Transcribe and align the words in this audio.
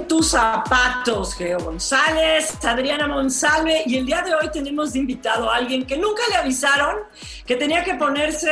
En 0.00 0.08
tus 0.08 0.28
zapatos, 0.28 1.34
Geo 1.34 1.58
González, 1.58 2.56
Adriana 2.64 3.06
Monsalve, 3.06 3.82
y 3.84 3.98
el 3.98 4.06
día 4.06 4.22
de 4.22 4.34
hoy 4.34 4.48
tenemos 4.50 4.94
de 4.94 5.00
invitado 5.00 5.50
a 5.50 5.56
alguien 5.56 5.84
que 5.84 5.98
nunca 5.98 6.22
le 6.30 6.36
avisaron 6.36 6.96
que 7.44 7.54
tenía 7.56 7.84
que 7.84 7.96
ponerse 7.96 8.50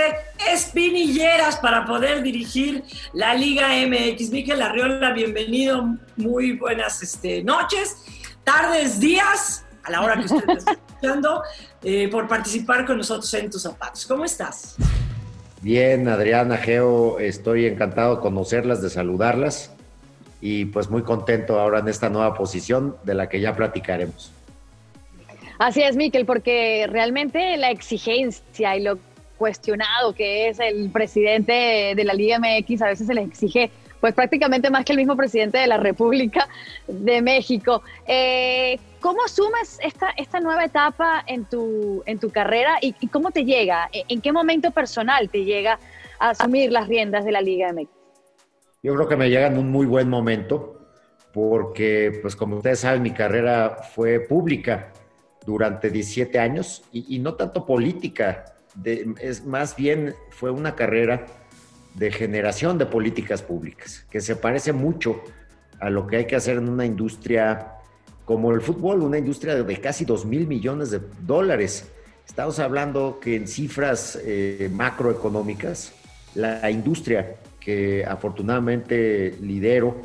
espinilleras 0.53 1.57
para 1.57 1.87
poder 1.87 2.23
dirigir 2.23 2.85
la 3.15 3.33
Liga 3.33 3.69
MX. 3.69 4.31
Miquel 4.31 4.61
Arriola, 4.61 5.13
bienvenido, 5.15 5.97
muy 6.17 6.53
buenas 6.53 7.03
este, 7.03 7.43
noches, 7.43 7.97
tardes, 8.45 9.01
días, 9.01 9.65
a 9.85 9.91
la 9.91 10.03
hora 10.03 10.17
que 10.17 10.27
usted 10.27 10.51
está 10.51 10.73
escuchando, 10.87 11.43
eh, 11.83 12.09
por 12.09 12.29
participar 12.29 12.85
con 12.85 12.99
nosotros 12.99 13.33
en 13.33 13.51
tus 13.51 13.63
zapatos. 13.63 14.05
¿Cómo 14.05 14.27
estás? 14.27 14.77
Bien, 15.63 16.09
Adriana, 16.09 16.59
Geo, 16.59 17.19
estoy 17.19 17.65
encantado 17.65 18.17
de 18.17 18.21
conocerlas, 18.21 18.83
de 18.83 18.91
saludarlas 18.91 19.73
y 20.41 20.67
pues 20.67 20.91
muy 20.91 21.03
contento 21.03 21.59
ahora 21.59 21.81
en 21.81 21.89
esta 21.89 22.09
nueva 22.09 22.35
posición 22.35 22.97
de 23.05 23.15
la 23.15 23.29
que 23.29 23.41
ya 23.41 23.55
platicaremos. 23.55 24.33
Así 25.59 25.83
es, 25.83 25.97
Miquel, 25.97 26.25
porque 26.25 26.87
realmente 26.89 27.57
la 27.57 27.71
exigencia 27.71 28.77
y 28.77 28.83
lo 28.83 28.99
cuestionado 29.37 30.15
que 30.15 30.49
es 30.49 30.61
el 30.61 30.91
presidente 30.91 31.95
de 31.97 32.05
la 32.05 32.13
Liga 32.13 32.39
MX 32.39 32.83
a 32.83 32.87
veces 32.87 33.07
se 33.07 33.15
le 33.15 33.23
exige 33.23 33.71
pues 34.01 34.15
prácticamente 34.15 34.71
más 34.71 34.85
que 34.85 34.93
el 34.93 34.99
mismo 34.99 35.17
presidente 35.17 35.59
de 35.59 35.67
la 35.67 35.77
República 35.77 36.49
de 36.87 37.21
México. 37.21 37.83
Eh, 38.07 38.79
¿Cómo 39.01 39.25
asumes 39.25 39.79
esta, 39.83 40.11
esta 40.17 40.39
nueva 40.39 40.65
etapa 40.65 41.25
en 41.27 41.45
tu, 41.45 42.03
en 42.07 42.21
tu 42.21 42.31
carrera 42.31 42.79
y, 42.81 42.95
y 43.01 43.09
cómo 43.09 43.33
te 43.33 43.45
llega? 43.45 43.89
¿En 43.93 44.21
qué 44.21 44.33
momento 44.33 44.71
personal 44.71 45.29
te 45.31 45.45
llega 45.45 45.81
a 46.21 46.31
asumir 46.31 46.71
las 46.71 46.87
riendas 46.87 47.25
de 47.25 47.33
la 47.33 47.41
Liga 47.41 47.73
MX? 47.73 47.98
Yo 48.81 48.95
creo 48.95 49.09
que 49.09 49.17
me 49.17 49.29
llega 49.29 49.49
en 49.49 49.59
un 49.59 49.71
muy 49.71 49.87
buen 49.87 50.09
momento 50.09 50.89
porque, 51.33 52.21
pues 52.23 52.37
como 52.37 52.57
ustedes 52.57 52.81
saben, 52.81 53.03
mi 53.03 53.13
carrera 53.13 53.79
fue 53.95 54.21
pública 54.21 54.93
durante 55.45 55.91
17 55.91 56.39
años 56.39 56.85
y, 56.93 57.17
y 57.17 57.19
no 57.19 57.35
tanto 57.35 57.67
política, 57.67 58.45
de, 58.77 59.15
es 59.21 59.45
más 59.45 59.75
bien 59.75 60.15
fue 60.31 60.53
una 60.53 60.77
carrera 60.77 61.27
de 61.95 62.13
generación 62.13 62.79
de 62.79 62.87
políticas 62.87 63.43
públicas, 63.43 64.07
que 64.11 64.21
se 64.21 64.37
parece 64.37 64.73
mucho 64.73 65.23
a 65.81 65.91
lo 65.91 66.07
que 66.07 66.19
hay 66.19 66.27
que 66.27 66.37
hacer 66.37 66.59
en 66.59 66.69
una 66.69 66.87
industria 66.87 67.73
como 68.25 68.53
el 68.53 68.61
fútbol, 68.61 69.03
una 69.03 69.19
industria 69.19 69.57
de 69.57 69.81
casi 69.81 70.05
2 70.05 70.25
mil 70.25 70.47
millones 70.47 70.93
de 70.93 71.01
dólares. 71.23 71.89
Estamos 72.27 72.61
hablando 72.61 73.19
que 73.21 73.35
en 73.35 73.49
cifras 73.49 74.19
eh, 74.23 74.71
macroeconómicas, 74.73 75.95
la 76.35 76.71
industria 76.71 77.37
que 77.61 78.05
afortunadamente 78.05 79.37
lidero 79.41 79.97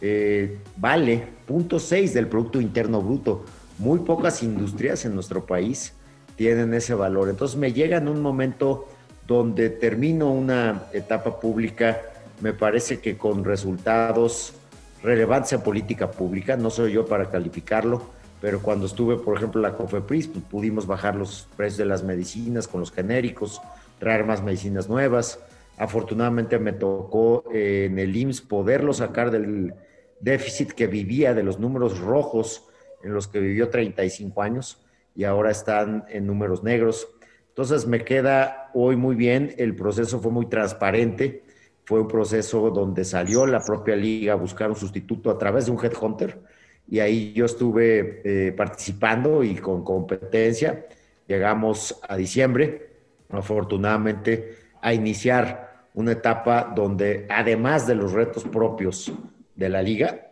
eh, 0.00 0.58
vale 0.76 1.28
0.6 1.48 2.12
del 2.12 2.28
Producto 2.28 2.60
Interno 2.60 3.00
Bruto. 3.00 3.44
Muy 3.78 4.00
pocas 4.00 4.42
industrias 4.42 5.04
en 5.04 5.14
nuestro 5.14 5.46
país 5.46 5.94
tienen 6.36 6.74
ese 6.74 6.94
valor. 6.94 7.28
Entonces 7.28 7.56
me 7.56 7.72
llega 7.72 7.98
en 7.98 8.08
un 8.08 8.20
momento 8.20 8.88
donde 9.26 9.70
termino 9.70 10.30
una 10.30 10.82
etapa 10.92 11.40
pública, 11.40 12.00
me 12.40 12.52
parece 12.52 13.00
que 13.00 13.16
con 13.16 13.44
resultados 13.44 14.54
relevantes 15.02 15.58
política 15.60 16.10
pública, 16.10 16.56
no 16.56 16.70
soy 16.70 16.92
yo 16.92 17.06
para 17.06 17.30
calificarlo, 17.30 18.02
pero 18.40 18.60
cuando 18.60 18.86
estuve, 18.86 19.16
por 19.16 19.36
ejemplo, 19.36 19.60
en 19.60 19.70
la 19.70 19.76
COFEPRIS, 19.76 20.28
pues 20.28 20.44
pudimos 20.44 20.86
bajar 20.86 21.14
los 21.14 21.46
precios 21.56 21.78
de 21.78 21.84
las 21.86 22.02
medicinas 22.02 22.66
con 22.66 22.80
los 22.80 22.90
genéricos, 22.90 23.60
traer 23.98 24.24
más 24.24 24.42
medicinas 24.42 24.88
nuevas. 24.88 25.38
Afortunadamente 25.76 26.58
me 26.58 26.72
tocó 26.72 27.44
eh, 27.52 27.88
en 27.90 27.98
el 27.98 28.16
IMSS 28.16 28.42
poderlo 28.42 28.92
sacar 28.92 29.30
del 29.30 29.74
déficit 30.20 30.72
que 30.72 30.86
vivía, 30.86 31.34
de 31.34 31.42
los 31.42 31.58
números 31.58 31.98
rojos 31.98 32.68
en 33.02 33.12
los 33.12 33.28
que 33.28 33.40
vivió 33.40 33.68
35 33.68 34.42
años 34.42 34.84
y 35.14 35.24
ahora 35.24 35.50
están 35.50 36.04
en 36.08 36.26
números 36.26 36.62
negros. 36.62 37.08
Entonces 37.48 37.86
me 37.86 38.04
queda 38.04 38.70
hoy 38.74 38.96
muy 38.96 39.14
bien, 39.14 39.54
el 39.58 39.76
proceso 39.76 40.20
fue 40.20 40.32
muy 40.32 40.46
transparente, 40.46 41.44
fue 41.84 42.00
un 42.00 42.08
proceso 42.08 42.70
donde 42.70 43.04
salió 43.04 43.46
la 43.46 43.60
propia 43.60 43.94
liga 43.94 44.32
a 44.32 44.36
buscar 44.36 44.70
un 44.70 44.76
sustituto 44.76 45.30
a 45.30 45.38
través 45.38 45.66
de 45.66 45.72
un 45.72 45.84
headhunter 45.84 46.40
y 46.88 47.00
ahí 47.00 47.32
yo 47.32 47.44
estuve 47.44 48.20
eh, 48.24 48.52
participando 48.52 49.42
y 49.42 49.54
con 49.56 49.82
competencia. 49.84 50.86
Llegamos 51.26 52.00
a 52.06 52.16
diciembre, 52.16 52.90
afortunadamente, 53.30 54.63
a 54.84 54.92
iniciar 54.92 55.88
una 55.94 56.12
etapa 56.12 56.70
donde 56.76 57.26
además 57.30 57.86
de 57.86 57.94
los 57.94 58.12
retos 58.12 58.44
propios 58.44 59.10
de 59.54 59.68
la 59.70 59.82
liga, 59.82 60.30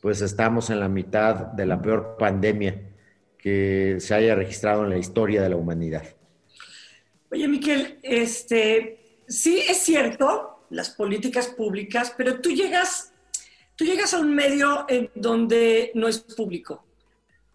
pues 0.00 0.20
estamos 0.22 0.70
en 0.70 0.80
la 0.80 0.88
mitad 0.88 1.36
de 1.52 1.66
la 1.66 1.80
peor 1.80 2.16
pandemia 2.18 2.82
que 3.38 3.98
se 4.00 4.12
haya 4.12 4.34
registrado 4.34 4.82
en 4.82 4.90
la 4.90 4.98
historia 4.98 5.40
de 5.40 5.50
la 5.50 5.56
humanidad. 5.56 6.02
Oye, 7.30 7.46
Miquel, 7.46 8.00
este, 8.02 9.20
sí 9.28 9.62
es 9.68 9.78
cierto, 9.78 10.66
las 10.70 10.90
políticas 10.90 11.46
públicas, 11.46 12.12
pero 12.16 12.40
tú 12.40 12.50
llegas, 12.50 13.12
tú 13.76 13.84
llegas 13.84 14.14
a 14.14 14.18
un 14.18 14.34
medio 14.34 14.84
en 14.88 15.10
donde 15.14 15.92
no 15.94 16.08
es 16.08 16.18
público, 16.18 16.84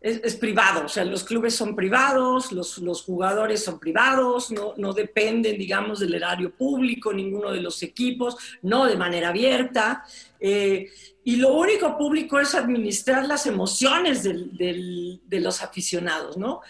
es, 0.07 0.35
privado, 0.35 0.85
o 0.85 0.89
sea, 0.89 1.03
los 1.03 1.23
clubes 1.23 1.55
son 1.55 1.75
privados, 1.75 2.51
los, 2.51 2.77
los 2.79 3.03
jugadores 3.03 3.63
son 3.63 3.79
privados, 3.79 4.51
no, 4.51 4.73
no, 4.77 4.93
dependen, 4.93 5.57
digamos, 5.57 5.99
del 5.99 6.13
erario 6.13 6.51
público, 6.51 7.13
ninguno 7.13 7.51
de 7.51 7.61
los 7.61 7.81
equipos, 7.83 8.37
no 8.61 8.85
de 8.85 8.95
manera 8.95 9.29
abierta. 9.29 10.03
Eh, 10.39 10.89
y 11.23 11.35
lo 11.35 11.53
único 11.53 11.97
público 11.97 12.39
es 12.39 12.55
administrar 12.55 13.25
las 13.25 13.45
emociones 13.45 14.23
de 14.23 15.39
los 15.39 15.61
aficionados, 15.61 16.37
¿no? 16.37 16.61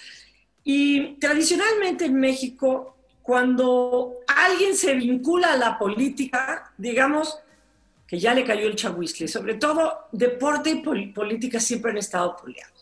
Y 0.64 1.14
tradicionalmente 1.20 2.06
en 2.06 2.16
México, 2.16 2.98
cuando 3.22 4.16
alguien 4.28 4.76
se 4.76 4.96
vincula 4.96 5.54
a 5.54 5.58
la 5.58 5.78
política, 5.78 6.74
digamos 6.78 7.38
que 8.08 8.20
ya 8.20 8.34
le 8.34 8.46
cayó 8.46 8.68
el 8.68 8.76
chahuizle, 8.76 9.28
sobre 9.28 9.56
todo 9.56 10.08
deporte 10.12 10.70
y 10.70 10.76
pol 10.82 11.12
política 11.14 11.60
siempre 11.60 11.92
han 11.92 11.98
estado 11.98 12.36
peleados. 12.36 12.77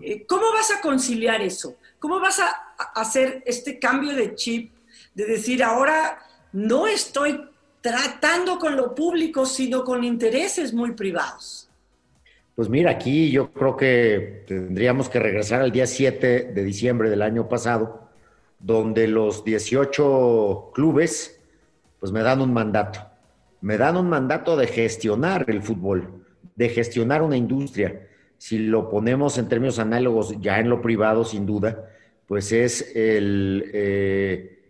Eh, 0.00 0.24
¿Cómo 0.26 0.52
vas 0.52 0.70
a 0.70 0.80
conciliar 0.80 1.40
eso? 1.40 1.76
¿Cómo 1.98 2.20
vas 2.20 2.38
a 2.40 2.74
hacer 2.94 3.42
este 3.46 3.78
cambio 3.78 4.14
de 4.14 4.34
chip 4.34 4.72
de 5.14 5.26
decir 5.26 5.62
ahora 5.62 6.18
no 6.52 6.86
estoy 6.86 7.40
tratando 7.80 8.58
con 8.58 8.76
lo 8.76 8.94
público, 8.94 9.44
sino 9.44 9.84
con 9.84 10.04
intereses 10.04 10.72
muy 10.72 10.92
privados? 10.92 11.68
Pues 12.54 12.68
mira, 12.68 12.90
aquí 12.90 13.30
yo 13.30 13.50
creo 13.50 13.76
que 13.76 14.44
tendríamos 14.46 15.08
que 15.08 15.18
regresar 15.18 15.62
al 15.62 15.72
día 15.72 15.86
7 15.86 16.52
de 16.54 16.64
diciembre 16.64 17.10
del 17.10 17.22
año 17.22 17.48
pasado, 17.48 18.08
donde 18.58 19.08
los 19.08 19.44
18 19.44 20.70
clubes 20.74 21.40
pues 21.98 22.12
me 22.12 22.22
dan 22.22 22.40
un 22.40 22.52
mandato. 22.52 23.00
Me 23.60 23.78
dan 23.78 23.96
un 23.96 24.08
mandato 24.08 24.56
de 24.56 24.66
gestionar 24.66 25.44
el 25.48 25.62
fútbol, 25.62 26.24
de 26.54 26.68
gestionar 26.68 27.22
una 27.22 27.36
industria 27.36 28.08
si 28.42 28.58
lo 28.58 28.90
ponemos 28.90 29.38
en 29.38 29.48
términos 29.48 29.78
análogos 29.78 30.34
ya 30.40 30.58
en 30.58 30.68
lo 30.68 30.82
privado, 30.82 31.24
sin 31.24 31.46
duda, 31.46 31.88
pues 32.26 32.50
es 32.50 32.90
el 32.96 33.70
eh, 33.72 34.64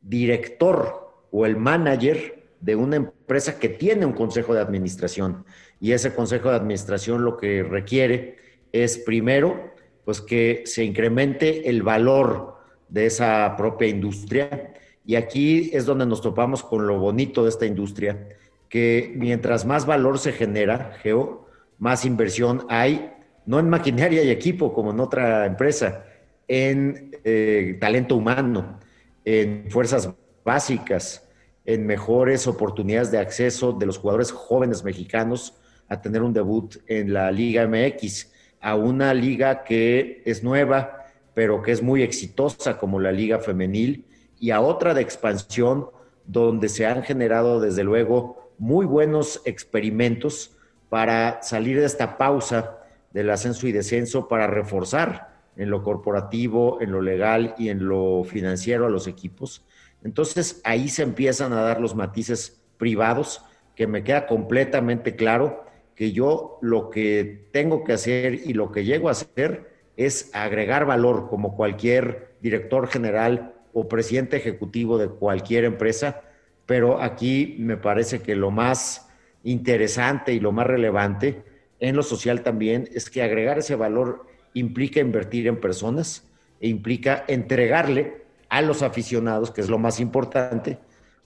director 0.00 1.26
o 1.32 1.44
el 1.44 1.56
manager 1.56 2.44
de 2.60 2.76
una 2.76 2.94
empresa 2.94 3.58
que 3.58 3.68
tiene 3.68 4.06
un 4.06 4.12
consejo 4.12 4.54
de 4.54 4.60
administración. 4.60 5.44
Y 5.80 5.90
ese 5.90 6.14
consejo 6.14 6.50
de 6.50 6.56
administración 6.58 7.24
lo 7.24 7.36
que 7.36 7.64
requiere 7.64 8.36
es 8.70 8.98
primero, 8.98 9.74
pues 10.04 10.20
que 10.20 10.62
se 10.66 10.84
incremente 10.84 11.68
el 11.68 11.82
valor 11.82 12.58
de 12.88 13.06
esa 13.06 13.56
propia 13.56 13.88
industria. 13.88 14.72
Y 15.04 15.16
aquí 15.16 15.70
es 15.72 15.84
donde 15.84 16.06
nos 16.06 16.22
topamos 16.22 16.62
con 16.62 16.86
lo 16.86 17.00
bonito 17.00 17.42
de 17.42 17.48
esta 17.48 17.66
industria, 17.66 18.28
que 18.68 19.12
mientras 19.16 19.66
más 19.66 19.84
valor 19.84 20.20
se 20.20 20.30
genera, 20.30 20.96
Geo, 21.02 21.49
más 21.80 22.04
inversión 22.04 22.66
hay, 22.68 23.12
no 23.46 23.58
en 23.58 23.68
maquinaria 23.68 24.22
y 24.22 24.30
equipo 24.30 24.72
como 24.72 24.92
en 24.92 25.00
otra 25.00 25.46
empresa, 25.46 26.04
en 26.46 27.10
eh, 27.24 27.78
talento 27.80 28.14
humano, 28.14 28.78
en 29.24 29.68
fuerzas 29.70 30.08
básicas, 30.44 31.26
en 31.64 31.86
mejores 31.86 32.46
oportunidades 32.46 33.10
de 33.10 33.18
acceso 33.18 33.72
de 33.72 33.86
los 33.86 33.98
jugadores 33.98 34.30
jóvenes 34.30 34.84
mexicanos 34.84 35.54
a 35.88 36.00
tener 36.00 36.22
un 36.22 36.32
debut 36.32 36.76
en 36.86 37.12
la 37.12 37.30
Liga 37.32 37.66
MX, 37.66 38.30
a 38.60 38.76
una 38.76 39.14
liga 39.14 39.64
que 39.64 40.22
es 40.26 40.42
nueva, 40.42 41.06
pero 41.34 41.62
que 41.62 41.72
es 41.72 41.82
muy 41.82 42.02
exitosa 42.02 42.78
como 42.78 43.00
la 43.00 43.10
Liga 43.10 43.38
Femenil, 43.38 44.04
y 44.38 44.50
a 44.50 44.60
otra 44.60 44.92
de 44.92 45.00
expansión 45.00 45.86
donde 46.26 46.68
se 46.68 46.86
han 46.86 47.02
generado 47.02 47.60
desde 47.60 47.84
luego 47.84 48.52
muy 48.58 48.84
buenos 48.84 49.40
experimentos 49.46 50.56
para 50.90 51.40
salir 51.42 51.80
de 51.80 51.86
esta 51.86 52.18
pausa 52.18 52.76
del 53.12 53.30
ascenso 53.30 53.66
y 53.66 53.72
descenso, 53.72 54.28
para 54.28 54.46
reforzar 54.46 55.30
en 55.56 55.70
lo 55.70 55.82
corporativo, 55.82 56.82
en 56.82 56.92
lo 56.92 57.00
legal 57.00 57.54
y 57.56 57.70
en 57.70 57.88
lo 57.88 58.24
financiero 58.24 58.86
a 58.86 58.90
los 58.90 59.06
equipos. 59.06 59.64
Entonces 60.04 60.60
ahí 60.64 60.88
se 60.88 61.02
empiezan 61.02 61.52
a 61.52 61.62
dar 61.62 61.80
los 61.80 61.94
matices 61.94 62.60
privados, 62.76 63.42
que 63.74 63.86
me 63.86 64.04
queda 64.04 64.26
completamente 64.26 65.16
claro 65.16 65.64
que 65.94 66.12
yo 66.12 66.58
lo 66.60 66.90
que 66.90 67.48
tengo 67.52 67.84
que 67.84 67.92
hacer 67.92 68.34
y 68.34 68.52
lo 68.52 68.72
que 68.72 68.84
llego 68.84 69.08
a 69.08 69.12
hacer 69.12 69.70
es 69.96 70.30
agregar 70.34 70.86
valor 70.86 71.28
como 71.28 71.56
cualquier 71.56 72.36
director 72.40 72.88
general 72.88 73.54
o 73.72 73.88
presidente 73.88 74.38
ejecutivo 74.38 74.98
de 74.98 75.08
cualquier 75.08 75.64
empresa, 75.64 76.22
pero 76.66 77.00
aquí 77.02 77.56
me 77.58 77.76
parece 77.76 78.20
que 78.22 78.34
lo 78.34 78.50
más 78.50 79.09
interesante 79.44 80.32
y 80.32 80.40
lo 80.40 80.52
más 80.52 80.66
relevante 80.66 81.42
en 81.80 81.96
lo 81.96 82.02
social 82.02 82.42
también 82.42 82.88
es 82.92 83.08
que 83.10 83.22
agregar 83.22 83.58
ese 83.58 83.74
valor 83.74 84.26
implica 84.54 85.00
invertir 85.00 85.46
en 85.46 85.60
personas 85.60 86.26
e 86.60 86.68
implica 86.68 87.24
entregarle 87.26 88.24
a 88.48 88.62
los 88.62 88.82
aficionados, 88.82 89.50
que 89.50 89.60
es 89.60 89.70
lo 89.70 89.78
más 89.78 90.00
importante, 90.00 90.78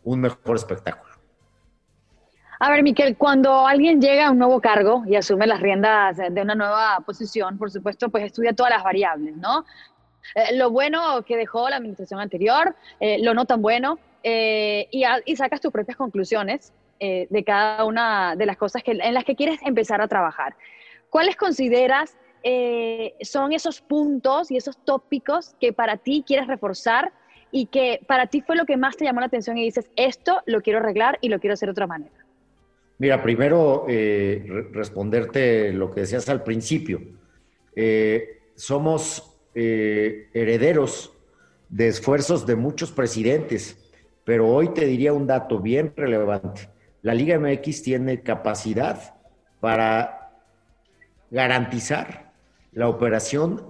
un 0.05 0.21
mejor 0.21 0.57
espectáculo. 0.57 1.15
A 2.61 2.71
ver, 2.71 2.83
Miquel, 2.83 3.17
cuando 3.17 3.67
alguien 3.67 4.01
llega 4.01 4.29
a 4.29 4.31
un 4.31 4.39
nuevo 4.39 4.61
cargo 4.61 5.03
y 5.07 5.17
asume 5.17 5.47
las 5.47 5.61
riendas 5.61 6.17
de 6.17 6.41
una 6.41 6.55
nueva 6.55 7.03
posición, 7.05 7.59
por 7.59 7.71
supuesto, 7.71 8.09
pues 8.11 8.25
estudia 8.25 8.53
todas 8.53 8.71
las 8.71 8.85
variables, 8.85 9.37
¿no? 9.37 9.65
Eh, 10.35 10.57
lo 10.57 10.71
bueno 10.71 11.23
que 11.25 11.37
dejó 11.37 11.69
la 11.69 11.77
administración 11.77 12.21
anterior, 12.21 12.75
eh, 13.01 13.19
lo 13.23 13.35
no 13.35 13.45
tan 13.45 13.61
bueno, 13.61 13.99
eh, 14.23 14.89
y, 14.91 15.05
y, 15.27 15.37
sacas 15.37 15.61
tus 15.61 15.71
propias 15.71 15.99
conclusiones 15.99 16.73
de 17.31 17.45
cada 17.45 17.85
una 17.85 18.37
de 18.37 18.47
las 18.47 18.57
cosas 18.57 18.83
en 18.87 19.15
las 19.15 19.25
que 19.25 19.37
quieres 19.37 19.61
empezar 19.65 20.01
a 20.01 20.09
trabajar. 20.09 20.57
¿Cuáles 21.11 21.37
consideras 21.37 22.17
son 23.23 23.53
esos 23.53 23.81
puntos 23.81 24.51
y 24.51 24.57
esos 24.57 24.77
tópicos 24.85 25.55
que 25.61 25.73
para 25.73 25.97
ti 25.97 26.25
quieres 26.27 26.47
reforzar 26.47 27.13
y 27.51 27.67
que 27.67 28.01
para 28.07 28.27
ti 28.27 28.43
fue 28.43 28.57
lo 28.57 28.67
que 28.67 28.77
más 28.77 28.97
te 28.97 29.05
llamó 29.05 29.21
la 29.21 29.27
atención 29.27 29.57
y 29.57 29.65
dices, 29.65 29.89
esto 29.97 30.43
lo 30.47 30.61
quiero 30.61 30.81
arreglar 30.81 31.19
y 31.21 31.29
lo 31.29 31.39
quiero 31.39 31.55
hacer 31.55 31.69
de 31.69 31.73
otra 31.73 31.87
manera? 31.87 32.15
Mira, 32.99 33.23
primero 33.23 33.87
responderte 33.87 35.73
lo 35.73 35.91
que 35.91 36.01
decías 36.01 36.29
al 36.29 36.43
principio. 36.43 37.01
somos 38.55 39.35
eh, 39.57 40.31
herederos 40.35 41.13
de 41.69 41.87
esfuerzos 41.87 42.45
de 42.45 42.57
muchos 42.57 42.91
presidentes, 42.91 43.93
pero 44.25 44.49
hoy 44.49 44.75
te 44.75 44.85
diría 44.85 45.13
un 45.13 45.29
dato 45.29 45.61
bien 45.61 45.93
relevante. 45.97 46.69
La 47.05 47.13
Liga 47.13 47.39
MX 47.39 47.83
tiene 47.83 48.23
capacidad 48.23 49.15
para 49.61 50.33
garantizar 51.31 52.33
la 52.73 52.89
operación 52.89 53.61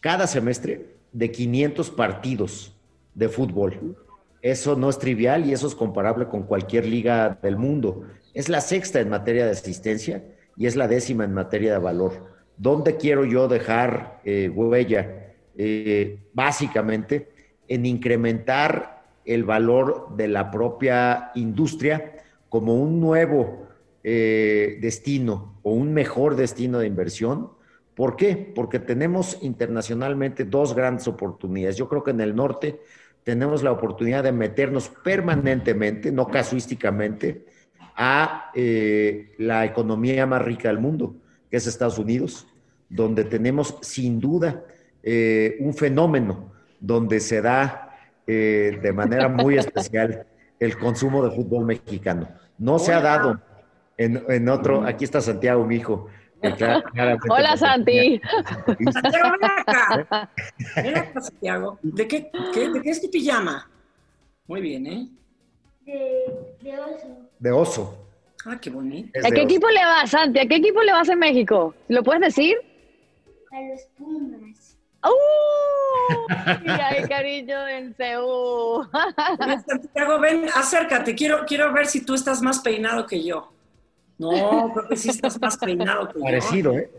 cada 0.00 0.28
semestre 0.28 0.94
de 1.12 1.32
500 1.32 1.90
partidos 1.90 2.78
de 3.16 3.28
fútbol. 3.28 3.96
Eso 4.42 4.76
no 4.76 4.90
es 4.90 4.98
trivial 5.00 5.44
y 5.44 5.52
eso 5.52 5.66
es 5.66 5.74
comparable 5.74 6.28
con 6.28 6.44
cualquier 6.44 6.86
liga 6.86 7.36
del 7.42 7.56
mundo. 7.56 8.04
Es 8.32 8.48
la 8.48 8.60
sexta 8.60 9.00
en 9.00 9.08
materia 9.08 9.44
de 9.44 9.50
asistencia 9.50 10.22
y 10.56 10.66
es 10.66 10.76
la 10.76 10.86
décima 10.86 11.24
en 11.24 11.34
materia 11.34 11.72
de 11.72 11.78
valor. 11.80 12.32
¿Dónde 12.56 12.96
quiero 12.96 13.24
yo 13.24 13.48
dejar 13.48 14.20
eh, 14.24 14.52
huella? 14.54 15.34
Eh, 15.56 16.20
básicamente 16.32 17.28
en 17.66 17.86
incrementar 17.86 19.02
el 19.24 19.42
valor 19.42 20.14
de 20.16 20.28
la 20.28 20.52
propia 20.52 21.32
industria 21.34 22.17
como 22.48 22.74
un 22.74 23.00
nuevo 23.00 23.68
eh, 24.02 24.78
destino 24.80 25.58
o 25.62 25.72
un 25.72 25.92
mejor 25.92 26.36
destino 26.36 26.78
de 26.78 26.86
inversión. 26.86 27.50
¿Por 27.94 28.16
qué? 28.16 28.52
Porque 28.54 28.78
tenemos 28.78 29.38
internacionalmente 29.42 30.44
dos 30.44 30.74
grandes 30.74 31.08
oportunidades. 31.08 31.76
Yo 31.76 31.88
creo 31.88 32.04
que 32.04 32.12
en 32.12 32.20
el 32.20 32.34
norte 32.34 32.80
tenemos 33.24 33.62
la 33.62 33.72
oportunidad 33.72 34.24
de 34.24 34.32
meternos 34.32 34.88
permanentemente, 34.88 36.12
no 36.12 36.28
casuísticamente, 36.28 37.44
a 38.00 38.52
la 38.54 39.64
economía 39.64 40.24
más 40.24 40.40
rica 40.42 40.68
del 40.68 40.78
mundo 40.78 41.16
que 41.50 41.56
es 41.56 41.66
Estados 41.66 41.98
Unidos, 41.98 42.46
donde 42.88 43.24
tenemos 43.24 43.76
sin 43.80 44.20
duda 44.20 44.64
eh, 45.02 45.56
un 45.60 45.74
fenómeno 45.74 46.52
donde 46.80 47.20
se 47.20 47.40
da 47.40 47.96
eh, 48.26 48.78
de 48.82 48.92
manera 48.92 49.28
muy 49.28 49.56
especial 49.56 50.26
el 50.60 50.78
consumo 50.78 51.24
de 51.24 51.34
fútbol 51.34 51.64
mexicano. 51.64 52.28
No 52.58 52.78
se 52.78 52.92
ha 52.92 53.00
dado 53.00 53.40
en, 53.96 54.48
otro, 54.48 54.84
aquí 54.84 55.04
está 55.04 55.20
Santiago, 55.20 55.64
mi 55.64 55.76
hijo. 55.76 56.08
Hola 57.30 57.56
Santi. 57.56 58.20
Santiago, 58.92 59.36
ven 59.40 59.50
acá. 59.50 60.30
Ven 60.76 60.96
acá, 60.96 61.20
Santiago. 61.20 61.78
¿De 61.82 62.06
qué, 62.06 62.30
¿De 62.54 62.80
qué 62.80 62.90
es 62.90 63.02
tu 63.02 63.10
pijama? 63.10 63.68
Muy 64.46 64.60
bien, 64.60 64.86
¿eh? 64.86 65.08
De, 65.84 66.78
oso. 66.78 67.30
De 67.40 67.50
oso. 67.50 68.06
Ah, 68.46 68.58
qué 68.60 68.70
bonito. 68.70 69.18
¿A 69.24 69.30
qué 69.30 69.42
equipo 69.42 69.68
le 69.68 69.84
vas, 69.84 70.10
Santi? 70.10 70.38
¿A 70.38 70.46
qué 70.46 70.56
equipo 70.56 70.80
le 70.82 70.92
vas 70.92 71.08
en 71.08 71.18
México? 71.18 71.74
¿Lo 71.88 72.04
puedes 72.04 72.22
decir? 72.22 72.56
A 73.50 73.60
los 73.62 73.82
Pumas. 73.96 74.67
¡Uh! 75.04 76.58
Mira 76.62 76.90
el 76.90 77.08
cariño 77.08 77.68
en 77.68 77.94
Seúl. 77.96 78.88
Santiago, 79.66 80.18
ven, 80.18 80.46
acércate. 80.54 81.14
Quiero, 81.14 81.44
quiero 81.46 81.72
ver 81.72 81.86
si 81.86 82.04
tú 82.04 82.14
estás 82.14 82.42
más 82.42 82.60
peinado 82.60 83.06
que 83.06 83.22
yo. 83.22 83.52
No, 84.18 84.72
creo 84.74 84.88
que 84.88 84.96
sí 84.96 85.10
estás 85.10 85.40
más 85.40 85.56
peinado 85.56 86.08
que 86.08 86.18
Parecido, 86.18 86.72
yo. 86.72 86.78
¿eh? 86.80 86.90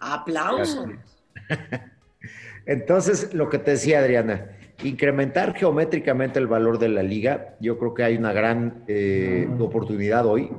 Aplausos. 0.00 0.86
Entonces, 2.66 3.32
lo 3.34 3.48
que 3.48 3.58
te 3.58 3.72
decía 3.72 4.00
Adriana, 4.00 4.50
incrementar 4.82 5.54
geométricamente 5.54 6.38
el 6.38 6.46
valor 6.46 6.78
de 6.78 6.88
la 6.88 7.02
liga, 7.02 7.54
yo 7.60 7.78
creo 7.78 7.94
que 7.94 8.02
hay 8.02 8.16
una 8.16 8.32
gran 8.32 8.84
eh, 8.88 9.48
oportunidad 9.60 10.26
hoy, 10.26 10.50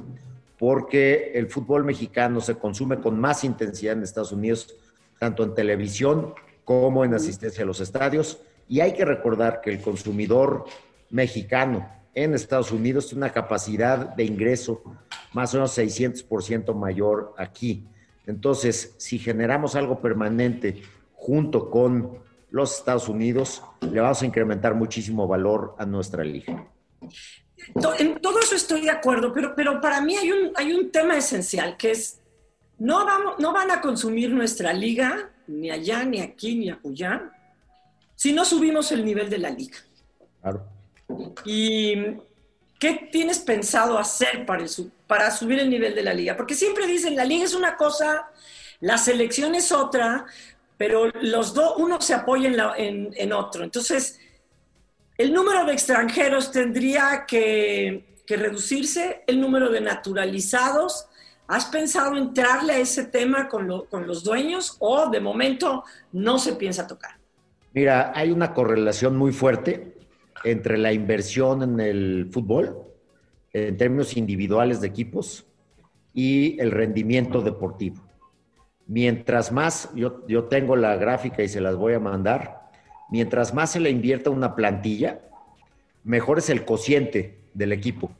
porque 0.57 1.31
el 1.35 1.47
fútbol 1.47 1.83
mexicano 1.83 2.39
se 2.39 2.55
consume 2.55 2.99
con 2.99 3.19
más 3.19 3.43
intensidad 3.43 3.97
en 3.97 4.03
Estados 4.03 4.31
Unidos, 4.31 4.73
tanto 5.19 5.43
en 5.43 5.53
televisión 5.53 6.33
como 6.65 7.05
en 7.05 7.13
asistencia 7.13 7.63
a 7.63 7.67
los 7.67 7.79
estadios. 7.79 8.39
Y 8.67 8.81
hay 8.81 8.93
que 8.93 9.05
recordar 9.05 9.61
que 9.61 9.69
el 9.69 9.81
consumidor 9.81 10.65
mexicano 11.09 11.87
en 12.13 12.33
Estados 12.33 12.71
Unidos 12.71 13.07
tiene 13.07 13.25
una 13.25 13.31
capacidad 13.33 14.15
de 14.15 14.23
ingreso 14.23 14.81
más 15.33 15.53
o 15.53 15.57
menos 15.57 15.77
600% 15.77 16.73
mayor 16.73 17.33
aquí. 17.37 17.85
Entonces, 18.25 18.95
si 18.97 19.19
generamos 19.19 19.75
algo 19.75 20.01
permanente 20.01 20.81
junto 21.13 21.69
con 21.69 22.19
los 22.49 22.77
Estados 22.77 23.09
Unidos, 23.09 23.61
le 23.81 23.99
vamos 23.99 24.21
a 24.21 24.25
incrementar 24.25 24.75
muchísimo 24.75 25.27
valor 25.27 25.75
a 25.77 25.85
nuestra 25.85 26.23
liga. 26.23 26.65
En 27.99 28.19
todo 28.19 28.39
eso 28.39 28.55
estoy 28.55 28.81
de 28.81 28.91
acuerdo, 28.91 29.33
pero, 29.33 29.53
pero 29.55 29.81
para 29.81 30.01
mí 30.01 30.15
hay 30.15 30.31
un, 30.31 30.51
hay 30.55 30.73
un 30.73 30.91
tema 30.91 31.17
esencial 31.17 31.77
que 31.77 31.91
es, 31.91 32.21
no, 32.77 33.05
vamos, 33.05 33.35
no 33.39 33.53
van 33.53 33.71
a 33.71 33.81
consumir 33.81 34.31
nuestra 34.31 34.71
liga, 34.73 35.31
ni 35.47 35.71
allá, 35.71 36.03
ni 36.03 36.21
aquí, 36.21 36.55
ni 36.55 36.69
acullá, 36.69 37.31
si 38.15 38.33
no 38.33 38.45
subimos 38.45 38.91
el 38.91 39.03
nivel 39.03 39.29
de 39.29 39.37
la 39.37 39.49
liga. 39.49 39.77
Claro. 40.41 40.65
¿Y 41.45 41.95
qué 42.79 43.09
tienes 43.11 43.39
pensado 43.39 43.97
hacer 43.97 44.45
para, 44.45 44.65
para 45.07 45.31
subir 45.31 45.59
el 45.59 45.69
nivel 45.69 45.95
de 45.95 46.03
la 46.03 46.13
liga? 46.13 46.35
Porque 46.35 46.55
siempre 46.55 46.87
dicen, 46.87 47.15
la 47.15 47.25
liga 47.25 47.45
es 47.45 47.53
una 47.53 47.75
cosa, 47.75 48.29
la 48.79 48.97
selección 48.97 49.55
es 49.55 49.71
otra, 49.71 50.25
pero 50.77 51.11
los 51.21 51.53
dos, 51.53 51.75
uno 51.77 52.01
se 52.01 52.13
apoya 52.13 52.75
en, 52.77 53.33
otro. 53.33 53.63
Entonces, 53.63 54.19
el 55.17 55.33
número 55.33 55.65
de 55.65 55.73
extranjeros 55.73 56.51
tendría 56.51 57.25
que, 57.27 58.05
reducirse, 58.27 59.23
el 59.27 59.39
número 59.39 59.69
de 59.69 59.81
naturalizados. 59.81 61.07
¿Has 61.47 61.65
pensado 61.65 62.15
entrarle 62.17 62.73
a 62.73 62.79
ese 62.79 63.05
tema 63.05 63.47
con, 63.47 63.67
los 63.67 64.23
dueños 64.23 64.77
o 64.79 65.09
de 65.09 65.19
momento 65.19 65.83
no 66.11 66.39
se 66.39 66.53
piensa 66.53 66.87
tocar? 66.87 67.11
Mira, 67.73 68.11
hay 68.15 68.31
una 68.31 68.53
correlación 68.53 69.15
muy 69.15 69.31
fuerte 69.31 69.95
entre 70.43 70.77
la 70.77 70.91
inversión 70.91 71.61
en 71.61 71.79
el 71.79 72.29
fútbol, 72.31 72.77
en 73.53 73.77
términos 73.77 74.17
individuales 74.17 74.81
de 74.81 74.87
equipos, 74.87 75.45
y 76.13 76.59
el 76.59 76.71
rendimiento 76.71 77.41
deportivo. 77.41 78.01
Mientras 78.87 79.51
más, 79.51 79.89
yo, 79.93 80.25
yo 80.27 80.45
tengo 80.45 80.75
la 80.75 80.95
gráfica 80.95 81.43
y 81.43 81.49
se 81.49 81.61
las 81.61 81.75
voy 81.75 81.93
a 81.93 81.99
mandar, 81.99 82.69
mientras 83.09 83.53
más 83.53 83.71
se 83.71 83.79
le 83.79 83.89
invierta 83.89 84.29
una 84.29 84.55
plantilla, 84.55 85.21
mejor 86.03 86.39
es 86.39 86.49
el 86.49 86.65
cociente 86.65 87.39
del 87.53 87.71
equipo. 87.71 88.11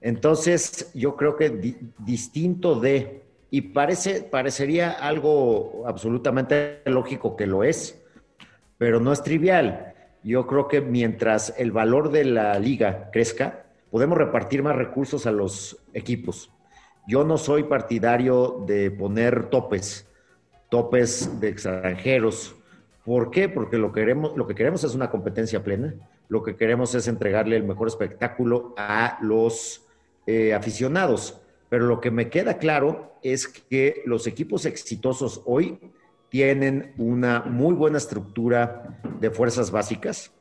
Entonces, 0.00 0.90
yo 0.94 1.16
creo 1.16 1.36
que 1.36 1.76
distinto 1.98 2.78
de, 2.78 3.22
y 3.50 3.60
parece, 3.60 4.22
parecería 4.22 4.90
algo 4.90 5.84
absolutamente 5.86 6.82
lógico 6.86 7.36
que 7.36 7.46
lo 7.46 7.64
es, 7.64 8.02
pero 8.78 9.00
no 9.00 9.12
es 9.12 9.22
trivial. 9.22 9.94
Yo 10.22 10.46
creo 10.46 10.68
que 10.68 10.80
mientras 10.80 11.54
el 11.56 11.72
valor 11.72 12.10
de 12.10 12.24
la 12.24 12.58
liga 12.58 13.10
crezca, 13.12 13.66
podemos 13.90 14.18
repartir 14.18 14.62
más 14.62 14.76
recursos 14.76 15.26
a 15.26 15.32
los 15.32 15.78
equipos. 15.94 16.50
Yo 17.06 17.24
no 17.24 17.38
soy 17.38 17.64
partidario 17.64 18.64
de 18.66 18.90
poner 18.90 19.48
topes, 19.48 20.06
topes 20.68 21.40
de 21.40 21.48
extranjeros. 21.48 22.56
¿Por 23.04 23.30
qué? 23.30 23.48
Porque 23.48 23.78
lo, 23.78 23.92
queremos, 23.92 24.36
lo 24.36 24.46
que 24.46 24.56
queremos 24.56 24.82
es 24.82 24.94
una 24.94 25.10
competencia 25.10 25.62
plena. 25.62 25.94
Lo 26.28 26.42
que 26.42 26.56
queremos 26.56 26.94
es 26.96 27.06
entregarle 27.06 27.56
el 27.56 27.62
mejor 27.62 27.86
espectáculo 27.86 28.74
a 28.76 29.18
los 29.22 29.85
eh, 30.26 30.54
aficionados. 30.54 31.40
Pero 31.68 31.86
lo 31.86 32.00
que 32.00 32.10
me 32.10 32.28
queda 32.30 32.58
claro 32.58 33.16
es 33.22 33.48
que 33.48 34.02
los 34.06 34.26
equipos 34.26 34.66
exitosos 34.66 35.42
hoy 35.46 35.78
tienen 36.28 36.94
una 36.98 37.40
muy 37.42 37.74
buena 37.74 37.98
estructura 37.98 39.00
de 39.20 39.30
fuerzas 39.30 39.70
básicas, 39.70 40.32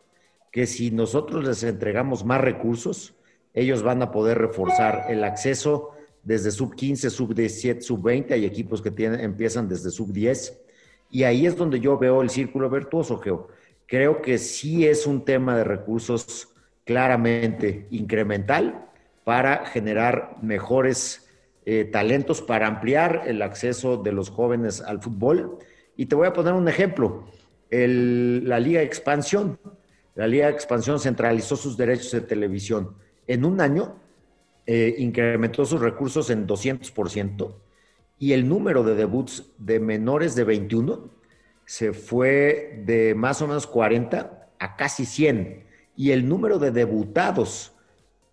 que 0.52 0.66
si 0.68 0.92
nosotros 0.92 1.46
les 1.46 1.64
entregamos 1.64 2.26
más 2.26 2.42
recursos, 2.42 3.16
ellos 3.54 3.84
van 3.84 4.02
a 4.02 4.12
poder 4.12 4.38
reforzar 4.38 5.06
el 5.10 5.24
acceso 5.24 5.92
desde 6.24 6.52
sub 6.52 6.76
15, 6.76 7.10
sub 7.10 7.34
17, 7.34 7.82
sub 7.82 8.02
20, 8.02 8.34
hay 8.34 8.46
equipos 8.46 8.82
que 8.82 8.92
tienen, 8.92 9.20
empiezan 9.20 9.68
desde 9.68 9.92
sub 9.92 10.12
10, 10.12 10.60
y 11.12 11.24
ahí 11.24 11.46
es 11.46 11.56
donde 11.56 11.80
yo 11.80 11.98
veo 11.98 12.22
el 12.22 12.30
círculo 12.30 12.70
virtuoso. 12.70 13.22
Creo 13.86 14.22
que 14.22 14.38
sí 14.38 14.88
es 14.88 15.06
un 15.06 15.24
tema 15.24 15.56
de 15.56 15.64
recursos 15.64 16.50
claramente 16.84 17.88
incremental 17.92 18.85
para 19.26 19.66
generar 19.66 20.38
mejores 20.42 21.28
eh, 21.66 21.84
talentos, 21.84 22.42
para 22.42 22.68
ampliar 22.68 23.24
el 23.26 23.42
acceso 23.42 23.98
de 23.98 24.14
los 24.14 24.30
jóvenes 24.30 24.80
al 24.82 25.02
fútbol. 25.02 25.58
Y 25.98 26.06
te 26.06 26.16
voy 26.16 26.28
a 26.28 26.34
poner 26.34 26.54
un 26.54 26.70
ejemplo. 26.70 27.26
la 27.70 28.60
Liga 28.60 28.82
Expansión. 28.82 29.60
La 30.14 30.28
Liga 30.28 30.48
Expansión 30.48 31.00
centralizó 31.00 31.58
sus 31.58 31.76
derechos 31.76 32.12
de 32.12 32.22
televisión. 32.22 32.96
En 33.28 33.44
un 33.44 33.60
año 33.60 33.96
eh, 34.68 34.96
incrementó 35.00 35.66
sus 35.66 35.82
recursos 35.82 36.30
en 36.30 36.48
200% 36.48 37.56
y 38.18 38.34
el 38.34 38.48
número 38.48 38.84
de 38.84 38.96
debuts 38.96 39.52
de 39.58 39.80
menores 39.80 40.36
de 40.36 40.44
21 40.44 41.10
se 41.66 41.94
fue 41.94 42.82
de 42.86 43.14
más 43.16 43.42
o 43.42 43.48
menos 43.48 43.68
40 43.68 44.50
a 44.58 44.76
casi 44.76 45.06
100 45.06 45.66
y 45.96 46.12
el 46.12 46.28
número 46.28 46.60
de 46.60 46.72
debutados 46.72 47.75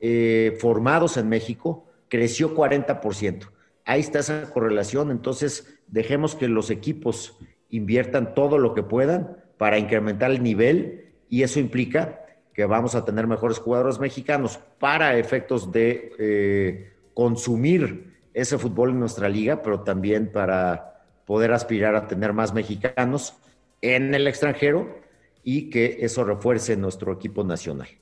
eh, 0.04 0.58
formados 0.58 1.16
en 1.16 1.28
México 1.28 1.86
creció 2.08 2.56
40%. 2.56 3.50
Ahí 3.84 4.00
está 4.00 4.18
esa 4.18 4.50
correlación, 4.50 5.12
entonces 5.12 5.78
dejemos 5.86 6.34
que 6.34 6.48
los 6.48 6.70
equipos 6.70 7.38
inviertan 7.70 8.34
todo 8.34 8.58
lo 8.58 8.74
que 8.74 8.82
puedan 8.82 9.36
para 9.58 9.78
incrementar 9.78 10.32
el 10.32 10.42
nivel 10.42 11.12
y 11.28 11.44
eso 11.44 11.60
implica 11.60 12.26
que 12.52 12.64
vamos 12.66 12.96
a 12.96 13.04
tener 13.04 13.28
mejores 13.28 13.58
jugadores 13.58 14.00
mexicanos 14.00 14.58
para 14.80 15.16
efectos 15.16 15.70
de 15.70 16.12
eh, 16.18 16.92
consumir 17.14 18.12
ese 18.34 18.58
fútbol 18.58 18.90
en 18.90 18.98
nuestra 18.98 19.28
liga, 19.28 19.62
pero 19.62 19.82
también 19.82 20.32
para 20.32 21.04
poder 21.24 21.52
aspirar 21.52 21.94
a 21.94 22.08
tener 22.08 22.32
más 22.32 22.52
mexicanos 22.52 23.36
en 23.80 24.16
el 24.16 24.26
extranjero 24.26 24.98
y 25.44 25.70
que 25.70 25.98
eso 26.00 26.24
refuerce 26.24 26.76
nuestro 26.76 27.12
equipo 27.12 27.44
nacional. 27.44 28.01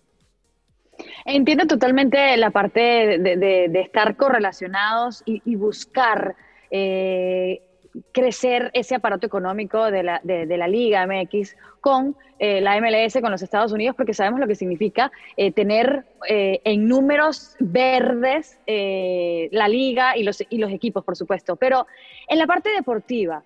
Entiendo 1.25 1.67
totalmente 1.67 2.37
la 2.37 2.51
parte 2.51 3.19
de, 3.19 3.71
estar 3.75 4.17
correlacionados 4.17 5.23
y, 5.27 5.57
buscar 5.57 6.35
eh, 6.71 7.63
crecer 8.13 8.71
ese 8.75 8.95
aparato 8.95 9.27
económico 9.27 9.91
de 9.91 10.03
la, 10.03 10.21
de, 10.23 10.57
la 10.57 10.69
Liga 10.69 11.07
MX 11.07 11.57
con 11.81 12.17
eh, 12.39 12.61
la 12.61 12.81
MLS, 12.81 13.21
con 13.21 13.31
los 13.31 13.43
Estados 13.43 13.73
Unidos, 13.73 13.97
porque 13.97 14.15
sabemos 14.15 14.41
lo 14.41 14.47
que 14.47 14.55
significa 14.55 15.11
eh, 15.37 15.53
tener 15.53 16.05
eh, 16.29 16.61
en 16.65 16.89
números 16.89 17.57
verdes 17.59 18.59
la 18.67 19.69
liga 19.69 20.17
y 20.17 20.23
los, 20.23 20.43
y 20.49 20.59
los 20.59 20.71
equipos, 20.71 21.05
por 21.05 21.17
supuesto. 21.17 21.57
Pero 21.57 21.87
en 22.29 22.39
la 22.39 22.47
parte 22.47 22.71
deportiva, 22.71 23.43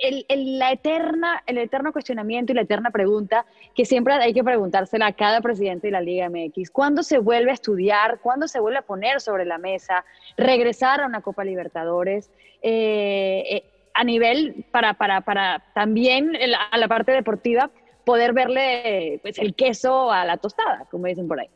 el, 0.00 0.58
la 0.58 0.72
eterna, 0.72 1.42
el 1.46 1.58
eterno 1.58 1.92
cuestionamiento 1.92 2.52
y 2.52 2.54
la 2.54 2.62
eterna 2.62 2.90
pregunta 2.90 3.46
que 3.74 3.84
siempre 3.84 4.14
hay 4.14 4.32
que 4.32 4.44
preguntársela 4.44 5.06
a 5.06 5.12
cada 5.12 5.40
presidente 5.40 5.88
de 5.88 5.92
la 5.92 6.00
Liga 6.00 6.28
MX, 6.28 6.70
¿cuándo 6.70 7.02
se 7.02 7.18
vuelve 7.18 7.50
a 7.50 7.54
estudiar? 7.54 8.20
¿Cuándo 8.20 8.48
se 8.48 8.60
vuelve 8.60 8.78
a 8.78 8.82
poner 8.82 9.20
sobre 9.20 9.44
la 9.44 9.58
mesa? 9.58 10.04
¿Regresar 10.36 11.00
a 11.00 11.06
una 11.06 11.22
Copa 11.22 11.44
Libertadores? 11.44 12.30
Eh, 12.62 13.44
eh, 13.50 13.64
a 13.94 14.04
nivel 14.04 14.64
para, 14.70 14.94
para, 14.94 15.22
para 15.22 15.64
también 15.74 16.32
a 16.70 16.78
la 16.78 16.88
parte 16.88 17.12
deportiva 17.12 17.70
poder 18.04 18.32
verle 18.32 19.18
pues, 19.22 19.38
el 19.38 19.54
queso 19.54 20.10
a 20.10 20.24
la 20.24 20.36
tostada, 20.36 20.86
como 20.90 21.06
dicen 21.06 21.28
por 21.28 21.40
ahí. 21.40 21.48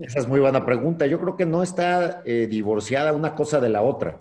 Esa 0.00 0.18
es 0.18 0.28
muy 0.28 0.40
buena 0.40 0.64
pregunta. 0.64 1.06
Yo 1.06 1.20
creo 1.20 1.36
que 1.36 1.46
no 1.46 1.62
está 1.62 2.22
eh, 2.24 2.46
divorciada 2.48 3.12
una 3.12 3.34
cosa 3.34 3.60
de 3.60 3.68
la 3.68 3.82
otra. 3.82 4.20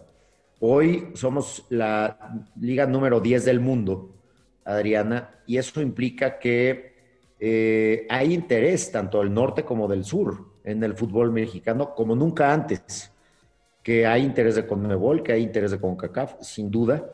Hoy 0.65 1.09
somos 1.13 1.65
la 1.71 2.39
liga 2.57 2.85
número 2.85 3.19
10 3.19 3.43
del 3.43 3.59
mundo, 3.59 4.15
Adriana, 4.63 5.41
y 5.45 5.57
eso 5.57 5.81
implica 5.81 6.39
que 6.39 6.93
eh, 7.37 8.07
hay 8.09 8.33
interés 8.33 8.89
tanto 8.89 9.19
del 9.19 9.33
norte 9.33 9.65
como 9.65 9.89
del 9.89 10.05
sur 10.05 10.53
en 10.63 10.81
el 10.81 10.93
fútbol 10.93 11.33
mexicano 11.33 11.93
como 11.93 12.15
nunca 12.15 12.53
antes. 12.53 13.11
Que 13.83 14.07
hay 14.07 14.23
interés 14.23 14.55
de 14.55 14.65
Conmebol, 14.65 15.21
que 15.21 15.33
hay 15.33 15.43
interés 15.43 15.71
de 15.71 15.81
CONCACAF, 15.81 16.41
sin 16.41 16.71
duda, 16.71 17.11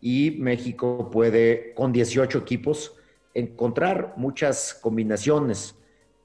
y 0.00 0.32
México 0.40 1.08
puede, 1.08 1.74
con 1.74 1.92
18 1.92 2.38
equipos, 2.38 2.96
encontrar 3.32 4.14
muchas 4.16 4.74
combinaciones 4.74 5.76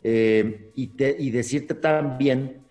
eh, 0.02 0.72
y, 0.74 0.90
y 1.20 1.30
decirte 1.30 1.76
también 1.76 2.64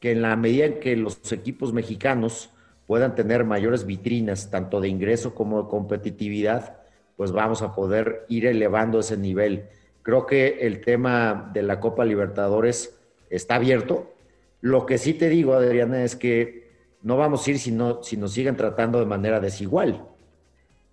que 0.00 0.12
en 0.12 0.22
la 0.22 0.34
medida 0.34 0.64
en 0.64 0.80
que 0.80 0.96
los 0.96 1.30
equipos 1.30 1.74
mexicanos 1.74 2.54
puedan 2.90 3.14
tener 3.14 3.44
mayores 3.44 3.86
vitrinas, 3.86 4.50
tanto 4.50 4.80
de 4.80 4.88
ingreso 4.88 5.32
como 5.32 5.62
de 5.62 5.68
competitividad, 5.68 6.78
pues 7.16 7.30
vamos 7.30 7.62
a 7.62 7.72
poder 7.72 8.26
ir 8.28 8.46
elevando 8.46 8.98
ese 8.98 9.16
nivel. 9.16 9.66
Creo 10.02 10.26
que 10.26 10.66
el 10.66 10.80
tema 10.80 11.52
de 11.54 11.62
la 11.62 11.78
Copa 11.78 12.04
Libertadores 12.04 12.98
está 13.30 13.54
abierto. 13.54 14.12
Lo 14.60 14.86
que 14.86 14.98
sí 14.98 15.14
te 15.14 15.28
digo, 15.28 15.54
Adriana, 15.54 16.02
es 16.02 16.16
que 16.16 16.68
no 17.00 17.16
vamos 17.16 17.46
a 17.46 17.50
ir 17.52 17.60
si, 17.60 17.70
no, 17.70 18.02
si 18.02 18.16
nos 18.16 18.32
siguen 18.32 18.56
tratando 18.56 18.98
de 18.98 19.06
manera 19.06 19.38
desigual. 19.38 20.08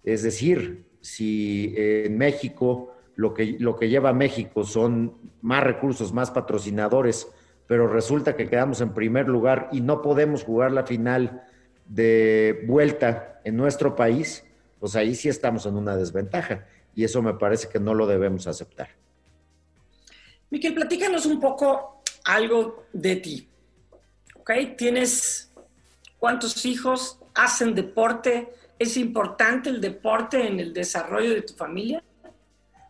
Es 0.03 0.21
decir, 0.21 0.85
si 1.01 1.73
en 1.75 2.15
México 2.15 2.93
lo 3.15 3.33
que, 3.33 3.55
lo 3.57 3.75
que 3.75 3.89
lleva 3.89 4.09
a 4.09 4.13
México 4.13 4.65
son 4.65 5.13
más 5.41 5.63
recursos, 5.63 6.13
más 6.13 6.29
patrocinadores, 6.29 7.27
pero 7.65 7.87
resulta 7.87 8.35
que 8.35 8.47
quedamos 8.47 8.81
en 8.81 8.93
primer 8.93 9.27
lugar 9.27 9.67
y 9.71 9.81
no 9.81 10.03
podemos 10.03 10.43
jugar 10.43 10.71
la 10.71 10.83
final 10.83 11.41
de 11.87 12.63
vuelta 12.67 13.41
en 13.43 13.55
nuestro 13.57 13.95
país, 13.95 14.43
pues 14.79 14.95
ahí 14.95 15.15
sí 15.15 15.29
estamos 15.29 15.65
en 15.65 15.75
una 15.75 15.95
desventaja 15.95 16.65
y 16.95 17.03
eso 17.03 17.21
me 17.21 17.33
parece 17.33 17.69
que 17.69 17.79
no 17.79 17.93
lo 17.93 18.07
debemos 18.07 18.47
aceptar. 18.47 18.89
Miquel, 20.49 20.73
platícanos 20.73 21.25
un 21.25 21.39
poco 21.39 22.01
algo 22.25 22.85
de 22.93 23.15
ti. 23.17 23.49
¿Ok? 24.35 24.51
¿Tienes 24.77 25.51
cuántos 26.17 26.65
hijos? 26.65 27.19
¿Hacen 27.35 27.75
deporte? 27.75 28.49
¿Es 28.79 28.97
importante 28.97 29.69
el 29.69 29.81
deporte 29.81 30.47
en 30.47 30.59
el 30.59 30.73
desarrollo 30.73 31.31
de 31.33 31.41
tu 31.41 31.53
familia? 31.53 32.03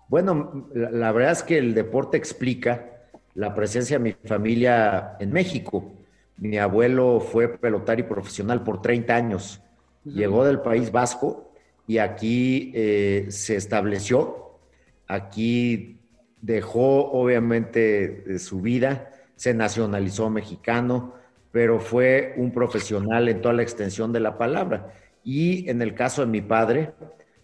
Bueno, 0.08 0.70
la, 0.74 1.12
verdad 1.12 1.34
es 1.34 1.44
que 1.44 1.58
el 1.58 1.74
deporte 1.74 2.18
explica 2.18 3.10
la 3.34 3.54
presencia 3.54 3.98
de 3.98 4.04
mi 4.04 4.14
familia 4.14 5.18
en 5.20 5.32
México. 5.32 5.97
Mi 6.38 6.58
abuelo 6.58 7.20
fue 7.20 7.58
pelotario 7.58 8.08
profesional 8.08 8.64
por 8.64 8.82
30 8.82 9.16
años. 9.16 9.62
Llegó 10.04 10.46
del 10.46 10.62
País 10.62 10.92
Vasco 10.92 11.52
y 11.88 11.98
aquí 11.98 12.72
eh, 12.76 13.26
se 13.30 13.56
estableció. 13.56 14.60
Aquí 15.08 16.00
dejó 16.42 17.12
obviamente 17.12 18.38
su 18.40 18.62
vida, 18.62 19.10
se 19.36 19.54
nacionalizó 19.54 20.30
mexicano, 20.30 21.14
pero 21.52 21.80
fue 21.80 22.36
un 22.38 22.52
profesional 22.52 23.28
en 23.30 23.42
toda 23.42 23.56
la 23.56 23.64
extensión 23.64 24.14
de 24.14 24.20
la 24.20 24.38
palabra. 24.38 24.94
Y 25.24 25.70
en 25.70 25.82
el 25.82 25.96
caso 25.96 26.22
de 26.22 26.28
mi 26.28 26.42
padre, 26.42 26.94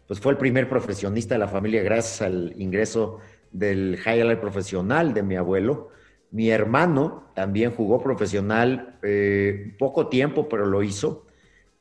pues 0.07 0.19
fue 0.19 0.33
el 0.33 0.37
primer 0.37 0.69
profesionista 0.69 1.35
de 1.35 1.39
la 1.39 1.47
familia 1.47 1.81
gracias 1.81 2.21
al 2.21 2.53
ingreso 2.57 3.19
del 3.51 3.97
highlight 4.05 4.39
profesional 4.39 5.13
de 5.13 5.23
mi 5.23 5.35
abuelo 5.35 5.89
mi 6.33 6.49
hermano 6.49 7.25
también 7.35 7.71
jugó 7.71 8.01
profesional 8.01 8.97
eh, 9.03 9.75
poco 9.77 10.07
tiempo, 10.07 10.49
pero 10.49 10.65
lo 10.65 10.81
hizo. 10.81 11.27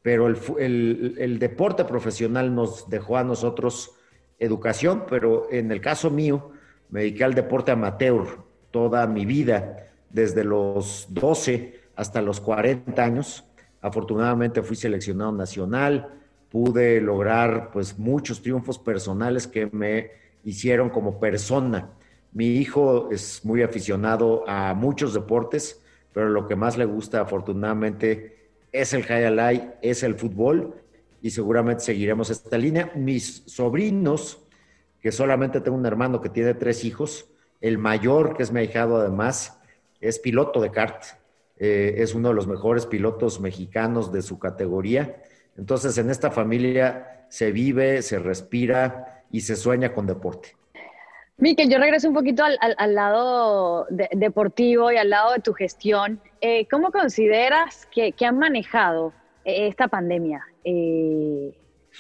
Pero 0.03 0.27
el, 0.29 1.39
deporte 1.39 1.87
profesional 1.87 2.55
nos 2.55 2.91
dejó 2.91 3.17
a 3.17 3.25
nosotros 3.25 3.93
educación, 4.39 5.05
pero 5.09 5.51
en 5.51 5.73
el 5.73 5.81
caso 5.81 6.11
mío 6.11 6.51
me 6.91 7.01
dediqué 7.01 7.25
al 7.25 7.33
deporte 7.35 7.71
amateur 7.71 8.27
toda 8.71 9.07
mi 9.07 9.25
vida, 9.25 9.87
desde 10.11 10.45
los 10.45 11.07
12 11.09 11.81
hasta 11.97 12.21
los 12.21 12.39
40 12.41 13.03
años. 13.03 13.45
Afortunadamente 13.81 14.63
fui 14.63 14.77
seleccionado 14.77 15.33
nacional, 15.33 16.09
pude 16.51 17.01
lograr 17.01 17.71
pues 17.73 17.99
muchos 17.99 18.43
triunfos 18.43 18.79
personales 18.79 19.47
que 19.47 19.71
me 19.73 20.11
hicieron 20.45 20.91
como 20.91 21.19
persona. 21.19 21.89
Mi 22.33 22.47
hijo 22.57 23.11
es 23.11 23.45
muy 23.45 23.63
aficionado 23.63 24.45
a 24.49 24.75
muchos 24.75 25.13
deportes, 25.13 25.83
pero 26.13 26.29
lo 26.29 26.47
que 26.47 26.57
más 26.57 26.79
le 26.79 26.87
gusta 26.87 27.21
afortunadamente 27.21 28.51
es 28.73 28.95
el 28.95 29.05
high 29.05 29.75
es 29.83 30.03
el 30.03 30.15
fútbol 30.15 30.75
y 31.21 31.31
seguramente 31.31 31.85
seguiremos 31.85 32.31
esta 32.31 32.57
línea. 32.57 32.91
Mis 32.95 33.43
sobrinos, 33.47 34.41
que 35.01 35.13
solamente 35.13 35.61
tengo 35.61 35.77
un 35.77 35.87
hermano 35.87 36.21
que 36.21 36.31
tiene 36.31 36.55
tres 36.55 36.85
hijos, 36.85 37.29
el 37.61 37.79
mayor, 37.79 38.35
que 38.37 38.43
es 38.43 38.51
mi 38.51 38.61
ahijado 38.61 38.97
además, 38.97 39.61
es 40.01 40.19
piloto 40.19 40.61
de 40.61 40.71
kart, 40.71 41.05
eh, 41.59 41.95
es 41.99 42.15
uno 42.15 42.31
de 42.31 42.35
los 42.35 42.47
mejores 42.47 42.87
pilotos 42.87 43.41
mexicanos 43.41 44.11
de 44.11 44.23
su 44.23 44.39
categoría. 44.39 45.23
Entonces, 45.57 45.97
en 45.99 46.11
esta 46.11 46.31
familia 46.31 47.27
se 47.29 47.53
vive, 47.53 48.03
se 48.03 48.19
respira 48.19 49.25
y 49.31 49.43
se 49.43 49.55
sueña 49.55 49.95
con 49.95 50.07
deporte. 50.07 50.57
Miquel, 51.39 51.71
yo 51.71 51.79
regreso 51.79 52.09
un 52.09 52.15
poquito 52.15 52.45
al, 52.45 52.95
lado 52.95 53.87
deportivo 53.91 54.93
y 54.93 54.97
al 54.97 55.11
lado 55.11 55.33
de 55.33 55.41
tu 55.41 55.53
gestión. 55.55 56.21
Eh, 56.41 56.67
¿Cómo 56.71 56.93
consideras 56.93 57.87
que, 57.87 58.15
han 58.25 58.39
manejado 58.39 59.13
eh, 59.45 59.67
esta 59.67 59.89
pandemia? 59.89 60.47
Eh, 60.65 61.53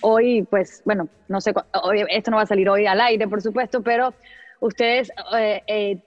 hoy, 0.02 0.42
pues, 0.42 0.82
bueno, 0.84 1.08
no 1.28 1.40
sé, 1.40 1.54
esto 2.10 2.30
no 2.30 2.36
va 2.36 2.44
a 2.44 2.46
salir 2.46 2.68
hoy 2.68 2.86
al 2.86 3.00
aire, 3.00 3.26
por 3.26 3.42
supuesto, 3.42 3.82
pero 3.82 4.14
ustedes 4.60 5.10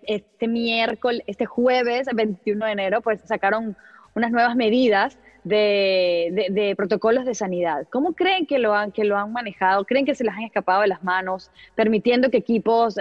este 0.03 0.47
miércoles, 0.47 1.21
este 1.27 1.45
jueves 1.45 2.07
21 2.13 2.65
de 2.65 2.71
enero, 2.71 3.01
pues 3.01 3.19
sacaron 3.21 3.75
unas 4.15 4.31
nuevas 4.31 4.55
medidas 4.55 5.17
de, 5.45 6.73
protocolos 6.75 7.25
de 7.25 7.33
sanidad. 7.33 7.87
¿Cómo 7.89 8.13
creen 8.13 8.45
que 8.45 8.59
lo, 8.59 8.73
han, 8.73 8.91
que 8.91 9.05
lo 9.05 9.17
han 9.17 9.31
manejado? 9.31 9.85
¿Creen 9.85 10.05
que 10.05 10.15
se 10.15 10.23
les 10.23 10.33
han 10.33 10.43
escapado 10.43 10.81
de 10.81 10.87
las 10.87 11.03
manos, 11.03 11.51
permitiendo 11.75 12.29
que 12.29 12.37
equipos 12.37 12.97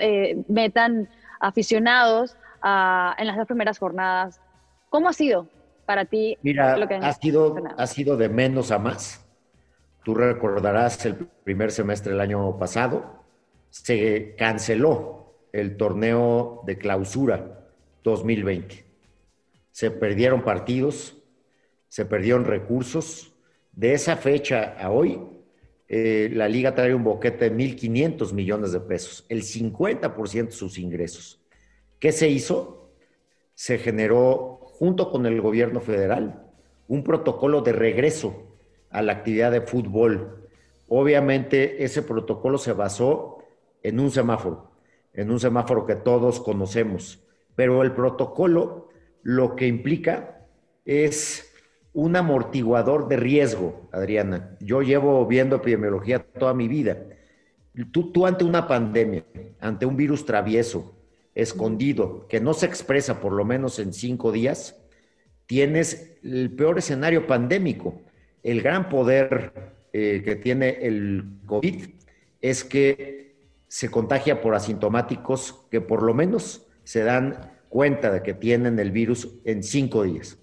metan 0.48 1.08
aficionados 1.40 2.36
en 2.62 3.26
las 3.26 3.36
dos 3.36 3.46
primeras 3.46 3.78
jornadas? 3.78 4.40
¿Cómo 4.90 5.08
ha 5.08 5.12
sido 5.12 5.48
para 5.86 6.04
ti? 6.04 6.38
Mira, 6.42 6.74
ha, 7.02 7.12
sido, 7.14 7.56
ha 7.76 7.86
sido 7.86 8.16
de 8.16 8.28
menos 8.28 8.70
a 8.70 8.78
más. 8.78 9.26
Tú 10.04 10.14
recordarás 10.14 11.04
el 11.06 11.16
primer 11.16 11.72
semestre 11.72 12.12
del 12.12 12.20
año 12.20 12.58
pasado, 12.58 13.24
se 13.70 14.36
canceló 14.36 15.34
el 15.52 15.76
torneo 15.76 16.62
de 16.66 16.76
clausura 16.76 17.60
2020. 18.02 18.84
Se 19.70 19.90
perdieron 19.90 20.42
partidos, 20.42 21.16
se 21.94 22.04
perdieron 22.04 22.44
recursos. 22.44 23.36
De 23.70 23.92
esa 23.92 24.16
fecha 24.16 24.74
a 24.80 24.90
hoy, 24.90 25.20
eh, 25.86 26.28
la 26.32 26.48
liga 26.48 26.74
trae 26.74 26.92
un 26.92 27.04
boquete 27.04 27.50
de 27.50 27.56
1.500 27.56 28.32
millones 28.32 28.72
de 28.72 28.80
pesos, 28.80 29.24
el 29.28 29.44
50% 29.44 30.46
de 30.46 30.50
sus 30.50 30.76
ingresos. 30.76 31.40
¿Qué 32.00 32.10
se 32.10 32.28
hizo? 32.28 32.90
Se 33.54 33.78
generó, 33.78 34.58
junto 34.60 35.08
con 35.12 35.24
el 35.24 35.40
gobierno 35.40 35.78
federal, 35.78 36.42
un 36.88 37.04
protocolo 37.04 37.60
de 37.60 37.70
regreso 37.70 38.42
a 38.90 39.00
la 39.00 39.12
actividad 39.12 39.52
de 39.52 39.60
fútbol. 39.60 40.48
Obviamente 40.88 41.84
ese 41.84 42.02
protocolo 42.02 42.58
se 42.58 42.72
basó 42.72 43.38
en 43.84 44.00
un 44.00 44.10
semáforo, 44.10 44.72
en 45.12 45.30
un 45.30 45.38
semáforo 45.38 45.86
que 45.86 45.94
todos 45.94 46.40
conocemos, 46.40 47.22
pero 47.54 47.84
el 47.84 47.92
protocolo 47.92 48.88
lo 49.22 49.54
que 49.54 49.68
implica 49.68 50.44
es 50.84 51.53
un 51.94 52.16
amortiguador 52.16 53.08
de 53.08 53.16
riesgo, 53.16 53.88
Adriana. 53.92 54.56
Yo 54.60 54.82
llevo 54.82 55.26
viendo 55.26 55.56
epidemiología 55.56 56.18
toda 56.18 56.52
mi 56.52 56.68
vida. 56.68 56.98
Tú, 57.90 58.12
tú 58.12 58.26
ante 58.26 58.44
una 58.44 58.68
pandemia, 58.68 59.24
ante 59.60 59.86
un 59.86 59.96
virus 59.96 60.26
travieso, 60.26 60.94
escondido, 61.34 62.26
que 62.28 62.40
no 62.40 62.52
se 62.52 62.66
expresa 62.66 63.20
por 63.20 63.32
lo 63.32 63.46
menos 63.46 63.78
en 63.78 63.92
cinco 63.92 64.30
días, 64.30 64.76
tienes 65.46 66.18
el 66.22 66.50
peor 66.54 66.78
escenario 66.78 67.26
pandémico 67.26 68.02
el 68.44 68.60
gran 68.60 68.88
poder 68.88 69.52
eh, 69.92 70.22
que 70.24 70.36
tiene 70.36 70.78
el 70.82 71.24
COVID 71.46 71.86
es 72.40 72.62
que 72.62 73.34
se 73.66 73.90
contagia 73.90 74.40
por 74.40 74.54
asintomáticos 74.54 75.66
que 75.70 75.80
por 75.80 76.02
lo 76.02 76.14
menos 76.14 76.66
se 76.84 77.02
dan 77.02 77.52
cuenta 77.70 78.12
de 78.12 78.22
que 78.22 78.34
tienen 78.34 78.78
el 78.78 78.92
virus 78.92 79.34
en 79.44 79.62
cinco 79.62 80.04
días. 80.04 80.38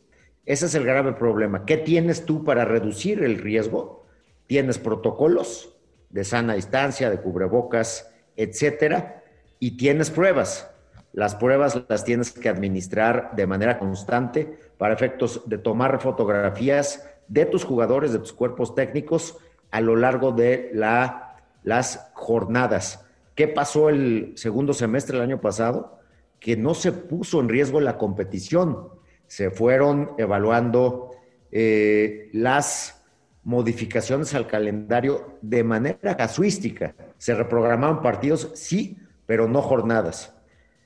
Ese 0.45 0.65
es 0.65 0.75
el 0.75 0.85
grave 0.85 1.13
problema. 1.13 1.65
¿Qué 1.65 1.77
tienes 1.77 2.25
tú 2.25 2.43
para 2.43 2.65
reducir 2.65 3.23
el 3.23 3.37
riesgo? 3.37 4.05
Tienes 4.47 4.79
protocolos 4.79 5.77
de 6.09 6.23
sana 6.23 6.55
distancia, 6.55 7.09
de 7.09 7.21
cubrebocas, 7.21 8.11
etcétera, 8.35 9.23
y 9.59 9.77
tienes 9.77 10.09
pruebas. 10.09 10.69
Las 11.13 11.35
pruebas 11.35 11.83
las 11.87 12.03
tienes 12.05 12.31
que 12.31 12.49
administrar 12.49 13.31
de 13.35 13.47
manera 13.47 13.77
constante 13.77 14.57
para 14.77 14.93
efectos 14.93 15.43
de 15.45 15.57
tomar 15.57 15.99
fotografías 16.01 17.07
de 17.27 17.45
tus 17.45 17.63
jugadores, 17.63 18.11
de 18.11 18.19
tus 18.19 18.33
cuerpos 18.33 18.75
técnicos 18.75 19.37
a 19.71 19.81
lo 19.81 19.95
largo 19.95 20.31
de 20.31 20.71
la, 20.73 21.37
las 21.63 22.09
jornadas. 22.13 23.05
¿Qué 23.35 23.47
pasó 23.47 23.89
el 23.89 24.33
segundo 24.35 24.73
semestre 24.73 25.17
del 25.17 25.27
año 25.27 25.41
pasado? 25.41 25.99
Que 26.39 26.57
no 26.57 26.73
se 26.73 26.91
puso 26.91 27.39
en 27.39 27.49
riesgo 27.49 27.79
la 27.79 27.97
competición. 27.97 28.89
Se 29.31 29.49
fueron 29.49 30.11
evaluando 30.17 31.11
eh, 31.53 32.29
las 32.33 33.01
modificaciones 33.45 34.33
al 34.33 34.45
calendario 34.45 35.37
de 35.41 35.63
manera 35.63 36.17
casuística. 36.17 36.93
Se 37.17 37.33
reprogramaron 37.33 38.01
partidos, 38.01 38.51
sí, 38.55 38.97
pero 39.25 39.47
no 39.47 39.61
jornadas. 39.61 40.35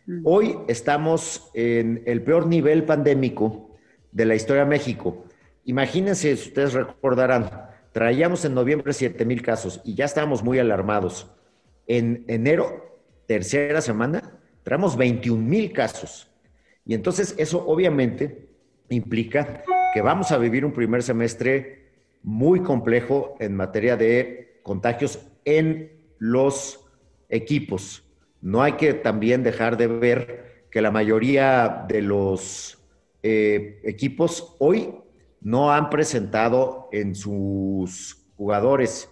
Mm. 0.06 0.22
Hoy 0.26 0.60
estamos 0.68 1.50
en 1.56 2.04
el 2.06 2.22
peor 2.22 2.46
nivel 2.46 2.84
pandémico 2.84 3.76
de 4.12 4.26
la 4.26 4.36
historia 4.36 4.62
de 4.62 4.70
México. 4.70 5.26
Imagínense, 5.64 6.38
si 6.38 6.50
ustedes 6.50 6.74
recordarán, 6.74 7.50
traíamos 7.94 8.46
en 8.46 8.54
noviembre 8.54 8.94
7 8.94 9.26
mil 9.26 9.42
casos 9.42 9.82
y 9.84 9.96
ya 9.96 10.06
estábamos 10.06 10.44
muy 10.44 10.60
alarmados. 10.60 11.32
En 11.88 12.26
enero, 12.28 13.00
tercera 13.26 13.82
semana, 13.82 14.38
traemos 14.62 14.96
21 14.98 15.44
mil 15.44 15.74
casos. 15.74 16.30
Y 16.86 16.94
entonces 16.94 17.34
eso 17.38 17.66
obviamente 17.68 18.50
implica 18.90 19.64
que 19.94 20.02
vamos 20.02 20.32
a 20.32 20.38
vivir 20.38 20.66
un 20.66 20.74
primer 20.74 21.02
semestre 21.02 21.86
muy 22.22 22.62
complejo 22.62 23.36
en 23.40 23.56
materia 23.56 23.98
de 23.98 24.60
contagios 24.64 25.20
en 25.46 25.92
los 26.20 26.86
equipos. 27.30 28.04
No 28.42 28.62
hay 28.62 28.74
que 28.74 28.94
también 28.94 29.44
dejar 29.44 29.78
de 29.78 29.88
ver 29.88 30.66
que 30.70 30.82
la 30.82 30.92
mayoría 30.92 31.86
de 31.88 32.02
los 32.02 32.78
eh, 33.24 33.80
equipos 33.84 34.56
hoy 34.60 34.94
no 35.42 35.72
han 35.72 35.90
presentado 35.90 36.90
en 36.92 37.16
sus 37.16 38.26
jugadores, 38.36 39.10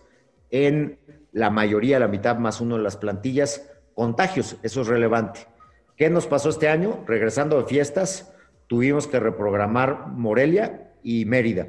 en 0.49 0.99
la 1.31 1.49
mayoría, 1.49 1.99
la 1.99 2.07
mitad 2.07 2.37
más 2.37 2.61
uno 2.61 2.77
de 2.77 2.83
las 2.83 2.97
plantillas, 2.97 3.69
contagios. 3.95 4.57
Eso 4.63 4.81
es 4.81 4.87
relevante. 4.87 5.47
¿Qué 5.95 6.09
nos 6.09 6.27
pasó 6.27 6.49
este 6.49 6.69
año? 6.69 7.03
Regresando 7.05 7.61
de 7.61 7.67
fiestas, 7.67 8.33
tuvimos 8.67 9.07
que 9.07 9.19
reprogramar 9.19 10.07
Morelia 10.07 10.91
y 11.03 11.25
Mérida. 11.25 11.67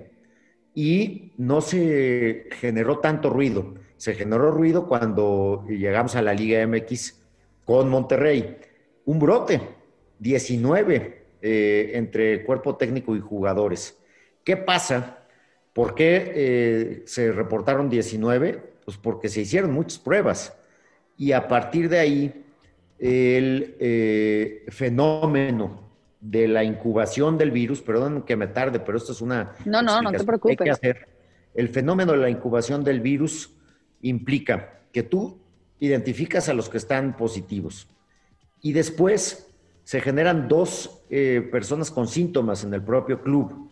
Y 0.74 1.32
no 1.36 1.60
se 1.60 2.48
generó 2.52 2.98
tanto 2.98 3.28
ruido. 3.30 3.74
Se 3.96 4.14
generó 4.14 4.50
ruido 4.50 4.88
cuando 4.88 5.64
llegamos 5.68 6.16
a 6.16 6.22
la 6.22 6.34
Liga 6.34 6.66
MX 6.66 7.22
con 7.64 7.88
Monterrey. 7.90 8.58
Un 9.04 9.18
brote, 9.18 9.60
19 10.18 11.24
eh, 11.42 11.90
entre 11.94 12.44
cuerpo 12.44 12.76
técnico 12.76 13.14
y 13.14 13.20
jugadores. 13.20 13.98
¿Qué 14.42 14.56
pasa? 14.56 15.18
¿Por 15.74 15.94
qué 15.94 16.32
eh, 16.34 17.02
se 17.04 17.30
reportaron 17.32 17.90
19? 17.90 18.62
Pues 18.84 18.96
porque 18.96 19.28
se 19.28 19.42
hicieron 19.42 19.72
muchas 19.72 19.98
pruebas. 19.98 20.56
Y 21.16 21.32
a 21.32 21.46
partir 21.46 21.88
de 21.88 21.98
ahí, 21.98 22.43
el 22.98 23.76
eh, 23.80 24.64
fenómeno 24.68 25.84
de 26.20 26.48
la 26.48 26.64
incubación 26.64 27.36
del 27.36 27.50
virus, 27.50 27.82
perdón 27.82 28.22
que 28.22 28.36
me 28.36 28.46
tarde, 28.46 28.80
pero 28.80 28.96
esto 28.96 29.12
es 29.12 29.20
una... 29.20 29.52
No, 29.64 29.82
no, 29.82 30.00
no 30.00 30.10
te 30.10 30.24
preocupes. 30.24 30.56
Que 30.56 30.70
hacer. 30.70 31.08
El 31.54 31.68
fenómeno 31.68 32.12
de 32.12 32.18
la 32.18 32.30
incubación 32.30 32.82
del 32.82 33.00
virus 33.00 33.54
implica 34.00 34.80
que 34.92 35.02
tú 35.02 35.38
identificas 35.80 36.48
a 36.48 36.54
los 36.54 36.68
que 36.68 36.78
están 36.78 37.16
positivos 37.16 37.88
y 38.60 38.72
después 38.72 39.50
se 39.84 40.00
generan 40.00 40.48
dos 40.48 41.02
eh, 41.10 41.46
personas 41.52 41.90
con 41.90 42.08
síntomas 42.08 42.64
en 42.64 42.72
el 42.72 42.82
propio 42.82 43.20
club 43.20 43.70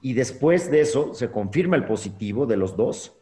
y 0.00 0.14
después 0.14 0.70
de 0.70 0.80
eso 0.80 1.14
se 1.14 1.30
confirma 1.30 1.76
el 1.76 1.84
positivo 1.84 2.46
de 2.46 2.56
los 2.56 2.76
dos 2.76 3.12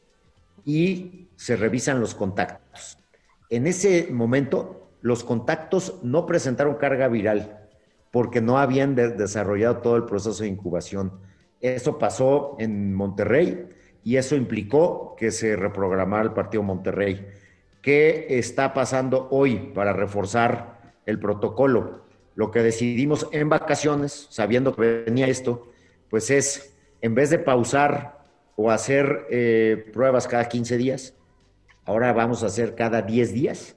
y 0.64 1.28
se 1.36 1.56
revisan 1.56 2.00
los 2.00 2.14
contactos. 2.14 2.98
En 3.50 3.66
ese 3.66 4.08
momento, 4.10 4.79
los 5.02 5.24
contactos 5.24 5.98
no 6.02 6.26
presentaron 6.26 6.74
carga 6.74 7.08
viral 7.08 7.68
porque 8.10 8.40
no 8.40 8.58
habían 8.58 8.94
desarrollado 8.94 9.78
todo 9.78 9.96
el 9.96 10.04
proceso 10.04 10.42
de 10.42 10.48
incubación. 10.48 11.12
Eso 11.60 11.98
pasó 11.98 12.56
en 12.58 12.94
Monterrey 12.94 13.68
y 14.02 14.16
eso 14.16 14.34
implicó 14.34 15.14
que 15.16 15.30
se 15.30 15.56
reprogramara 15.56 16.24
el 16.24 16.32
partido 16.32 16.62
Monterrey. 16.62 17.26
¿Qué 17.82 18.26
está 18.30 18.74
pasando 18.74 19.28
hoy 19.30 19.72
para 19.74 19.92
reforzar 19.92 20.94
el 21.06 21.18
protocolo? 21.18 22.04
Lo 22.34 22.50
que 22.50 22.62
decidimos 22.62 23.28
en 23.32 23.48
vacaciones, 23.48 24.26
sabiendo 24.30 24.74
que 24.74 25.04
venía 25.04 25.28
esto, 25.28 25.68
pues 26.08 26.30
es, 26.30 26.76
en 27.00 27.14
vez 27.14 27.30
de 27.30 27.38
pausar 27.38 28.24
o 28.56 28.70
hacer 28.70 29.26
eh, 29.30 29.90
pruebas 29.92 30.26
cada 30.26 30.48
15 30.48 30.76
días, 30.76 31.14
ahora 31.84 32.12
vamos 32.12 32.42
a 32.42 32.46
hacer 32.46 32.74
cada 32.74 33.02
10 33.02 33.32
días 33.32 33.76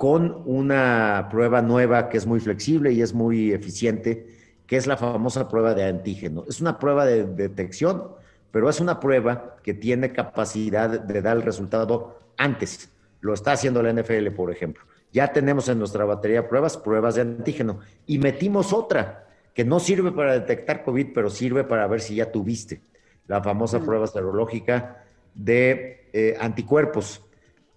con 0.00 0.44
una 0.46 1.28
prueba 1.30 1.60
nueva 1.60 2.08
que 2.08 2.16
es 2.16 2.26
muy 2.26 2.40
flexible 2.40 2.90
y 2.90 3.02
es 3.02 3.12
muy 3.12 3.52
eficiente, 3.52 4.28
que 4.66 4.78
es 4.78 4.86
la 4.86 4.96
famosa 4.96 5.46
prueba 5.46 5.74
de 5.74 5.84
antígeno. 5.84 6.46
Es 6.48 6.62
una 6.62 6.78
prueba 6.78 7.04
de 7.04 7.26
detección, 7.26 8.04
pero 8.50 8.70
es 8.70 8.80
una 8.80 8.98
prueba 8.98 9.56
que 9.62 9.74
tiene 9.74 10.10
capacidad 10.14 10.88
de 10.88 11.20
dar 11.20 11.36
el 11.36 11.42
resultado 11.42 12.18
antes. 12.38 12.90
Lo 13.20 13.34
está 13.34 13.52
haciendo 13.52 13.82
la 13.82 13.92
NFL, 13.92 14.28
por 14.28 14.50
ejemplo. 14.50 14.84
Ya 15.12 15.34
tenemos 15.34 15.68
en 15.68 15.78
nuestra 15.78 16.06
batería 16.06 16.48
pruebas, 16.48 16.78
pruebas 16.78 17.16
de 17.16 17.20
antígeno. 17.20 17.80
Y 18.06 18.18
metimos 18.20 18.72
otra 18.72 19.28
que 19.52 19.66
no 19.66 19.80
sirve 19.80 20.12
para 20.12 20.32
detectar 20.32 20.82
COVID, 20.82 21.08
pero 21.12 21.28
sirve 21.28 21.62
para 21.64 21.86
ver 21.88 22.00
si 22.00 22.14
ya 22.14 22.32
tuviste 22.32 22.80
la 23.26 23.42
famosa 23.42 23.80
prueba 23.80 24.06
serológica 24.06 25.04
de 25.34 26.08
eh, 26.14 26.38
anticuerpos 26.40 27.22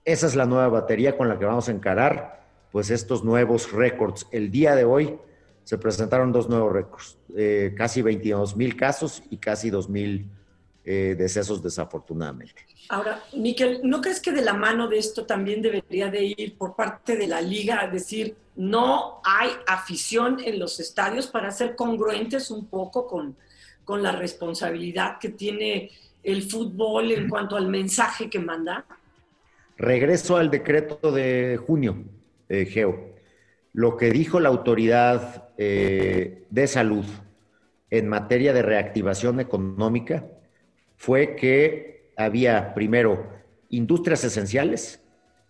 esa 0.06 0.28
es 0.28 0.36
la 0.36 0.46
nueva 0.46 0.68
batería 0.68 1.18
con 1.18 1.30
la 1.30 1.40
que 1.40 1.46
vamos 1.46 1.70
a 1.70 1.72
encarar 1.72 2.44
pues 2.72 2.90
estos 2.90 3.24
nuevos 3.24 3.72
récords. 3.72 4.28
El 4.32 4.52
día 4.52 4.76
de 4.76 4.84
hoy 4.84 5.18
se 5.64 5.78
presentaron 5.78 6.32
dos 6.32 6.50
nuevos 6.50 6.74
récords, 6.74 7.18
eh, 7.36 7.74
casi 7.78 8.02
22 8.02 8.56
mil 8.58 8.76
casos 8.76 9.24
y 9.30 9.38
casi 9.38 9.70
2 9.70 9.90
mil 9.90 10.28
eh, 10.84 11.16
decesos 11.18 11.64
desafortunadamente. 11.64 12.66
Ahora, 12.90 13.24
Miquel, 13.34 13.80
¿no 13.84 14.02
crees 14.02 14.20
que 14.20 14.34
de 14.34 14.42
la 14.42 14.54
mano 14.54 14.90
de 14.90 14.98
esto 14.98 15.26
también 15.26 15.62
debería 15.62 16.10
de 16.10 16.26
ir 16.26 16.58
por 16.58 16.76
parte 16.76 17.16
de 17.16 17.28
la 17.28 17.40
liga 17.40 17.80
a 17.80 17.88
decir, 17.88 18.36
no 18.56 19.22
hay 19.24 19.52
afición 19.66 20.40
en 20.44 20.60
los 20.60 20.80
estadios 20.80 21.28
para 21.28 21.52
ser 21.52 21.76
congruentes 21.76 22.52
un 22.52 22.66
poco 22.66 23.08
con, 23.08 23.38
con 23.86 24.04
la 24.04 24.12
responsabilidad 24.12 25.18
que 25.20 25.30
tiene 25.30 25.92
el 26.22 26.44
fútbol 26.44 27.12
en 27.12 27.30
cuanto 27.30 27.56
al 27.56 27.70
mensaje 27.70 28.30
que 28.30 28.40
manda? 28.40 28.86
Regreso 29.78 30.38
al 30.38 30.52
decreto 30.52 31.12
de 31.12 31.58
junio, 31.58 32.04
eh, 32.50 32.66
Geo. 32.66 33.14
Lo 33.74 33.98
que 33.98 34.12
dijo 34.12 34.40
la 34.40 34.50
autoridad 34.50 35.50
eh, 35.58 36.46
de 36.50 36.68
salud 36.68 37.06
en 37.90 38.08
materia 38.08 38.54
de 38.54 38.62
reactivación 38.62 39.40
económica 39.40 40.26
fue 40.96 41.36
que 41.36 42.12
había, 42.16 42.74
primero, 42.74 43.28
industrias 43.70 44.24
esenciales 44.24 45.04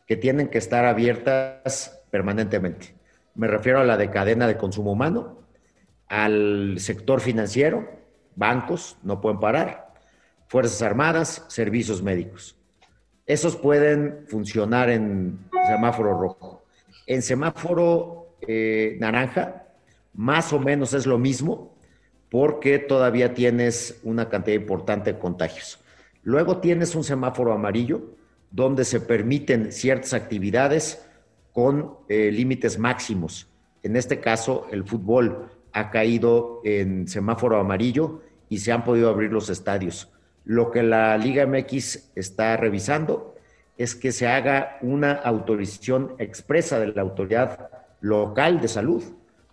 que 0.07 0.15
tienen 0.15 0.47
que 0.47 0.57
estar 0.57 0.85
abiertas 0.85 2.01
permanentemente. 2.09 2.95
Me 3.35 3.47
refiero 3.47 3.79
a 3.79 3.83
la 3.83 3.97
de 3.97 4.09
cadena 4.09 4.47
de 4.47 4.57
consumo 4.57 4.91
humano, 4.91 5.39
al 6.07 6.75
sector 6.77 7.19
financiero, 7.19 7.89
bancos, 8.35 8.97
no 9.03 9.19
pueden 9.19 9.39
parar, 9.39 9.93
Fuerzas 10.47 10.81
Armadas, 10.81 11.45
servicios 11.47 12.03
médicos. 12.03 12.55
Esos 13.25 13.55
pueden 13.55 14.25
funcionar 14.27 14.89
en 14.89 15.39
semáforo 15.67 16.19
rojo. 16.19 16.63
En 17.07 17.21
semáforo 17.21 18.35
eh, 18.47 18.97
naranja, 18.99 19.63
más 20.13 20.51
o 20.51 20.59
menos 20.59 20.93
es 20.93 21.05
lo 21.05 21.17
mismo, 21.17 21.73
porque 22.29 22.79
todavía 22.79 23.33
tienes 23.33 23.99
una 24.03 24.27
cantidad 24.29 24.59
importante 24.59 25.13
de 25.13 25.19
contagios. 25.19 25.79
Luego 26.23 26.57
tienes 26.57 26.95
un 26.95 27.03
semáforo 27.03 27.53
amarillo, 27.53 28.15
donde 28.51 28.85
se 28.85 28.99
permiten 28.99 29.71
ciertas 29.71 30.13
actividades 30.13 31.05
con 31.53 31.95
eh, 32.09 32.31
límites 32.31 32.77
máximos. 32.77 33.47
En 33.83 33.95
este 33.95 34.19
caso, 34.19 34.67
el 34.71 34.83
fútbol 34.83 35.49
ha 35.71 35.89
caído 35.89 36.61
en 36.63 37.07
semáforo 37.07 37.59
amarillo 37.59 38.21
y 38.49 38.59
se 38.59 38.71
han 38.71 38.83
podido 38.83 39.09
abrir 39.09 39.31
los 39.31 39.49
estadios. 39.49 40.12
Lo 40.45 40.71
que 40.71 40.83
la 40.83 41.17
Liga 41.17 41.45
MX 41.45 42.11
está 42.15 42.57
revisando 42.57 43.35
es 43.77 43.95
que 43.95 44.11
se 44.11 44.27
haga 44.27 44.77
una 44.81 45.13
autorización 45.13 46.15
expresa 46.19 46.79
de 46.79 46.87
la 46.87 47.01
autoridad 47.01 47.69
local 48.01 48.59
de 48.61 48.67
salud 48.67 49.03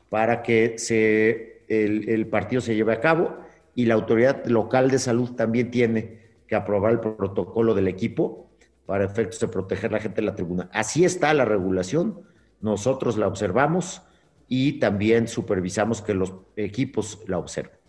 para 0.09 0.43
que 0.43 0.77
se, 0.79 1.63
el, 1.69 2.27
partido 2.27 2.61
se 2.61 2.75
lleve 2.75 2.93
a 2.93 3.01
cabo 3.01 3.39
y 3.75 3.87
la 3.87 3.95
autoridad 3.95 4.45
local 4.47 4.91
de 4.91 4.99
salud 4.99 5.33
también 5.37 5.71
tiene 5.71 6.19
que 6.47 6.57
aprobar 6.57 6.93
el 6.93 7.01
protocolo 7.01 7.75
del 7.75 7.89
equipo 7.89 8.51
para 8.87 9.05
efectos 9.05 9.39
de 9.39 9.49
proteger 9.49 9.91
a 9.91 9.95
la 9.95 10.01
gente 10.01 10.21
de 10.21 10.27
la 10.27 10.35
tribuna. 10.35 10.69
Así 10.73 11.05
está 11.05 11.33
la 11.33 11.45
regulación, 11.45 12.23
nosotros 12.61 13.17
la 13.17 13.29
observamos 13.29 14.03
y 14.49 14.81
también 14.81 15.29
supervisamos 15.29 16.03
que 16.03 16.13
los 16.13 16.35
equipos 16.57 17.23
la 17.29 17.39
observen. 17.39 17.80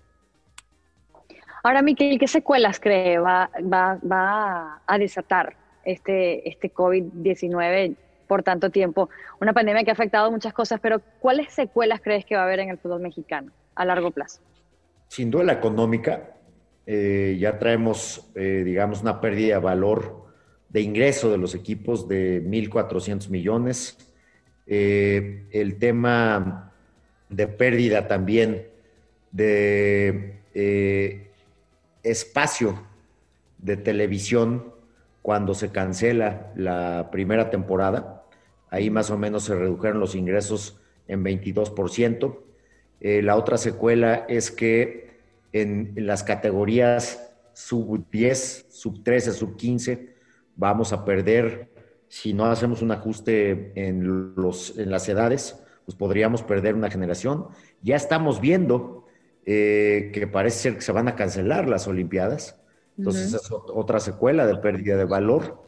Ahora, 1.63 1.81
Miquel, 1.81 2.17
¿qué 2.17 2.27
secuelas 2.27 2.79
cree 2.79 3.19
va, 3.19 3.51
va, 3.63 4.81
a 4.85 4.97
desatar 4.97 5.55
este, 5.83 6.47
este 6.49 6.73
COVID-19 6.73 7.95
por 8.27 8.41
tanto 8.41 8.71
tiempo? 8.71 9.09
Una 9.39 9.53
pandemia 9.53 9.83
que 9.83 9.91
ha 9.91 9.93
afectado 9.93 10.31
muchas 10.31 10.53
cosas, 10.53 10.79
pero 10.79 11.01
¿cuáles 11.19 11.53
secuelas 11.53 12.01
crees 12.01 12.25
que 12.25 12.35
va 12.35 12.41
a 12.41 12.45
haber 12.45 12.61
en 12.61 12.69
el 12.69 12.79
fútbol 12.79 13.01
mexicano 13.01 13.51
a 13.75 13.85
largo 13.85 14.09
plazo? 14.09 14.41
Sin 15.07 15.29
duda 15.29 15.43
la 15.43 15.53
económica. 15.53 16.31
Eh, 16.87 17.37
ya 17.39 17.59
traemos, 17.59 18.31
eh, 18.33 18.63
digamos, 18.65 19.01
una 19.01 19.21
pérdida 19.21 19.55
de 19.55 19.61
valor 19.61 20.25
de 20.69 20.81
ingreso 20.81 21.29
de 21.29 21.37
los 21.37 21.53
equipos 21.53 22.07
de 22.07 22.43
1.400 22.43 23.29
millones. 23.29 23.97
Eh, 24.65 25.45
el 25.51 25.77
tema 25.77 26.73
de 27.29 27.47
pérdida 27.47 28.07
también 28.07 28.67
de 29.31 30.41
espacio 32.03 32.81
de 33.57 33.77
televisión 33.77 34.73
cuando 35.21 35.53
se 35.53 35.71
cancela 35.71 36.51
la 36.55 37.09
primera 37.11 37.49
temporada. 37.49 38.23
Ahí 38.69 38.89
más 38.89 39.11
o 39.11 39.17
menos 39.17 39.43
se 39.43 39.55
redujeron 39.55 39.99
los 39.99 40.15
ingresos 40.15 40.79
en 41.07 41.23
22%. 41.23 42.37
Eh, 43.01 43.21
la 43.21 43.35
otra 43.35 43.57
secuela 43.57 44.25
es 44.27 44.51
que 44.51 45.19
en, 45.53 45.93
las 45.95 46.23
categorías 46.23 47.31
sub 47.53 48.05
10, 48.09 48.67
sub 48.69 49.03
13, 49.03 49.33
sub 49.33 49.57
15, 49.57 50.15
vamos 50.55 50.93
a 50.93 51.03
perder, 51.05 51.69
si 52.07 52.33
no 52.33 52.45
hacemos 52.45 52.81
un 52.81 52.91
ajuste 52.91 53.73
en, 53.75 54.33
los, 54.35 54.77
en 54.77 54.89
las 54.89 55.07
edades, 55.09 55.61
pues 55.85 55.95
podríamos 55.95 56.43
perder 56.43 56.75
una 56.75 56.89
generación. 56.89 57.47
Ya 57.81 57.95
estamos 57.95 58.39
viendo 58.39 59.00
eh, 59.45 60.11
que 60.13 60.27
parece 60.27 60.57
ser 60.57 60.75
que 60.75 60.81
se 60.81 60.91
van 60.91 61.07
a 61.07 61.15
cancelar 61.15 61.67
las 61.67 61.87
Olimpiadas. 61.87 62.59
Entonces, 62.97 63.33
es 63.33 63.51
otra 63.51 63.99
secuela 63.99 64.45
de 64.45 64.57
pérdida 64.57 64.97
de 64.97 65.05
valor. 65.05 65.63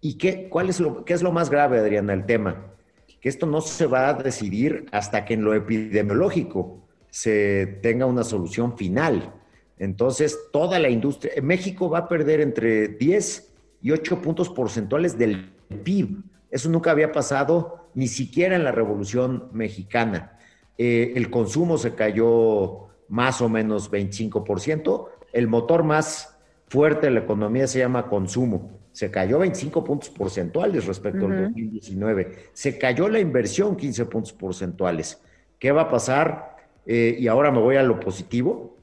¿Y 0.00 0.18
qué, 0.18 0.48
cuál 0.48 0.68
es 0.68 0.80
lo, 0.80 1.04
qué 1.04 1.14
es 1.14 1.22
lo 1.22 1.30
más 1.30 1.48
grave, 1.48 1.78
Adriana, 1.78 2.12
el 2.12 2.26
tema? 2.26 2.72
Que 3.20 3.28
esto 3.28 3.46
no 3.46 3.60
se 3.60 3.86
va 3.86 4.08
a 4.08 4.14
decidir 4.14 4.86
hasta 4.90 5.24
que 5.24 5.34
en 5.34 5.44
lo 5.44 5.54
epidemiológico 5.54 6.82
se 7.10 7.78
tenga 7.82 8.06
una 8.06 8.24
solución 8.24 8.76
final. 8.76 9.32
Entonces, 9.78 10.38
toda 10.52 10.78
la 10.78 10.88
industria, 10.88 11.34
México 11.42 11.88
va 11.88 11.98
a 11.98 12.08
perder 12.08 12.40
entre 12.40 12.88
10 12.88 13.52
y 13.82 13.90
8 13.90 14.20
puntos 14.22 14.48
porcentuales 14.48 15.16
del 15.18 15.52
PIB. 15.84 16.22
Eso 16.50 16.68
nunca 16.68 16.90
había 16.90 17.12
pasado 17.12 17.88
ni 17.94 18.08
siquiera 18.08 18.56
en 18.56 18.64
la 18.64 18.72
Revolución 18.72 19.48
Mexicana. 19.52 20.38
Eh, 20.78 21.12
el 21.16 21.30
consumo 21.30 21.78
se 21.78 21.94
cayó 21.94 22.88
más 23.08 23.40
o 23.40 23.48
menos 23.48 23.90
25%. 23.90 25.08
El 25.32 25.48
motor 25.48 25.82
más 25.82 26.36
fuerte 26.68 27.06
de 27.06 27.12
la 27.12 27.20
economía 27.20 27.66
se 27.66 27.80
llama 27.80 28.08
consumo. 28.08 28.70
Se 28.92 29.10
cayó 29.10 29.38
25 29.38 29.84
puntos 29.84 30.10
porcentuales 30.10 30.86
respecto 30.86 31.26
al 31.26 31.44
2019. 31.44 32.50
Se 32.52 32.78
cayó 32.78 33.08
la 33.08 33.20
inversión 33.20 33.76
15 33.76 34.06
puntos 34.06 34.32
porcentuales. 34.32 35.20
¿Qué 35.58 35.72
va 35.72 35.82
a 35.82 35.90
pasar? 35.90 36.56
Eh, 36.86 37.16
y 37.18 37.28
ahora 37.28 37.50
me 37.50 37.60
voy 37.60 37.76
a 37.76 37.82
lo 37.82 38.00
positivo, 38.00 38.76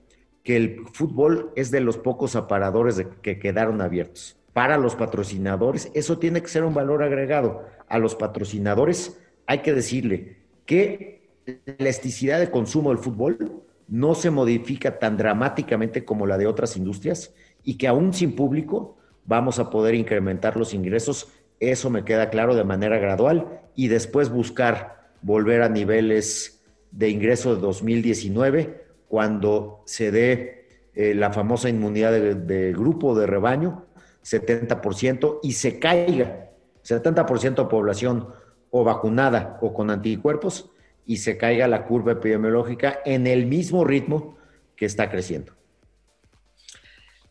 que 0.43 0.55
el 0.55 0.85
fútbol 0.93 1.51
es 1.55 1.69
de 1.69 1.81
los 1.81 1.97
pocos 1.97 2.35
aparadores 2.35 3.05
que 3.21 3.39
quedaron 3.39 3.81
abiertos. 3.81 4.37
Para 4.53 4.77
los 4.77 4.95
patrocinadores, 4.95 5.91
eso 5.93 6.17
tiene 6.17 6.41
que 6.41 6.47
ser 6.47 6.63
un 6.63 6.73
valor 6.73 7.03
agregado. 7.03 7.65
A 7.87 7.99
los 7.99 8.15
patrocinadores 8.15 9.19
hay 9.45 9.59
que 9.59 9.73
decirle 9.73 10.37
que 10.65 11.29
la 11.45 11.75
elasticidad 11.77 12.39
de 12.39 12.51
consumo 12.51 12.89
del 12.89 12.99
fútbol 12.99 13.63
no 13.89 14.15
se 14.15 14.29
modifica 14.29 14.99
tan 14.99 15.17
dramáticamente 15.17 16.05
como 16.05 16.27
la 16.27 16.37
de 16.37 16.47
otras 16.47 16.77
industrias 16.77 17.33
y 17.63 17.77
que 17.77 17.87
aún 17.87 18.13
sin 18.13 18.35
público 18.35 18.97
vamos 19.25 19.59
a 19.59 19.69
poder 19.69 19.95
incrementar 19.95 20.57
los 20.57 20.73
ingresos. 20.73 21.27
Eso 21.59 21.89
me 21.89 22.05
queda 22.05 22.29
claro 22.29 22.55
de 22.55 22.63
manera 22.63 22.97
gradual 22.99 23.61
y 23.75 23.87
después 23.87 24.29
buscar 24.29 25.09
volver 25.21 25.61
a 25.61 25.69
niveles 25.69 26.63
de 26.91 27.09
ingreso 27.09 27.55
de 27.55 27.61
2019 27.61 28.85
cuando 29.07 29.83
se 29.85 30.11
dé 30.11 30.67
eh, 30.93 31.13
la 31.13 31.31
famosa 31.31 31.69
inmunidad 31.69 32.11
de, 32.11 32.73
grupo 32.73 33.17
de 33.17 33.27
rebaño, 33.27 33.85
70%, 34.23 35.39
y 35.43 35.53
se 35.53 35.79
caiga 35.79 36.49
70% 36.83 37.55
de 37.55 37.65
población 37.65 38.27
o 38.69 38.83
vacunada 38.83 39.57
o 39.61 39.73
con 39.73 39.89
anticuerpos 39.89 40.71
y 41.05 41.17
se 41.17 41.37
caiga 41.37 41.67
la 41.67 41.85
curva 41.85 42.13
epidemiológica 42.13 42.99
en 43.05 43.27
el 43.27 43.45
mismo 43.45 43.83
ritmo 43.83 44.37
que 44.75 44.85
está 44.85 45.09
creciendo. 45.09 45.53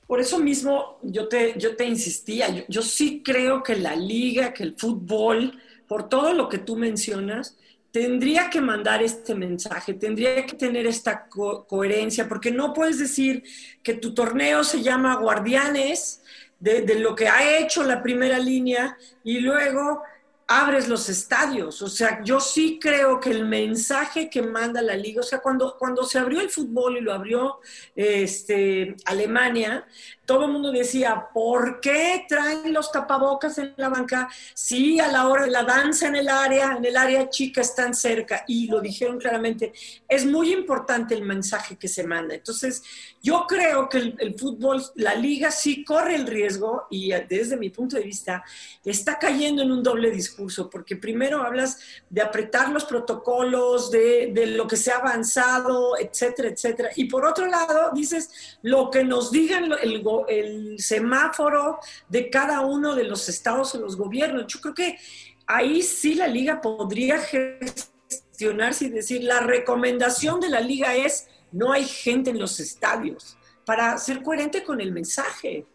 Por 0.09 0.21
eso 0.21 0.39
mismo 0.39 0.99
yo 1.03 1.29
te, 1.29 1.55
yo 1.59 1.77
te 1.77 1.85
insistía, 1.85 2.65
yo, 2.67 2.81
sí 2.81 3.23
creo 3.23 3.63
que 3.63 3.77
la 3.77 3.95
liga, 3.95 4.55
que 4.55 4.63
el 4.63 4.75
fútbol, 4.75 5.61
por 5.87 6.09
todo 6.09 6.33
lo 6.33 6.49
que 6.49 6.57
tú 6.57 6.77
mencionas, 6.77 7.59
tendría 7.91 8.49
que 8.49 8.63
mandar 8.63 9.03
este 9.03 9.35
mensaje, 9.35 9.93
tendría 9.93 10.47
que 10.47 10.57
tener 10.57 10.87
esta 10.87 11.29
coherencia, 11.29 12.27
porque 12.27 12.51
no 12.51 12.73
puedes 12.73 12.99
decir 12.99 13.43
que 13.83 13.95
tu 13.95 14.15
torneo 14.15 14.65
se 14.65 14.83
llama 14.83 15.15
Guardianes 15.17 16.23
de, 16.59 16.81
de, 16.83 16.99
lo 17.01 17.15
que 17.15 17.29
ha 17.29 17.59
hecho 17.59 17.85
la 17.85 18.03
primera 18.03 18.39
línea 18.39 18.97
y 19.25 19.41
luego 19.41 20.03
abres 20.49 20.89
los 20.89 21.09
estadios. 21.11 21.83
O 21.83 21.89
sea, 21.89 22.23
yo 22.25 22.41
sí 22.41 22.79
creo 22.81 23.21
que 23.21 23.31
el 23.31 23.45
mensaje 23.47 24.31
que 24.31 24.43
manda 24.43 24.81
la 24.83 24.97
liga, 24.97 25.21
o 25.21 25.25
sea, 25.25 25.41
cuando, 25.41 25.77
cuando 25.79 26.05
se 26.05 26.19
abrió 26.19 26.41
el 26.41 26.49
fútbol 26.49 26.97
y 26.97 27.03
lo 27.03 27.13
abrió 27.13 27.61
este, 27.95 28.97
Alemania, 29.05 29.87
todo 30.29 30.45
el 30.45 30.53
mundo 30.53 30.71
decía, 30.71 31.29
¿por 31.33 31.81
qué 31.81 32.27
traen 32.29 32.75
los 32.75 32.93
tapabocas 32.93 33.57
en 33.57 33.73
la 33.79 33.89
banca 33.89 34.29
si 34.53 35.01
a 35.01 35.11
la 35.11 35.27
hora 35.27 35.45
de 35.45 35.51
la 35.51 35.63
danza 35.63 36.07
en 36.07 36.17
el 36.17 36.29
área, 36.29 36.77
en 36.77 36.85
el 36.85 36.99
área 36.99 37.31
chica 37.31 37.63
están 37.63 37.95
cerca? 37.95 38.45
Y 38.47 38.67
lo 38.67 38.83
dijeron 38.83 39.19
claramente, 39.19 39.73
es 40.07 40.27
muy 40.27 40.53
importante 40.53 41.15
el 41.15 41.23
mensaje 41.23 41.77
que 41.77 41.89
se 41.89 42.07
manda. 42.07 42.35
Entonces, 42.35 42.83
yo 43.23 43.47
creo 43.49 43.89
que 43.89 44.15
el, 44.19 44.35
fútbol, 44.39 44.85
la 44.97 45.15
liga 45.15 45.51
sí 45.51 45.83
corre 45.83 46.17
el 46.17 46.27
riesgo 46.27 46.87
y 46.91 47.11
desde 47.27 47.57
mi 47.57 47.71
punto 47.71 47.97
de 47.97 48.03
vista 48.03 48.45
está 48.85 49.19
cayendo 49.19 49.63
en 49.63 49.73
un 49.73 49.83
doble 49.83 50.11
discurso, 50.11 50.69
porque 50.69 50.97
primero 50.97 51.43
hablas 51.43 51.79
de 52.11 52.21
apretar 52.21 52.69
los 52.69 52.85
protocolos, 52.85 53.91
de, 53.91 54.31
de 54.35 54.47
lo 54.49 54.69
que 54.69 54.77
se 54.77 54.93
ha 54.93 54.99
avanzado, 54.99 55.97
etcétera, 55.99 56.51
etcétera. 56.51 56.91
Y 56.97 57.07
por 57.07 57.25
otro 57.25 57.47
lado, 57.47 57.93
dices, 57.95 58.59
lo 58.61 58.91
que 58.91 59.05
nos 59.05 59.31
digan 59.31 59.73
el 59.83 60.03
gobierno, 60.03 60.18
el 60.27 60.79
semáforo 60.79 61.79
de 62.09 62.31
cada 62.31 62.61
uno 62.63 62.95
de 62.95 63.05
los 63.05 63.29
estados 63.29 63.75
o 63.75 63.81
los 63.81 63.97
gobiernos. 63.97 64.47
Yo 64.47 64.61
creo 64.61 64.75
que 64.75 64.99
ahí 65.47 65.83
sí 65.83 66.15
la 66.15 66.27
liga 66.27 66.61
podría 66.61 67.19
gestionarse 67.19 68.87
y 68.87 68.91
decir, 68.91 69.23
la 69.25 69.41
recomendación 69.41 70.41
de 70.41 70.49
la 70.49 70.61
liga 70.61 70.97
es, 70.97 71.29
no 71.53 71.73
hay 71.73 71.85
gente 71.85 72.31
en 72.31 72.39
los 72.39 72.59
estadios, 72.61 73.37
para 73.65 73.99
ser 73.99 74.23
coherente 74.23 74.65
con 74.65 74.81
el 74.81 74.93
mensaje. 74.93 75.67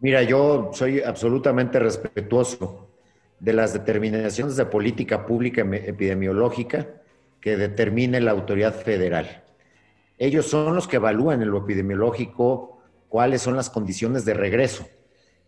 Mira, 0.00 0.22
yo 0.22 0.70
soy 0.72 1.00
absolutamente 1.02 1.78
respetuoso 1.78 2.88
de 3.40 3.52
las 3.52 3.72
determinaciones 3.72 4.56
de 4.56 4.66
política 4.66 5.26
pública 5.26 5.62
epidemiológica 5.62 6.88
que 7.40 7.56
determine 7.56 8.20
la 8.20 8.32
autoridad 8.32 8.74
federal. 8.74 9.44
Ellos 10.18 10.46
son 10.46 10.74
los 10.74 10.88
que 10.88 10.96
evalúan 10.96 11.42
en 11.42 11.50
lo 11.50 11.58
epidemiológico 11.58 12.77
cuáles 13.08 13.42
son 13.42 13.56
las 13.56 13.70
condiciones 13.70 14.24
de 14.24 14.34
regreso. 14.34 14.88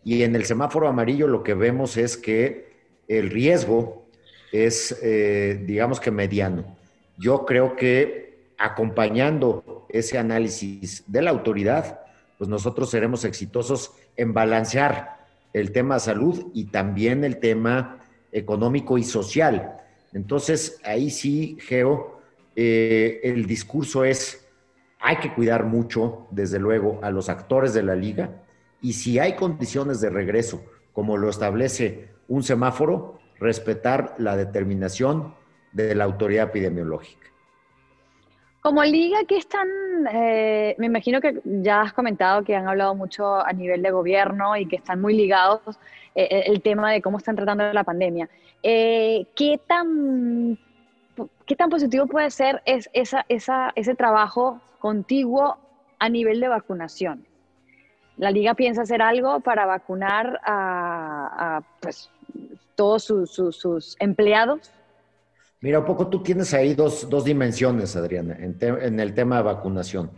Y 0.03 0.23
en 0.23 0.35
el 0.35 0.45
semáforo 0.45 0.87
amarillo 0.87 1.27
lo 1.27 1.43
que 1.43 1.53
vemos 1.53 1.97
es 1.97 2.17
que 2.17 2.71
el 3.07 3.29
riesgo 3.29 4.07
es, 4.51 4.97
eh, 5.01 5.61
digamos 5.65 5.99
que 5.99 6.11
mediano. 6.11 6.77
Yo 7.17 7.45
creo 7.45 7.75
que 7.75 8.53
acompañando 8.57 9.85
ese 9.89 10.17
análisis 10.17 11.03
de 11.07 11.21
la 11.21 11.31
autoridad, 11.31 12.01
pues 12.37 12.49
nosotros 12.49 12.89
seremos 12.89 13.25
exitosos 13.25 13.91
en 14.17 14.33
balancear 14.33 15.21
el 15.53 15.71
tema 15.71 15.99
salud 15.99 16.47
y 16.53 16.65
también 16.65 17.23
el 17.23 17.39
tema 17.39 17.99
económico 18.31 18.97
y 18.97 19.03
social. 19.03 19.77
Entonces, 20.13 20.79
ahí 20.83 21.09
sí, 21.09 21.57
Geo, 21.61 22.19
eh, 22.55 23.19
el 23.23 23.45
discurso 23.45 24.03
es 24.03 24.40
hay 25.01 25.17
que 25.17 25.33
cuidar 25.33 25.65
mucho, 25.65 26.27
desde 26.29 26.59
luego, 26.59 26.99
a 27.01 27.11
los 27.11 27.29
actores 27.29 27.73
de 27.73 27.83
la 27.83 27.95
liga 27.95 28.41
y 28.81 28.93
si 28.93 29.19
hay 29.19 29.35
condiciones 29.35 29.99
de 30.01 30.09
regreso, 30.09 30.63
como 30.93 31.17
lo 31.17 31.29
establece 31.29 32.09
un 32.27 32.43
semáforo, 32.43 33.19
respetar 33.39 34.15
la 34.17 34.35
determinación 34.37 35.33
de 35.71 35.95
la 35.95 36.03
autoridad 36.03 36.49
epidemiológica. 36.49 37.27
Como 38.61 38.83
liga, 38.83 39.19
¿qué 39.27 39.37
están? 39.37 39.67
Eh, 40.13 40.75
me 40.77 40.85
imagino 40.85 41.19
que 41.19 41.41
ya 41.43 41.81
has 41.81 41.93
comentado 41.93 42.43
que 42.43 42.55
han 42.55 42.67
hablado 42.67 42.93
mucho 42.93 43.43
a 43.43 43.51
nivel 43.53 43.81
de 43.81 43.89
gobierno 43.89 44.55
y 44.55 44.67
que 44.67 44.75
están 44.75 45.01
muy 45.01 45.15
ligados 45.15 45.61
eh, 46.13 46.27
eh, 46.29 46.43
el 46.45 46.61
tema 46.61 46.91
de 46.91 47.01
cómo 47.01 47.17
están 47.17 47.35
tratando 47.35 47.73
la 47.73 47.83
pandemia. 47.83 48.29
¿Qué 48.61 49.59
tan 49.67 50.59
qué 51.45 51.55
tan 51.55 51.69
positivo 51.69 52.07
puede 52.07 52.29
ser 52.31 52.61
es 52.65 52.89
esa, 52.93 53.25
ese 53.75 53.95
trabajo 53.95 54.61
contiguo 54.79 55.57
a 55.99 56.09
nivel 56.09 56.39
de 56.39 56.47
vacunación? 56.47 57.25
¿La 58.17 58.31
liga 58.31 58.53
piensa 58.53 58.83
hacer 58.83 59.01
algo 59.01 59.39
para 59.39 59.65
vacunar 59.65 60.39
a, 60.45 61.61
pues, 61.79 62.09
todos 62.75 63.03
sus 63.03 63.95
empleados? 63.99 64.71
Mira, 65.61 65.77
un 65.79 65.85
poco 65.85 66.07
tú 66.07 66.23
tienes 66.23 66.55
ahí 66.55 66.73
dos, 66.73 67.23
dimensiones, 67.23 67.95
Adriana, 67.95 68.35
en, 68.39 68.99
el 68.99 69.13
tema 69.13 69.37
de 69.37 69.43
vacunación. 69.43 70.09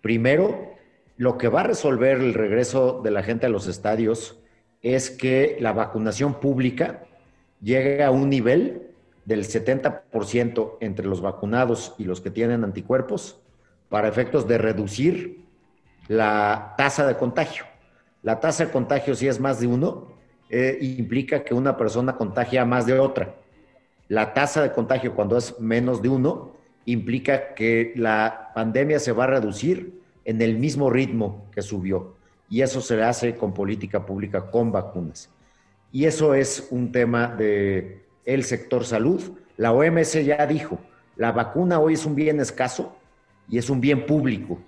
Primero, 0.00 0.74
lo 1.16 1.38
que 1.38 1.46
va 1.46 1.60
a 1.60 1.64
resolver 1.64 2.18
el 2.18 2.34
regreso 2.34 3.00
de 3.00 3.12
la 3.12 3.22
gente 3.22 3.46
a 3.46 3.50
los 3.50 3.68
estadios 3.68 4.40
es 4.82 5.10
que 5.10 5.56
la 5.60 5.72
vacunación 5.72 6.40
pública 6.40 7.04
llegue 7.60 8.02
a 8.02 8.10
un 8.10 8.28
nivel 8.28 8.89
del 9.30 9.44
70% 9.44 10.78
entre 10.80 11.06
los 11.06 11.20
vacunados 11.20 11.94
y 11.98 12.04
los 12.04 12.20
que 12.20 12.32
tienen 12.32 12.64
anticuerpos 12.64 13.40
para 13.88 14.08
efectos 14.08 14.48
de 14.48 14.58
reducir 14.58 15.44
la 16.08 16.74
tasa 16.76 17.06
de 17.06 17.16
contagio. 17.16 17.64
La 18.24 18.40
tasa 18.40 18.66
de 18.66 18.72
contagio, 18.72 19.14
si 19.14 19.28
es 19.28 19.38
más 19.38 19.60
de 19.60 19.68
uno, 19.68 20.08
eh, 20.48 20.78
implica 20.80 21.44
que 21.44 21.54
una 21.54 21.76
persona 21.76 22.16
contagia 22.16 22.64
más 22.64 22.86
de 22.86 22.98
otra. 22.98 23.36
La 24.08 24.34
tasa 24.34 24.64
de 24.64 24.72
contagio, 24.72 25.14
cuando 25.14 25.36
es 25.36 25.60
menos 25.60 26.02
de 26.02 26.08
uno, 26.08 26.56
implica 26.84 27.54
que 27.54 27.92
la 27.94 28.50
pandemia 28.52 28.98
se 28.98 29.12
va 29.12 29.24
a 29.24 29.28
reducir 29.28 30.02
en 30.24 30.42
el 30.42 30.56
mismo 30.56 30.90
ritmo 30.90 31.46
que 31.52 31.62
subió. 31.62 32.16
Y 32.48 32.62
eso 32.62 32.80
se 32.80 33.00
hace 33.00 33.36
con 33.36 33.54
política 33.54 34.04
pública, 34.04 34.50
con 34.50 34.72
vacunas. 34.72 35.30
Y 35.92 36.06
eso 36.06 36.34
es 36.34 36.66
un 36.72 36.90
tema 36.90 37.28
de 37.28 38.09
el 38.24 38.44
sector 38.44 38.84
salud. 38.84 39.38
La 39.56 39.72
OMS 39.72 40.24
ya 40.24 40.46
dijo, 40.46 40.78
la 41.16 41.32
vacuna 41.32 41.80
hoy 41.80 41.94
es 41.94 42.06
un 42.06 42.14
bien 42.14 42.40
escaso 42.40 42.96
y 43.48 43.58
es 43.58 43.68
un 43.70 43.80
bien 43.80 44.06
público. 44.06 44.58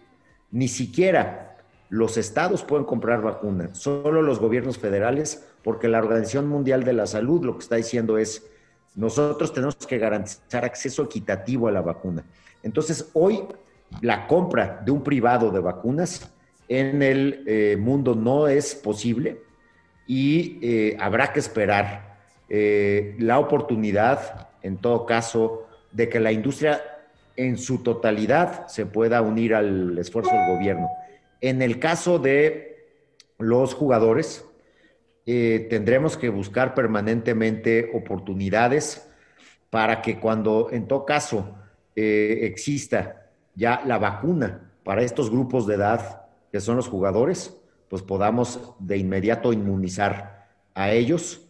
Ni 0.51 0.69
siquiera 0.69 1.57
los 1.89 2.17
estados 2.17 2.63
pueden 2.65 2.85
comprar 2.85 3.23
vacunas, 3.23 3.79
solo 3.79 4.23
los 4.23 4.39
gobiernos 4.39 4.79
federales, 4.79 5.47
porque 5.63 5.89
la 5.89 5.99
Organización 5.99 6.49
Mundial 6.49 6.85
de 6.85 6.95
la 6.95 7.07
Salud 7.07 7.45
lo 7.45 7.55
que 7.55 7.63
está 7.63 7.77
diciendo 7.77 8.19
es, 8.19 8.47
nosotros 8.95 9.53
tenemos 9.53 9.77
que 9.77 9.99
garantizar 9.99 10.65
acceso 10.65 11.05
equitativo 11.05 11.69
a 11.69 11.73
la 11.73 11.81
vacuna. 11.81 12.25
Entonces, 12.63 13.11
hoy 13.13 13.45
la 14.01 14.27
compra 14.27 14.83
de 14.85 14.91
un 14.91 15.03
privado 15.03 15.51
de 15.51 15.61
vacunas 15.61 16.33
en 16.69 17.03
el 17.03 17.45
eh, 17.47 17.77
mundo 17.79 18.15
no 18.15 18.49
es 18.49 18.75
posible 18.75 19.43
y 20.07 20.59
eh, 20.63 20.97
habrá 20.99 21.33
que 21.33 21.41
esperar 21.41 22.12
eh, 22.55 23.17
la 23.19 23.39
oportunidad, 23.39 24.51
en 24.61 24.77
todo 24.77 25.07
caso, 25.07 25.69
de 25.91 26.11
que 26.11 26.21
la 26.21 26.33
industria 26.33 26.83
en 27.35 27.57
su 27.57 27.83
totalidad 27.83 28.67
se 28.67 28.85
pueda 28.85 29.23
unir 29.23 29.55
al 29.55 29.97
esfuerzo 29.97 30.33
del 30.33 30.55
gobierno. 30.55 30.91
En 31.41 31.63
el 31.63 31.79
caso 31.79 32.19
de 32.19 32.89
los 33.39 33.73
jugadores, 33.73 34.45
eh, 35.25 35.67
tendremos 35.71 36.19
que 36.19 36.29
buscar 36.29 36.75
permanentemente 36.75 37.91
oportunidades 37.95 39.09
para 39.71 40.03
que 40.03 40.21
cuando 40.21 40.69
en 40.73 40.87
todo 40.87 41.07
caso 41.07 41.57
eh, 41.97 42.41
exista 42.43 43.31
ya 43.55 43.83
la 43.87 43.97
vacuna 43.97 44.73
para 44.85 45.01
estos 45.01 45.31
grupos 45.31 45.67
de 45.67 45.77
edad 45.77 46.27
que 46.53 46.61
son 46.61 46.77
los 46.77 46.89
jugadores, 46.89 47.57
pues 47.89 48.03
podamos 48.03 48.75
de 48.79 48.99
inmediato 48.99 49.55
inmunizar 49.55 50.51
a 50.75 50.91
ellos 50.91 51.49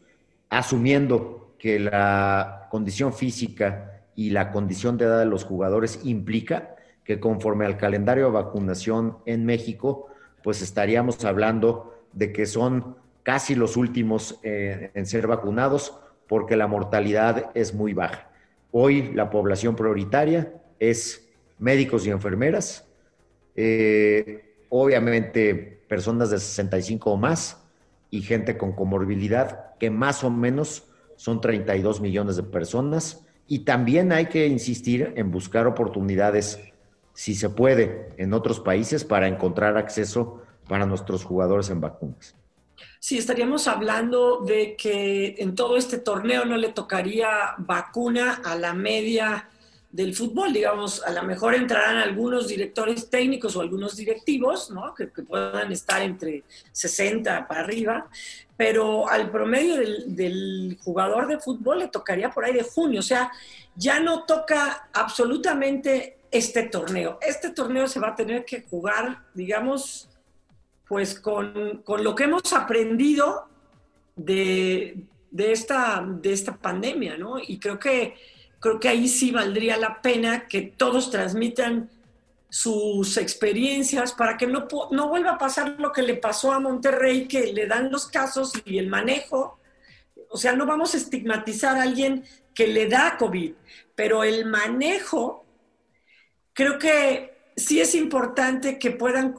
asumiendo 0.53 1.55
que 1.59 1.79
la 1.81 2.69
condición 2.71 3.15
física 3.15 4.03
y 4.15 4.31
la 4.31 4.53
condición 4.53 4.99
de 4.99 5.07
edad 5.07 5.19
de 5.19 5.25
los 5.25 5.45
jugadores 5.45 6.01
implica 6.05 6.77
que 7.05 7.19
conforme 7.19 7.65
al 7.65 7.79
calendario 7.79 8.27
de 8.27 8.33
vacunación 8.33 9.17
en 9.25 9.47
México, 9.47 10.09
pues 10.43 10.61
estaríamos 10.61 11.25
hablando 11.25 11.95
de 12.13 12.35
que 12.35 12.45
son 12.45 12.97
casi 13.23 13.55
los 13.55 13.79
últimos 13.79 14.41
eh, 14.43 14.91
en 14.93 15.07
ser 15.07 15.27
vacunados 15.27 15.99
porque 16.29 16.55
la 16.55 16.67
mortalidad 16.67 17.51
es 17.55 17.73
muy 17.73 17.95
baja. 17.95 18.29
Hoy 18.73 19.11
la 19.15 19.31
población 19.31 19.75
prioritaria 19.75 20.53
es 20.79 21.31
médicos 21.59 22.07
y 22.07 22.11
enfermeras, 22.11 22.87
eh, 23.57 24.55
obviamente 24.69 25.83
personas 25.89 26.29
de 26.31 26.39
65 26.39 27.11
o 27.11 27.17
más 27.17 27.62
y 28.13 28.21
gente 28.21 28.59
con 28.59 28.73
comorbilidad, 28.73 29.75
que 29.81 29.91
más 29.91 30.23
o 30.23 30.31
menos 30.31 30.85
son 31.17 31.41
32 31.41 32.03
millones 32.03 32.37
de 32.37 32.43
personas. 32.43 33.25
Y 33.49 33.61
también 33.61 34.13
hay 34.13 34.27
que 34.27 34.47
insistir 34.47 35.15
en 35.17 35.31
buscar 35.31 35.67
oportunidades, 35.67 36.61
si 37.15 37.35
se 37.35 37.49
puede, 37.49 38.11
en 38.19 38.35
otros 38.35 38.61
países 38.61 39.05
para 39.05 39.29
encontrar 39.29 39.79
acceso 39.79 40.43
para 40.69 40.85
nuestros 40.85 41.25
jugadores 41.25 41.71
en 41.71 41.81
vacunas. 41.81 42.37
Sí, 43.01 43.17
estaríamos 43.17 43.67
hablando 43.67 44.41
de 44.41 44.77
que 44.77 45.37
en 45.39 45.55
todo 45.55 45.79
este 45.79 45.97
torneo 45.97 46.45
no 46.45 46.59
le 46.59 46.69
tocaría 46.69 47.55
vacuna 47.57 48.43
a 48.45 48.57
la 48.57 48.75
media 48.75 49.49
del 49.93 50.15
fútbol, 50.15 50.53
digamos, 50.53 51.03
a 51.05 51.11
lo 51.13 51.23
mejor 51.23 51.55
entrarán 51.55 51.99
algunos 51.99 52.49
directores 52.49 53.09
técnicos 53.11 53.55
o 53.55 53.61
algunos 53.61 53.95
directivos, 53.95 54.71
¿no? 54.71 54.95
Que, 54.95 55.07
puedan 55.07 55.71
estar 55.71 56.03
entre 56.03 56.43
60 56.73 57.47
para 57.47 57.61
arriba, 57.61 58.09
pero 58.57 59.09
al 59.09 59.31
promedio 59.31 59.77
del, 59.77 60.17
del, 60.17 60.79
jugador 60.83 61.29
de 61.29 61.39
fútbol 61.39 61.81
le 61.81 61.89
tocaría 61.89 62.31
por 62.31 62.45
ahí 62.45 62.55
de 62.55 62.63
junio, 62.63 63.01
o 63.01 63.05
sea, 63.05 63.31
ya 63.77 64.01
no 64.01 64.25
toca 64.25 64.89
absolutamente 64.93 66.19
este 66.33 66.65
torneo. 66.65 67.19
Este 67.21 67.51
torneo 67.51 67.87
se 67.87 68.01
va 68.01 68.09
a 68.09 68.17
tener 68.17 68.45
que 68.45 68.63
jugar, 68.63 69.19
digamos, 69.35 70.09
pues 70.89 71.19
con, 71.19 71.83
lo 71.87 72.15
que 72.15 72.25
hemos 72.25 72.53
aprendido 72.53 73.49
de, 74.17 75.05
esta, 75.37 76.05
de 76.07 76.33
esta 76.33 76.57
pandemia, 76.57 77.17
¿no? 77.17 77.39
Y 77.39 77.59
creo 77.59 77.79
que, 77.79 78.15
creo 78.63 78.79
que 78.79 78.89
ahí 78.89 79.09
sí 79.09 79.33
valdría 79.33 79.77
la 79.77 80.01
pena 80.01 80.47
que 80.47 80.63
todos 80.63 81.11
transmitan 81.11 81.91
sus 82.49 83.17
experiencias 83.17 84.13
para 84.13 84.37
que 84.37 84.47
no, 84.47 84.69
no 84.93 85.09
vuelva 85.09 85.33
a 85.33 85.39
pasar 85.39 85.75
lo 85.81 85.91
que 85.91 86.03
le 86.03 86.15
pasó 86.15 86.53
a 86.53 86.61
Monterrey, 86.61 87.27
que 87.27 87.53
le 87.53 87.67
dan 87.67 87.91
los 87.91 88.07
casos 88.07 88.53
y 88.65 88.79
el 88.79 88.87
manejo. 88.87 89.59
O 90.31 90.37
sea, 90.37 90.53
no 90.53 90.65
vamos 90.65 90.95
a 90.95 90.99
estigmatizar 90.99 91.77
a 91.77 91.83
alguien 91.83 92.25
que 92.55 92.69
le 92.69 92.87
da 92.87 93.17
COVID, 93.19 93.53
pero 93.97 94.23
el 94.23 94.45
manejo, 94.45 95.45
creo 96.53 96.79
que 96.79 97.35
sí 97.57 97.81
es 97.81 97.97
importante 97.97 98.79
que 98.79 98.93
puedan 98.93 99.39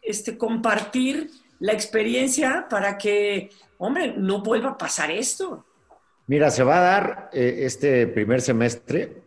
este, 0.00 0.38
compartir 0.38 1.28
la 1.58 1.72
experiencia 1.72 2.68
para 2.70 2.98
que, 2.98 3.50
hombre, 3.78 4.14
no 4.16 4.42
vuelva 4.42 4.70
a 4.70 4.78
pasar 4.78 5.10
esto. 5.10 5.66
Mira, 6.30 6.52
se 6.52 6.62
va 6.62 6.78
a 6.78 6.80
dar 6.80 7.30
eh, 7.32 7.62
este 7.62 8.06
primer 8.06 8.40
semestre, 8.40 9.20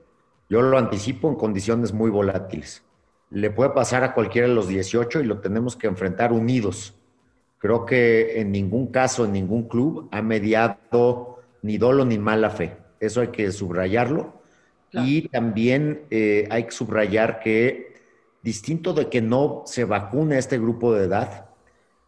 yo 0.49 0.61
lo 0.61 0.77
anticipo, 0.77 1.27
en 1.27 1.35
condiciones 1.35 1.91
muy 1.91 2.09
volátiles. 2.09 2.81
Le 3.29 3.51
puede 3.51 3.71
pasar 3.71 4.05
a 4.05 4.13
cualquiera 4.13 4.47
de 4.47 4.53
los 4.53 4.69
18 4.69 5.19
y 5.19 5.25
lo 5.25 5.41
tenemos 5.41 5.75
que 5.75 5.87
enfrentar 5.87 6.31
unidos. 6.31 6.95
Creo 7.57 7.85
que 7.85 8.39
en 8.39 8.53
ningún 8.53 8.87
caso, 8.87 9.25
en 9.25 9.33
ningún 9.33 9.67
club, 9.67 10.07
ha 10.13 10.21
mediado 10.21 11.39
ni 11.61 11.77
dolo 11.77 12.05
ni 12.05 12.17
mala 12.17 12.49
fe. 12.49 12.77
Eso 13.01 13.19
hay 13.19 13.27
que 13.27 13.51
subrayarlo. 13.51 14.41
Y 14.93 15.27
también 15.27 16.03
eh, 16.09 16.47
hay 16.51 16.63
que 16.63 16.71
subrayar 16.71 17.41
que 17.41 17.97
distinto 18.43 18.93
de 18.93 19.09
que 19.09 19.21
no 19.21 19.63
se 19.65 19.83
vacune 19.83 20.37
este 20.37 20.57
grupo 20.57 20.93
de 20.93 21.07
edad, 21.07 21.49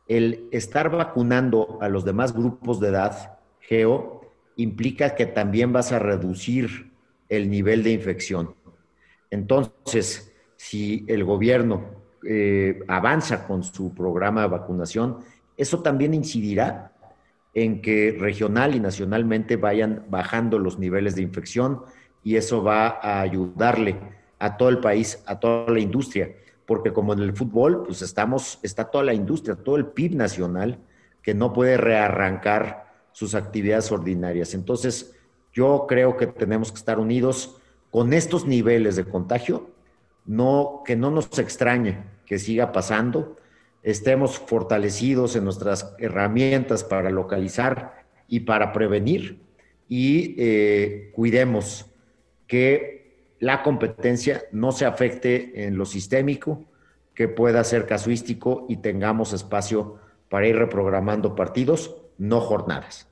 el 0.08 0.48
estar 0.54 0.90
vacunando 0.90 1.80
a 1.82 1.90
los 1.90 2.06
demás 2.06 2.32
grupos 2.32 2.80
de 2.80 2.88
edad, 2.88 3.40
Geo, 3.60 4.15
implica 4.58 5.16
que 5.16 5.26
también 5.26 5.74
vas 5.74 5.92
a 5.92 6.00
reducir 6.00 6.92
el 7.30 7.50
nivel 7.50 7.84
de 7.84 7.92
infección. 7.92 8.56
Entonces, 9.30 10.34
si 10.56 11.06
el 11.08 11.24
gobierno 11.24 11.86
eh, 12.28 12.80
avanza 12.88 13.46
con 13.46 13.64
su 13.64 13.94
programa 13.94 14.42
de 14.42 14.48
vacunación, 14.48 15.20
eso 15.58 15.82
también 15.82 16.14
incidirá 16.14 16.92
en 17.54 17.82
que 17.82 18.16
regional 18.20 18.76
y 18.76 18.80
nacionalmente 18.80 19.56
vayan 19.56 20.06
bajando 20.10 20.60
los 20.60 20.78
niveles 20.78 21.16
de 21.16 21.22
infección 21.22 21.82
y 22.24 22.36
eso 22.36 22.64
va 22.64 23.00
a 23.02 23.22
ayudarle 23.22 23.98
a 24.40 24.58
todo 24.58 24.70
el 24.70 24.80
país, 24.80 25.24
a 25.26 25.40
toda 25.40 25.72
la 25.72 25.80
industria, 25.80 26.36
porque 26.66 26.92
como 26.92 27.14
en 27.14 27.20
el 27.20 27.36
fútbol, 27.36 27.84
pues 27.86 28.02
estamos, 28.02 28.60
está 28.64 28.86
toda 28.86 29.04
la 29.04 29.14
industria, 29.14 29.56
todo 29.56 29.78
el 29.78 29.88
PIB 29.88 30.16
nacional 30.16 30.80
que 31.22 31.34
no 31.34 31.54
puede 31.54 31.78
rearrancar 31.78 32.85
sus 33.16 33.34
actividades 33.34 33.94
ordinarias. 33.94 34.54
Entonces, 34.54 35.16
yo 35.54 35.86
creo 35.88 36.18
que 36.18 36.28
tenemos 36.28 36.70
que 36.70 36.80
estar 36.80 37.00
unidos 37.00 37.56
con 37.90 38.12
estos 38.12 38.46
niveles 38.46 38.98
de 38.98 39.06
contagio, 39.06 39.70
no, 40.26 40.84
que 40.86 40.98
no 40.98 41.12
nos 41.12 41.40
extrañe 41.40 42.04
que 42.26 42.40
siga 42.40 42.74
pasando, 42.74 43.38
estemos 43.84 44.38
fortalecidos 44.38 45.38
en 45.38 45.46
nuestras 45.46 45.96
herramientas 45.98 46.84
para 46.84 47.10
localizar 47.10 48.04
y 48.28 48.42
para 48.42 48.74
prevenir 48.74 49.40
y 49.88 50.36
eh, 50.38 51.12
cuidemos 51.16 51.86
que 52.48 53.32
la 53.40 53.64
competencia 53.64 54.44
no 54.52 54.74
se 54.74 54.86
afecte 54.86 55.66
en 55.66 55.78
lo 55.78 55.86
sistémico, 55.86 56.66
que 57.14 57.30
pueda 57.30 57.64
ser 57.64 57.86
casuístico 57.86 58.66
y 58.68 58.78
tengamos 58.78 59.32
espacio 59.32 60.00
para 60.28 60.48
ir 60.48 60.58
reprogramando 60.58 61.34
partidos, 61.34 61.96
no 62.18 62.42
jornadas. 62.42 63.08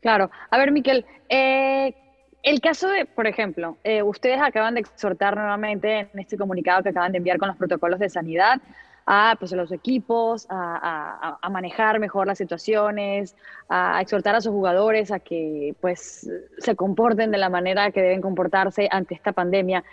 Claro. 0.00 0.30
A 0.50 0.58
ver, 0.58 0.72
Miquel, 0.72 1.04
eh, 1.28 1.94
el 2.42 2.60
caso 2.60 2.88
de, 2.88 3.04
por 3.04 3.26
ejemplo, 3.26 3.76
eh, 3.84 4.02
ustedes 4.02 4.40
acaban 4.40 4.74
de 4.74 4.80
exhortar 4.80 5.36
nuevamente 5.36 6.08
en 6.12 6.18
este 6.18 6.38
comunicado 6.38 6.82
que 6.82 6.88
acaban 6.88 7.12
de 7.12 7.18
enviar 7.18 7.38
con 7.38 7.48
los 7.48 7.56
protocolos 7.56 7.98
de 7.98 8.08
sanidad 8.08 8.60
a, 9.06 9.36
pues, 9.38 9.52
los 9.52 9.72
equipos, 9.72 10.46
a, 10.48 11.38
manejar 11.50 11.98
mejor 11.98 12.26
las 12.26 12.38
situaciones, 12.38 13.36
a, 13.68 14.00
exhortar 14.00 14.36
a 14.36 14.40
sus 14.40 14.52
jugadores 14.52 15.10
a 15.10 15.18
que 15.18 15.74
pues, 15.80 16.30
se 16.58 16.76
comporten 16.76 17.30
de 17.30 17.38
la 17.38 17.50
manera 17.50 17.90
que 17.90 18.00
deben 18.00 18.20
comportarse 18.20 18.88
ante 18.90 19.14
esta 19.14 19.32
pandemia. 19.32 19.84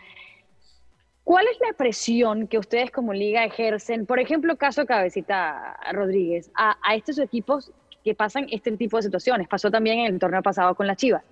¿Cuál 1.28 1.46
es 1.52 1.60
la 1.60 1.74
presión 1.76 2.48
que 2.48 2.58
ustedes 2.58 2.90
como 2.90 3.12
liga 3.12 3.44
ejercen, 3.44 4.06
por 4.06 4.18
ejemplo, 4.18 4.56
caso 4.56 4.86
Cabecita 4.86 5.78
Rodríguez, 5.92 6.50
a, 6.56 6.78
estos 6.96 7.20
equipos 7.20 7.70
que 8.02 8.16
pasan 8.16 8.48
este 8.50 8.72
tipo 8.78 8.96
de 8.96 9.04
situaciones? 9.04 9.46
Pasó 9.50 9.70
también 9.70 10.00
en 10.00 10.14
el 10.14 10.20
torneo 10.20 10.42
pasado 10.42 10.74
con 10.74 10.88
la 10.88 10.96
Chivas. 10.96 11.24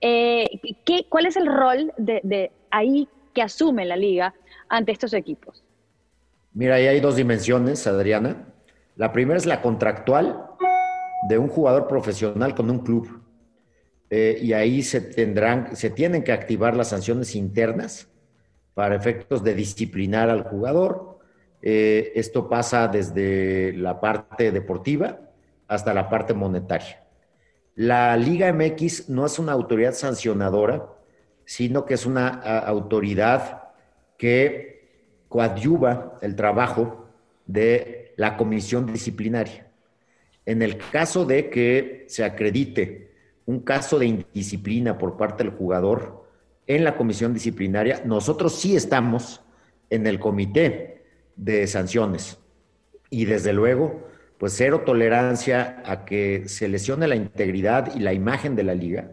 Eh, 0.00 0.58
¿qué, 0.84 1.06
¿Cuál 1.08 1.26
es 1.26 1.36
el 1.36 1.46
rol 1.46 1.92
de, 1.96 2.50
ahí 2.72 3.06
que 3.32 3.42
asume 3.42 3.84
la 3.84 3.94
liga 3.94 4.34
ante 4.68 4.90
estos 4.90 5.14
equipos? 5.14 5.62
Mira, 6.52 6.74
ahí 6.74 6.88
hay 6.88 6.98
dos 6.98 7.14
dimensiones, 7.14 7.86
Adriana. 7.86 8.48
La 8.96 9.12
primera 9.12 9.38
es 9.38 9.46
la 9.46 9.62
contractual 9.62 10.48
de 11.28 11.38
un 11.38 11.46
jugador 11.46 11.86
profesional 11.86 12.56
con 12.56 12.68
un 12.70 12.80
club. 12.80 13.22
Eh, 14.10 14.36
y 14.42 14.52
ahí 14.52 14.82
se 14.82 15.00
tendrán, 15.00 15.76
se 15.76 15.90
tienen 15.90 16.24
que 16.24 16.32
activar 16.32 16.76
las 16.76 16.88
sanciones 16.88 17.36
internas 17.36 18.10
para 18.74 18.96
efectos 18.96 19.42
de 19.42 19.54
disciplinar 19.54 20.28
al 20.28 20.42
jugador. 20.42 21.18
Eh, 21.62 22.12
esto 22.14 22.48
pasa 22.48 22.88
desde 22.88 23.72
la 23.72 24.00
parte 24.00 24.52
deportiva 24.52 25.20
hasta 25.66 25.94
la 25.94 26.10
parte 26.10 26.34
monetaria. 26.34 27.02
La 27.76 28.16
Liga 28.16 28.52
MX 28.52 29.08
no 29.08 29.26
es 29.26 29.38
una 29.38 29.52
autoridad 29.52 29.94
sancionadora, 29.94 30.86
sino 31.44 31.84
que 31.84 31.94
es 31.94 32.06
una 32.06 32.28
autoridad 32.28 33.70
que 34.16 34.74
coadyuva 35.28 36.18
el 36.22 36.36
trabajo 36.36 37.08
de 37.46 38.14
la 38.16 38.36
comisión 38.36 38.86
disciplinaria. 38.86 39.66
En 40.46 40.62
el 40.62 40.78
caso 40.78 41.24
de 41.24 41.50
que 41.50 42.04
se 42.08 42.24
acredite 42.24 43.12
un 43.46 43.60
caso 43.60 43.98
de 43.98 44.06
indisciplina 44.06 44.96
por 44.96 45.16
parte 45.16 45.42
del 45.44 45.52
jugador 45.52 46.23
en 46.66 46.84
la 46.84 46.96
comisión 46.96 47.34
disciplinaria, 47.34 48.02
nosotros 48.04 48.54
sí 48.54 48.76
estamos 48.76 49.42
en 49.90 50.06
el 50.06 50.18
comité 50.18 51.02
de 51.36 51.66
sanciones. 51.66 52.38
Y 53.10 53.26
desde 53.26 53.52
luego, 53.52 54.08
pues 54.38 54.54
cero 54.56 54.82
tolerancia 54.84 55.82
a 55.86 56.04
que 56.04 56.48
se 56.48 56.68
lesione 56.68 57.06
la 57.06 57.16
integridad 57.16 57.94
y 57.94 58.00
la 58.00 58.12
imagen 58.12 58.56
de 58.56 58.64
la 58.64 58.74
liga 58.74 59.12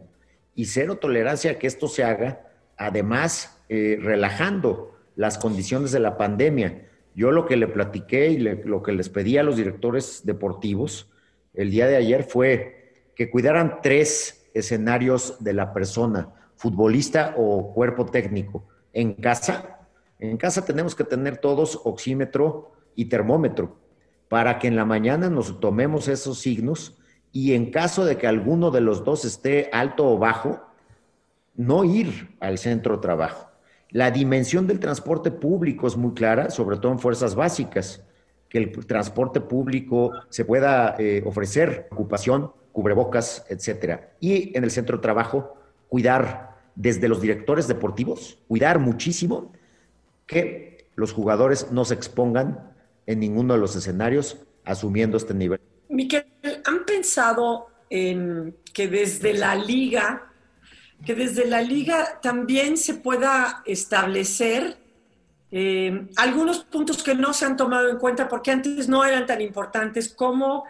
y 0.55 0.65
cero 0.65 0.97
tolerancia 0.97 1.51
a 1.51 1.55
que 1.55 1.67
esto 1.67 1.87
se 1.87 2.03
haga, 2.03 2.41
además, 2.77 3.57
eh, 3.69 3.97
relajando 4.01 4.97
las 5.15 5.37
condiciones 5.37 5.91
de 5.91 5.99
la 5.99 6.17
pandemia. 6.17 6.87
Yo 7.15 7.31
lo 7.31 7.45
que 7.45 7.57
le 7.57 7.67
platiqué 7.67 8.29
y 8.29 8.37
lo 8.37 8.83
que 8.83 8.93
les 8.93 9.09
pedí 9.09 9.37
a 9.37 9.43
los 9.43 9.57
directores 9.57 10.21
deportivos 10.25 11.09
el 11.53 11.69
día 11.69 11.87
de 11.87 11.97
ayer 11.97 12.23
fue 12.23 13.09
que 13.15 13.29
cuidaran 13.29 13.79
tres 13.81 14.49
escenarios 14.53 15.43
de 15.43 15.53
la 15.53 15.73
persona, 15.73 16.29
futbolista 16.61 17.33
o 17.37 17.73
cuerpo 17.73 18.05
técnico. 18.05 18.67
En 18.93 19.13
casa, 19.15 19.79
en 20.19 20.37
casa 20.37 20.63
tenemos 20.63 20.93
que 20.93 21.03
tener 21.03 21.37
todos 21.37 21.81
oxímetro 21.83 22.73
y 22.95 23.05
termómetro. 23.05 23.79
para 24.29 24.59
que 24.59 24.69
en 24.69 24.77
la 24.77 24.85
mañana 24.85 25.29
nos 25.29 25.59
tomemos 25.59 26.07
esos 26.07 26.39
signos 26.39 26.97
y 27.33 27.53
en 27.53 27.69
caso 27.69 28.05
de 28.05 28.17
que 28.17 28.27
alguno 28.27 28.71
de 28.71 28.79
los 28.79 29.03
dos 29.03 29.25
esté 29.25 29.69
alto 29.73 30.07
o 30.07 30.17
bajo, 30.17 30.61
no 31.55 31.83
ir 31.83 32.37
al 32.39 32.57
centro 32.57 32.95
de 32.95 33.01
trabajo. 33.01 33.51
La 33.89 34.09
dimensión 34.09 34.67
del 34.67 34.79
transporte 34.79 35.31
público 35.31 35.85
es 35.85 35.97
muy 35.97 36.13
clara, 36.13 36.49
sobre 36.49 36.77
todo 36.77 36.93
en 36.93 36.99
fuerzas 36.99 37.35
básicas, 37.35 38.05
que 38.47 38.59
el 38.59 38.85
transporte 38.85 39.41
público 39.41 40.13
se 40.29 40.45
pueda 40.45 40.95
eh, 40.97 41.23
ofrecer 41.25 41.89
ocupación, 41.91 42.53
cubrebocas, 42.71 43.45
etcétera. 43.49 44.13
Y 44.21 44.55
en 44.57 44.63
el 44.63 44.71
centro 44.71 44.95
de 44.95 45.01
trabajo, 45.01 45.57
cuidar 45.89 46.50
desde 46.75 47.07
los 47.07 47.21
directores 47.21 47.67
deportivos, 47.67 48.39
cuidar 48.47 48.79
muchísimo 48.79 49.51
que 50.25 50.87
los 50.95 51.13
jugadores 51.13 51.71
no 51.71 51.85
se 51.85 51.93
expongan 51.93 52.73
en 53.05 53.19
ninguno 53.19 53.53
de 53.53 53.59
los 53.59 53.75
escenarios 53.75 54.37
asumiendo 54.63 55.17
este 55.17 55.33
nivel. 55.33 55.59
Miquel, 55.89 56.25
¿han 56.65 56.85
pensado 56.85 57.67
en 57.89 58.55
que 58.73 58.87
desde 58.87 59.33
la 59.33 59.55
liga 59.55 60.31
que 61.05 61.15
desde 61.15 61.47
la 61.47 61.61
liga 61.61 62.19
también 62.21 62.77
se 62.77 62.93
pueda 62.95 63.63
establecer 63.65 64.77
eh, 65.51 66.07
algunos 66.15 66.63
puntos 66.63 67.03
que 67.03 67.15
no 67.15 67.33
se 67.33 67.45
han 67.45 67.57
tomado 67.57 67.89
en 67.89 67.97
cuenta 67.97 68.29
porque 68.29 68.51
antes 68.51 68.87
no 68.87 69.03
eran 69.03 69.25
tan 69.25 69.41
importantes 69.41 70.09
como 70.09 70.63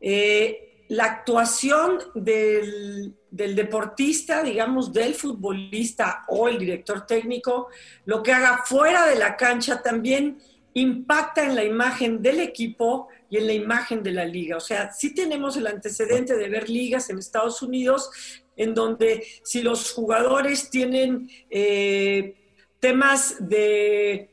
eh, 0.00 0.84
la 0.88 1.04
actuación 1.04 1.98
del, 2.14 3.14
del, 3.30 3.54
deportista, 3.54 4.42
digamos, 4.42 4.92
del 4.92 5.14
futbolista 5.14 6.24
o 6.28 6.48
el 6.48 6.58
director 6.58 7.06
técnico, 7.06 7.68
lo 8.04 8.22
que 8.22 8.32
haga 8.32 8.62
fuera 8.64 9.06
de 9.06 9.16
la 9.16 9.36
cancha 9.36 9.82
también 9.82 10.38
impacta 10.74 11.44
en 11.44 11.56
la 11.56 11.64
imagen 11.64 12.22
del 12.22 12.40
equipo 12.40 13.08
y 13.28 13.38
en 13.38 13.46
la 13.46 13.52
imagen 13.52 14.02
de 14.02 14.12
la 14.12 14.24
liga. 14.24 14.56
O 14.56 14.60
sea, 14.60 14.92
sí 14.92 15.14
tenemos 15.14 15.56
el 15.56 15.66
antecedente 15.66 16.36
de 16.36 16.48
ver 16.48 16.68
ligas 16.68 17.10
en 17.10 17.18
Estados 17.18 17.62
Unidos 17.62 18.10
en 18.56 18.74
donde 18.74 19.26
si 19.42 19.62
los 19.62 19.92
jugadores 19.92 20.70
tienen 20.70 21.30
eh, 21.48 22.34
temas 22.78 23.36
de, 23.40 24.28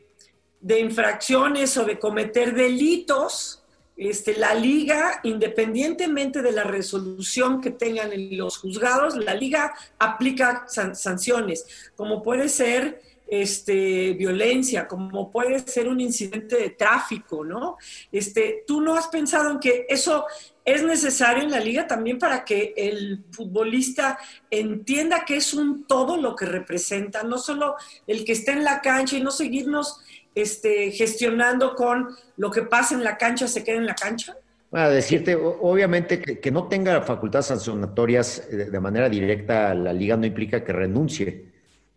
infracciones 0.61 1.77
o 1.77 1.85
de 1.85 1.97
cometer 1.97 2.53
delitos, 2.53 3.63
este, 3.97 4.37
la 4.37 4.53
liga, 4.53 5.19
independientemente 5.23 6.41
de 6.43 6.51
la 6.51 6.63
resolución 6.63 7.59
que 7.59 7.71
tengan 7.71 8.11
los 8.37 8.57
juzgados, 8.59 9.17
la 9.17 9.33
liga 9.33 9.73
aplica 9.97 10.65
sanciones, 10.67 11.65
como 11.95 12.21
puede 12.21 12.47
ser 12.47 13.01
este, 13.27 14.13
violencia, 14.13 14.87
como 14.87 15.31
puede 15.31 15.59
ser 15.59 15.87
un 15.89 15.99
incidente 15.99 16.57
de 16.57 16.69
tráfico, 16.69 17.43
¿no? 17.43 17.77
Este, 18.11 18.63
¿Tú 18.65 18.81
no 18.81 18.95
has 18.95 19.07
pensado 19.07 19.51
en 19.51 19.59
que 19.59 19.85
eso 19.89 20.25
es 20.63 20.83
necesario 20.83 21.43
en 21.43 21.51
la 21.51 21.59
liga 21.59 21.87
también 21.87 22.19
para 22.19 22.43
que 22.43 22.73
el 22.75 23.23
futbolista 23.31 24.19
entienda 24.49 25.23
que 25.25 25.37
es 25.37 25.53
un 25.53 25.85
todo 25.85 26.17
lo 26.17 26.35
que 26.35 26.45
representa, 26.45 27.23
no 27.23 27.37
solo 27.37 27.75
el 28.05 28.25
que 28.25 28.33
está 28.33 28.51
en 28.51 28.63
la 28.63 28.81
cancha 28.81 29.17
y 29.17 29.21
no 29.21 29.31
seguirnos 29.31 29.99
este, 30.41 30.91
gestionando 30.91 31.75
con 31.75 32.09
lo 32.37 32.51
que 32.51 32.61
pasa 32.61 32.95
en 32.95 33.03
la 33.03 33.17
cancha 33.17 33.47
se 33.47 33.63
queda 33.63 33.77
en 33.77 33.85
la 33.85 33.95
cancha? 33.95 34.37
Bueno, 34.69 34.89
decirte, 34.89 35.35
obviamente, 35.35 36.21
que, 36.21 36.51
no 36.51 36.67
tenga 36.67 37.01
facultades 37.01 37.47
sancionatorias 37.47 38.47
eh, 38.51 38.69
de 38.69 38.79
manera 38.79 39.09
directa 39.09 39.73
la 39.73 39.93
liga 39.93 40.17
no 40.17 40.25
implica 40.25 40.63
que 40.63 40.73
renuncie 40.73 41.51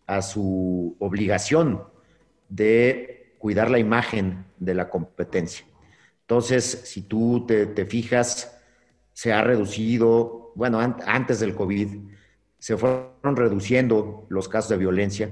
a 0.07 0.23
su 0.23 0.97
obligación 1.01 1.83
de 2.49 3.35
cuidar 3.39 3.71
la 3.71 3.79
imagen 3.79 4.45
de 4.59 4.75
la 4.75 4.89
competencia. 4.89 5.67
Entonces, 6.23 6.65
si 6.85 7.03
tú 7.03 7.45
te 7.47 7.85
fijas, 7.87 8.57
se 9.13 9.33
ha 9.33 9.43
reducido, 9.43 10.53
bueno, 10.55 10.81
antes 10.81 11.41
del 11.41 11.55
COVID, 11.55 11.89
se 12.59 12.77
fueron 12.77 13.37
reduciendo 13.37 14.27
los 14.29 14.49
casos 14.49 14.71
de 14.71 14.77
violencia, 14.79 15.31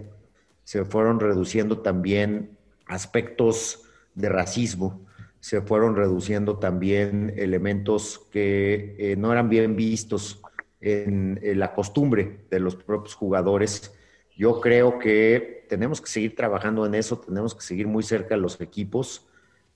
se 0.64 0.84
fueron 0.84 1.20
reduciendo 1.20 1.78
también 1.78 2.57
aspectos 2.89 3.84
de 4.14 4.28
racismo, 4.28 5.07
se 5.41 5.61
fueron 5.61 5.95
reduciendo 5.95 6.59
también 6.59 7.32
elementos 7.36 8.26
que 8.32 8.97
eh, 8.99 9.16
no 9.16 9.32
eran 9.32 9.49
bien 9.49 9.76
vistos 9.76 10.43
en, 10.80 11.41
la 11.59 11.74
costumbre 11.74 12.41
de 12.51 12.61
los 12.61 12.76
propios 12.76 13.14
jugadores. 13.14 13.95
Yo 14.36 14.61
creo 14.61 14.99
que 14.99 15.66
tenemos 15.68 16.01
que 16.01 16.11
seguir 16.11 16.34
trabajando 16.34 16.86
en 16.86 16.95
eso, 16.95 17.18
tenemos 17.18 17.55
que 17.55 17.62
seguir 17.62 17.86
muy 17.86 18.03
cerca 18.03 18.34
de 18.34 18.41
los 18.41 18.61
equipos, 18.61 19.26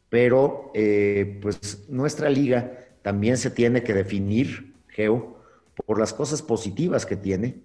pero 0.08 0.70
eh, 0.74 1.38
pues 1.40 1.88
nuestra 1.88 2.28
liga 2.28 2.78
también 3.02 3.36
se 3.36 3.50
tiene 3.50 3.82
que 3.82 3.94
definir, 3.94 4.74
Geo, 4.88 5.40
por 5.86 5.98
las 5.98 6.12
cosas 6.12 6.42
positivas 6.42 7.06
que 7.06 7.16
tiene 7.16 7.56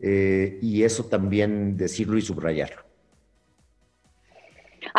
eh, 0.00 0.58
y 0.60 0.82
eso 0.82 1.04
también 1.04 1.76
decirlo 1.76 2.18
y 2.18 2.22
subrayarlo. 2.22 2.82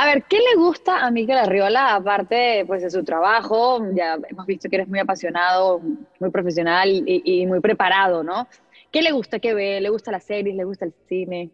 A 0.05 0.09
ver, 0.09 0.23
¿qué 0.29 0.37
le 0.37 0.55
gusta 0.55 1.03
a 1.03 1.09
Miguel 1.09 1.39
Arriola, 1.39 1.95
aparte 1.95 2.63
pues, 2.67 2.83
de 2.83 2.91
su 2.91 3.03
trabajo? 3.03 3.83
Ya 3.95 4.19
hemos 4.29 4.45
visto 4.45 4.69
que 4.69 4.75
eres 4.75 4.87
muy 4.87 4.99
apasionado, 4.99 5.81
muy 6.19 6.29
profesional 6.29 6.87
y, 6.91 7.45
muy 7.47 7.59
preparado, 7.59 8.23
¿no? 8.23 8.47
¿Qué 8.91 9.01
le 9.01 9.11
gusta 9.11 9.39
¿Qué 9.39 9.55
ve? 9.55 9.81
¿Le 9.81 9.89
gusta 9.89 10.11
las 10.11 10.23
series? 10.23 10.55
¿Le 10.55 10.63
gusta 10.63 10.85
el 10.85 10.93
cine? 11.09 11.49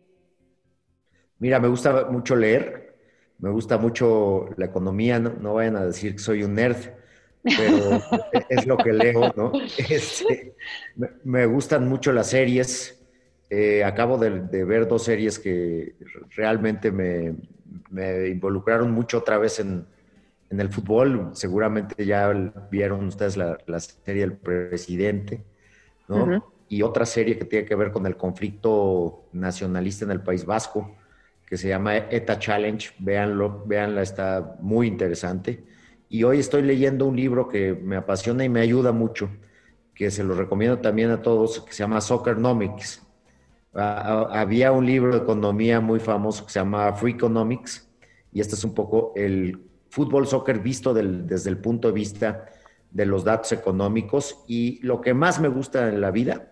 Mira, 1.39 1.62
me 1.62 1.70
gusta 1.70 2.10
mucho 2.12 2.36
leer, 2.36 2.93
me 3.39 3.49
gusta 3.52 3.78
mucho 3.78 4.49
la 4.58 4.66
economía, 4.66 5.18
no, 5.18 5.30
no 5.39 5.54
vayan 5.54 5.78
a 5.78 5.86
decir 5.86 6.12
que 6.12 6.20
soy 6.20 6.43
un 6.43 6.56
nerd, 6.56 6.89
pero 7.43 8.02
es 8.49 8.68
lo 8.68 8.76
que 8.76 8.91
leo, 8.91 9.32
¿no? 9.38 9.54
Este, 9.78 10.56
me 11.24 11.45
gustan 11.45 11.88
mucho 11.88 12.12
las 12.12 12.28
series. 12.28 13.02
Eh, 13.49 13.84
acabo 13.86 14.18
de, 14.18 14.66
ver 14.66 14.89
dos 14.89 15.04
series 15.06 15.39
que 15.39 15.95
realmente 16.36 16.91
me, 16.91 17.36
involucraron 18.30 18.91
mucho 18.91 19.19
otra 19.19 19.38
vez 19.38 19.59
en, 19.59 19.86
el 20.49 20.69
fútbol. 20.69 21.30
Seguramente 21.34 22.05
ya 22.05 22.30
vieron 22.69 23.07
ustedes 23.07 23.38
la, 23.38 23.57
serie 23.80 24.24
El 24.24 24.34
Presidente, 24.34 25.43
¿no? 26.07 26.51
Y 26.67 26.82
otra 26.84 27.05
serie 27.05 27.38
que 27.38 27.45
tiene 27.45 27.65
que 27.65 27.76
ver 27.76 27.91
con 27.91 28.05
el 28.05 28.15
conflicto 28.15 29.26
nacionalista 29.34 30.05
en 30.05 30.11
el 30.11 30.22
País 30.22 30.45
Vasco, 30.45 30.95
que 31.45 31.57
se 31.57 31.67
llama 31.67 31.97
ETA 31.97 32.39
Challenge. 32.39 32.91
Véanlo, 32.99 33.63
véanla, 33.65 34.01
está 34.01 34.55
muy 34.59 34.88
interesante. 34.88 35.63
Y 36.07 36.24
hoy 36.24 36.39
estoy 36.39 36.61
leyendo 36.61 37.05
un 37.05 37.15
libro 37.15 37.47
que 37.47 37.74
me 37.74 37.95
apasiona 37.95 38.43
y 38.43 38.49
me 38.49 38.59
ayuda 38.59 38.91
mucho, 38.91 39.30
que 39.95 40.11
se 40.11 40.26
lo 40.26 40.34
recomiendo 40.34 40.80
también 40.80 41.09
a 41.11 41.22
todos, 41.22 41.61
que 41.61 41.72
se 41.72 41.80
llama 41.84 42.01
Soccernomics. 42.01 43.01
Había 43.74 44.72
un 44.72 44.86
libro 44.86 45.11
de 45.11 45.24
economía 45.24 45.80
muy 45.80 45.99
famoso 45.99 46.45
que 46.45 46.51
se 46.51 46.59
llama 46.59 46.93
Free 46.93 47.13
Economics, 47.13 47.89
y 48.34 48.41
este 48.41 48.55
es 48.55 48.63
un 48.63 48.74
poco 48.74 49.13
el 49.15 49.61
fútbol 49.89 50.28
soccer 50.28 50.59
visto 50.59 50.93
desde 50.93 51.49
el 51.49 51.57
punto 51.57 51.88
de 51.89 51.93
vista 51.93 52.45
de 52.91 53.05
los 53.05 53.24
datos 53.24 53.51
económicos. 53.51 54.43
Y 54.47 54.80
lo 54.86 55.01
que 55.01 55.13
más 55.13 55.39
me 55.39 55.47
gusta 55.47 55.89
en 55.89 56.01
la 56.01 56.11
vida 56.11 56.51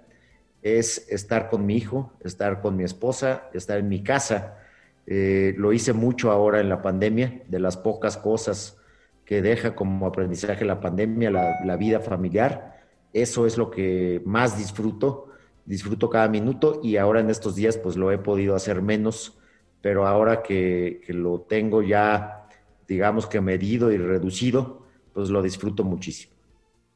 es 0.62 1.08
estar 1.10 1.50
con 1.50 1.66
mi 1.66 1.78
hijo, 1.78 2.14
estar 2.22 2.62
con 2.62 2.76
mi 2.76 2.84
esposa, 2.84 3.50
estar 3.54 3.78
en 3.78 3.88
mi 3.88 4.04
casa. 4.04 4.58
Eh, 5.06 5.54
lo 5.58 5.74
hice 5.74 5.94
mucho 5.94 6.32
ahora 6.32 6.60
en 6.60 6.70
la 6.70 6.82
pandemia, 6.82 7.44
de 7.48 7.60
las 7.60 7.78
pocas 7.78 8.18
cosas 8.18 8.78
que 9.26 9.42
deja 9.42 9.76
como 9.76 10.08
aprendizaje 10.08 10.66
la 10.66 10.80
pandemia, 10.80 11.32
la, 11.32 11.78
vida 11.78 12.00
familiar. 12.00 12.78
Eso 13.14 13.46
es 13.46 13.58
lo 13.58 13.72
que 13.72 14.22
más 14.26 14.58
disfruto, 14.58 15.29
disfruto 15.70 16.10
cada 16.10 16.28
minuto 16.28 16.82
y 16.84 16.98
ahora 16.98 17.20
en 17.20 17.30
estos 17.30 17.56
días 17.56 17.78
pues 17.78 17.96
lo 17.96 18.12
he 18.12 18.18
podido 18.18 18.56
hacer 18.56 18.82
menos, 18.82 19.38
pero 19.82 20.08
ahora 20.08 20.42
que, 20.42 21.00
que 21.06 21.14
lo 21.14 21.42
tengo 21.42 21.84
ya, 21.84 22.48
digamos 22.88 23.28
que 23.28 23.40
medido 23.40 23.92
y 23.92 23.98
reducido, 23.98 24.88
pues 25.14 25.30
lo 25.30 25.44
disfruto 25.44 25.84
muchísimo. 25.84 26.34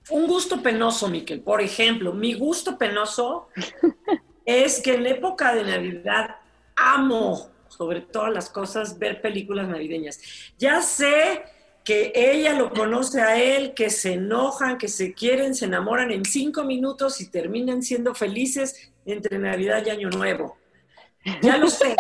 Un 0.10 0.26
gusto 0.26 0.62
penoso, 0.64 1.08
Miquel. 1.08 1.42
Por 1.42 1.62
ejemplo, 1.62 2.14
mi 2.14 2.34
gusto 2.34 2.76
penoso 2.76 3.48
es 4.46 4.82
que 4.82 4.96
en 4.96 5.04
la 5.04 5.10
época 5.10 5.54
de 5.54 5.64
Navidad 5.64 6.38
amo 6.76 7.52
sobre 7.68 8.02
todas 8.02 8.34
las 8.34 8.50
cosas 8.50 8.98
ver 8.98 9.22
películas 9.22 9.68
navideñas. 9.68 10.20
Ya 10.58 10.82
sé 10.82 11.44
que 11.84 12.14
ella 12.16 12.54
lo 12.54 12.70
conoce 12.72 13.22
a 13.22 13.42
él, 13.42 13.74
que 13.74 13.90
se 13.90 14.14
enojan, 14.14 14.78
que 14.78 14.88
se 14.88 15.14
quieren, 15.14 15.54
se 15.54 15.66
enamoran 15.66 16.12
en 16.12 16.24
cinco 16.24 16.64
minutos 16.64 17.20
y 17.20 17.30
terminan 17.30 17.84
siendo 17.84 18.16
felices 18.16 18.92
entre 19.06 19.38
Navidad 19.38 19.84
y 19.86 19.90
Año 19.90 20.10
Nuevo. 20.10 20.58
Ya 21.42 21.58
lo 21.58 21.70
sé, 21.70 21.96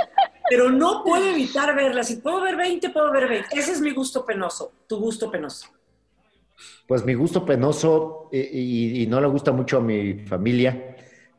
pero 0.49 0.69
no 0.69 1.03
puedo 1.03 1.29
evitar 1.29 1.75
verlas. 1.75 2.07
Si 2.07 2.17
puedo 2.17 2.41
ver 2.41 2.55
20, 2.55 2.89
puedo 2.89 3.11
ver 3.11 3.27
20. 3.27 3.57
Ese 3.57 3.71
es 3.73 3.81
mi 3.81 3.91
gusto 3.91 4.25
penoso, 4.25 4.71
tu 4.87 4.99
gusto 4.99 5.29
penoso. 5.29 5.67
Pues 6.87 7.03
mi 7.03 7.13
gusto 7.13 7.45
penoso, 7.45 8.29
y, 8.31 9.05
no 9.09 9.19
le 9.19 9.27
gusta 9.27 9.51
mucho 9.51 9.77
a 9.77 9.81
mi 9.81 10.25
familia, 10.25 10.95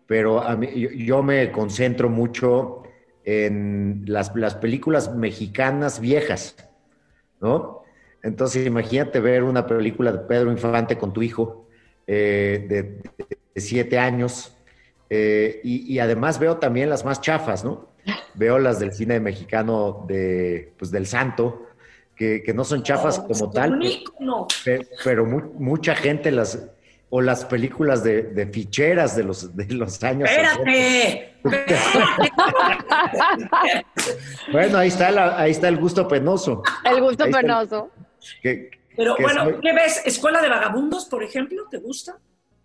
pero 0.06 0.42
a 0.42 0.56
mí, 0.56 0.68
yo, 0.74 1.22
me 1.22 1.50
concentro 1.50 2.08
mucho 2.08 2.82
en 3.24 4.04
las, 4.06 4.34
las 4.36 4.54
películas 4.56 5.14
mexicanas 5.14 6.00
viejas, 6.00 6.56
¿no? 7.40 7.83
Entonces, 8.24 8.66
imagínate 8.66 9.20
ver 9.20 9.44
una 9.44 9.66
película 9.66 10.10
de 10.10 10.18
Pedro 10.20 10.50
Infante 10.50 10.96
con 10.98 11.12
tu 11.12 11.22
hijo 11.22 11.66
eh, 12.06 12.66
de, 12.68 12.82
de 13.54 13.60
siete 13.60 13.98
años. 13.98 14.56
eh, 15.10 15.60
y, 15.62 15.92
y 15.92 15.98
además 16.00 16.38
veo 16.38 16.56
también 16.56 16.88
las 16.90 17.04
más 17.04 17.20
chafas, 17.20 17.64
¿no? 17.64 17.88
Veo 18.34 18.58
las 18.58 18.78
del 18.80 18.92
cine 18.92 19.20
mexicano 19.20 20.04
de, 20.08 20.72
pues, 20.78 20.90
del 20.90 21.06
Santo, 21.06 21.66
que, 22.16 22.42
que 22.42 22.52
no 22.54 22.64
son 22.64 22.82
chafas 22.82 23.18
Oh, 23.20 23.28
como 23.28 23.50
tal, 23.50 23.74
un 23.74 23.80
pe- 23.80 23.86
ícono. 23.86 24.46
pe- 24.64 24.88
pero 25.04 25.24
mu- 25.24 25.52
mucha 25.58 25.94
gente 25.94 26.30
las, 26.32 26.58
o 27.10 27.20
las 27.20 27.44
películas 27.44 28.02
de, 28.02 28.22
de 28.22 28.46
ficheras 28.46 29.14
de 29.16 29.24
los, 29.24 29.54
de 29.56 29.66
los 29.74 30.02
años. 30.02 30.28
60. 30.30 30.72
Espérate. 30.72 31.34
Bueno, 34.52 34.78
ahí 34.78 34.88
está, 34.88 35.10
la- 35.10 35.38
ahí 35.38 35.50
está 35.50 35.68
el 35.68 35.76
gusto 35.76 36.06
penoso. 36.08 36.62
El 36.84 37.00
gusto 37.00 37.24
Ahí 37.24 37.30
está 37.30 37.40
el- 37.40 37.46
penoso. 37.46 37.90
Que, 38.42 38.70
Pero 38.96 39.14
que 39.16 39.22
bueno, 39.22 39.44
soy- 39.44 39.60
¿qué 39.60 39.72
ves? 39.72 40.02
¿Escuela 40.04 40.40
de 40.42 40.48
Vagabundos, 40.48 41.06
por 41.06 41.22
ejemplo? 41.22 41.64
¿Te 41.70 41.78
gusta? 41.78 42.18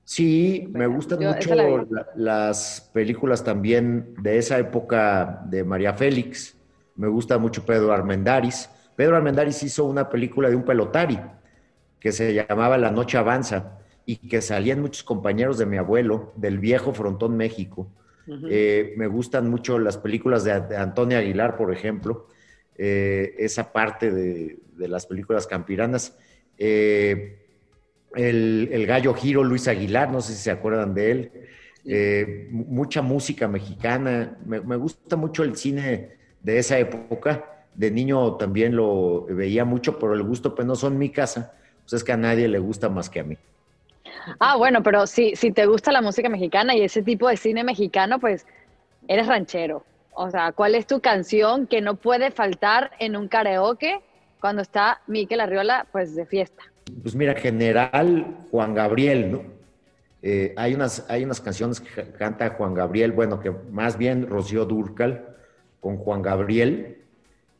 Sí, 0.03 0.67
me 0.71 0.87
gustan 0.87 1.19
Yo- 1.19 1.29
mucho 1.33 1.53
la 1.55 1.63
la- 1.89 2.07
las 2.15 2.89
películas 2.93 3.43
también 3.43 4.15
de 4.21 4.37
esa 4.37 4.57
época 4.57 5.43
de 5.45 5.63
María 5.63 5.93
Félix. 5.93 6.57
Me 6.95 7.07
gusta 7.07 7.37
mucho 7.37 7.63
Pedro 7.65 7.93
Armendáriz. 7.93 8.69
Pedro 8.95 9.15
Armendáriz 9.15 9.61
hizo 9.63 9.85
una 9.85 10.09
película 10.09 10.49
de 10.49 10.55
un 10.55 10.63
pelotari 10.65 11.19
que 11.99 12.11
se 12.11 12.33
llamaba 12.33 12.77
La 12.77 12.91
Noche 12.91 13.17
Avanza 13.17 13.77
y 14.05 14.15
que 14.27 14.41
salían 14.41 14.81
muchos 14.81 15.03
compañeros 15.03 15.57
de 15.59 15.65
mi 15.67 15.77
abuelo, 15.77 16.33
del 16.35 16.57
viejo 16.57 16.93
Frontón 16.93 17.37
México. 17.37 17.91
Eh, 18.49 18.93
me 18.97 19.07
gustan 19.07 19.49
mucho 19.49 19.79
las 19.79 19.97
películas 19.97 20.43
de, 20.43 20.59
de 20.61 20.77
Antonia 20.77 21.17
Aguilar, 21.19 21.55
por 21.57 21.73
ejemplo, 21.73 22.27
eh, 22.79 23.35
esa 23.37 23.73
parte 23.73 24.09
de, 24.09 24.57
de 24.77 24.87
las 24.87 25.05
películas 25.05 25.45
campiranas. 25.45 26.17
Eh, 26.57 27.45
el, 28.15 28.69
el 28.71 28.85
gallo 28.87 29.13
Giro, 29.13 29.43
Luis 29.43 29.67
Aguilar, 29.67 30.09
no 30.09 30.21
sé 30.21 30.33
si 30.33 30.39
se 30.43 30.51
acuerdan 30.51 30.93
de 30.93 31.11
él. 31.11 31.31
Eh, 31.85 32.47
mu- 32.51 32.65
mucha 32.65 33.01
música 33.01 33.47
mexicana. 33.47 34.37
Me, 34.45 34.61
me 34.61 34.77
gusta 34.77 35.15
mucho 35.17 35.43
el 35.43 35.55
cine 35.57 36.17
de 36.41 36.57
esa 36.57 36.79
época. 36.79 37.67
De 37.75 37.91
niño 37.91 38.35
también 38.37 38.75
lo 38.75 39.25
veía 39.25 39.65
mucho, 39.65 39.99
pero 39.99 40.13
el 40.13 40.23
gusto 40.23 40.55
penoso 40.55 40.87
en 40.87 40.97
mi 40.97 41.09
casa, 41.11 41.53
pues 41.81 41.93
es 41.93 42.03
que 42.03 42.11
a 42.13 42.17
nadie 42.17 42.47
le 42.47 42.59
gusta 42.59 42.89
más 42.89 43.09
que 43.09 43.19
a 43.19 43.23
mí. 43.23 43.37
Ah, 44.39 44.57
bueno, 44.57 44.81
pero 44.83 45.05
si, 45.07 45.35
si 45.35 45.51
te 45.51 45.65
gusta 45.65 45.91
la 45.91 46.01
música 46.01 46.29
mexicana 46.29 46.75
y 46.75 46.81
ese 46.81 47.01
tipo 47.01 47.27
de 47.29 47.37
cine 47.37 47.63
mexicano, 47.63 48.19
pues 48.19 48.45
eres 49.07 49.27
ranchero. 49.27 49.83
O 50.21 50.29
sea, 50.29 50.51
¿cuál 50.51 50.75
es 50.75 50.85
tu 50.85 50.99
canción 50.99 51.65
que 51.65 51.79
no 51.79 51.95
puede 51.95 52.29
faltar 52.29 52.91
en 52.99 53.15
un 53.15 53.29
karaoke 53.29 54.01
cuando 54.41 54.61
está 54.61 54.99
Miquel 55.07 55.39
Arriola, 55.39 55.87
pues 55.93 56.13
de 56.13 56.25
fiesta? 56.25 56.61
Pues 57.01 57.15
mira, 57.15 57.35
general 57.35 58.35
Juan 58.51 58.73
Gabriel, 58.73 59.31
¿no? 59.31 59.43
Eh, 60.21 60.53
hay, 60.57 60.73
unas, 60.73 61.05
hay 61.09 61.23
unas 61.23 61.39
canciones 61.39 61.79
que 61.79 61.89
ca- 61.89 62.11
canta 62.17 62.49
Juan 62.49 62.73
Gabriel, 62.73 63.13
bueno, 63.13 63.39
que 63.39 63.49
más 63.71 63.97
bien 63.97 64.27
Rocío 64.27 64.65
Durcal 64.65 65.37
con 65.79 65.95
Juan 65.95 66.21
Gabriel, 66.21 66.97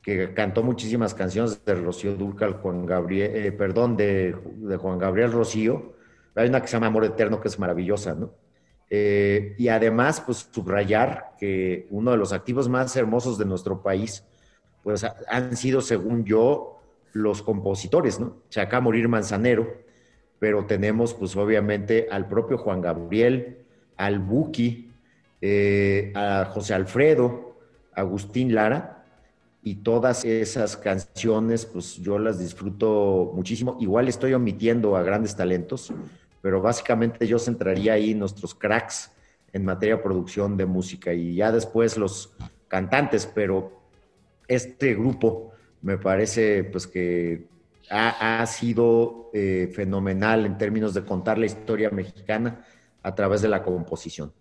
que 0.02 0.34
cantó 0.34 0.62
muchísimas 0.62 1.14
canciones 1.14 1.64
de 1.64 1.76
Rocío 1.76 2.16
Durcal, 2.16 2.56
Juan 2.56 2.86
Gabriel, 2.86 3.32
eh, 3.38 3.54
perdón, 3.54 3.96
de, 3.96 4.36
de 4.58 4.76
Juan 4.76 5.00
Gabriel 5.00 5.32
Rocío. 5.32 5.94
Hay 6.36 6.50
una 6.50 6.60
que 6.60 6.68
se 6.68 6.74
llama 6.74 6.88
Amor 6.88 7.06
Eterno, 7.06 7.40
que 7.40 7.48
es 7.48 7.58
maravillosa, 7.58 8.16
¿no? 8.16 8.32
Eh, 8.90 9.56
y 9.58 9.68
además, 9.68 10.22
pues 10.22 10.50
subrayar 10.52 11.36
que 11.40 11.88
uno 11.92 12.12
de 12.12 12.18
los 12.18 12.34
activos 12.34 12.68
más 12.70 12.96
hermosos 12.96 13.38
de 13.38 13.46
nuestro 13.46 13.82
país, 13.84 14.24
pues 14.84 15.04
ha- 15.04 15.16
han 15.30 15.56
sido, 15.56 15.82
según 15.82 16.26
yo, 16.26 16.82
los 17.14 17.42
compositores, 17.42 18.20
¿no? 18.20 18.38
Se 18.50 18.62
acaba 18.62 18.82
morir 18.82 19.08
Manzanero, 19.08 19.68
pero 20.40 20.66
tenemos, 20.66 21.14
pues 21.14 21.36
obviamente, 21.36 22.08
al 22.12 22.28
propio 22.28 22.58
Juan 22.58 22.82
Gabriel, 22.82 23.60
al 23.98 24.20
Buki, 24.20 24.92
eh, 25.42 26.12
a 26.16 26.46
José 26.46 26.74
Alfredo, 26.74 27.58
Agustín 27.94 28.56
Lara, 28.56 28.96
y 29.62 29.76
todas 29.76 30.24
esas 30.24 30.78
canciones, 30.78 31.66
pues 31.66 31.96
yo 31.98 32.18
las 32.18 32.40
disfruto 32.40 33.32
muchísimo. 33.36 33.78
Igual 33.82 34.08
estoy 34.08 34.34
omitiendo 34.34 34.96
a 34.96 35.04
grandes 35.04 35.36
talentos, 35.36 35.92
pero 36.42 36.62
básicamente 36.62 37.28
yo 37.28 37.40
centraría 37.40 37.94
ahí 37.94 38.14
nuestros 38.14 38.54
cracks 38.54 39.12
en 39.52 39.66
materia 39.66 39.98
de 39.98 40.04
producción 40.04 40.58
de 40.58 40.66
música 40.66 41.14
y 41.14 41.36
ya 41.36 41.52
después 41.52 41.98
los 41.98 42.34
cantantes, 42.68 43.26
pero 43.26 43.82
este 44.48 44.94
grupo 44.94 45.52
me 45.82 45.98
parece 45.98 46.64
pues 46.66 46.88
que 46.88 47.48
ha, 47.90 48.42
ha 48.42 48.46
sido 48.46 49.30
eh, 49.34 49.72
fenomenal 49.74 50.46
en 50.46 50.58
términos 50.58 50.94
de 50.94 51.04
contar 51.04 51.38
la 51.38 51.46
historia 51.46 51.90
mexicana 51.90 52.66
a 53.02 53.16
través 53.16 53.42
de 53.42 53.48
la 53.48 53.64
composición. 53.64 54.34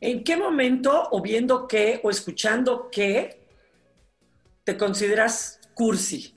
¿En 0.00 0.24
qué 0.24 0.36
momento, 0.36 1.08
o 1.12 1.22
viendo 1.22 1.68
qué, 1.68 2.00
o 2.02 2.10
escuchando 2.10 2.88
qué, 2.90 3.40
te 4.64 4.76
consideras 4.76 5.60
cursi? 5.74 6.34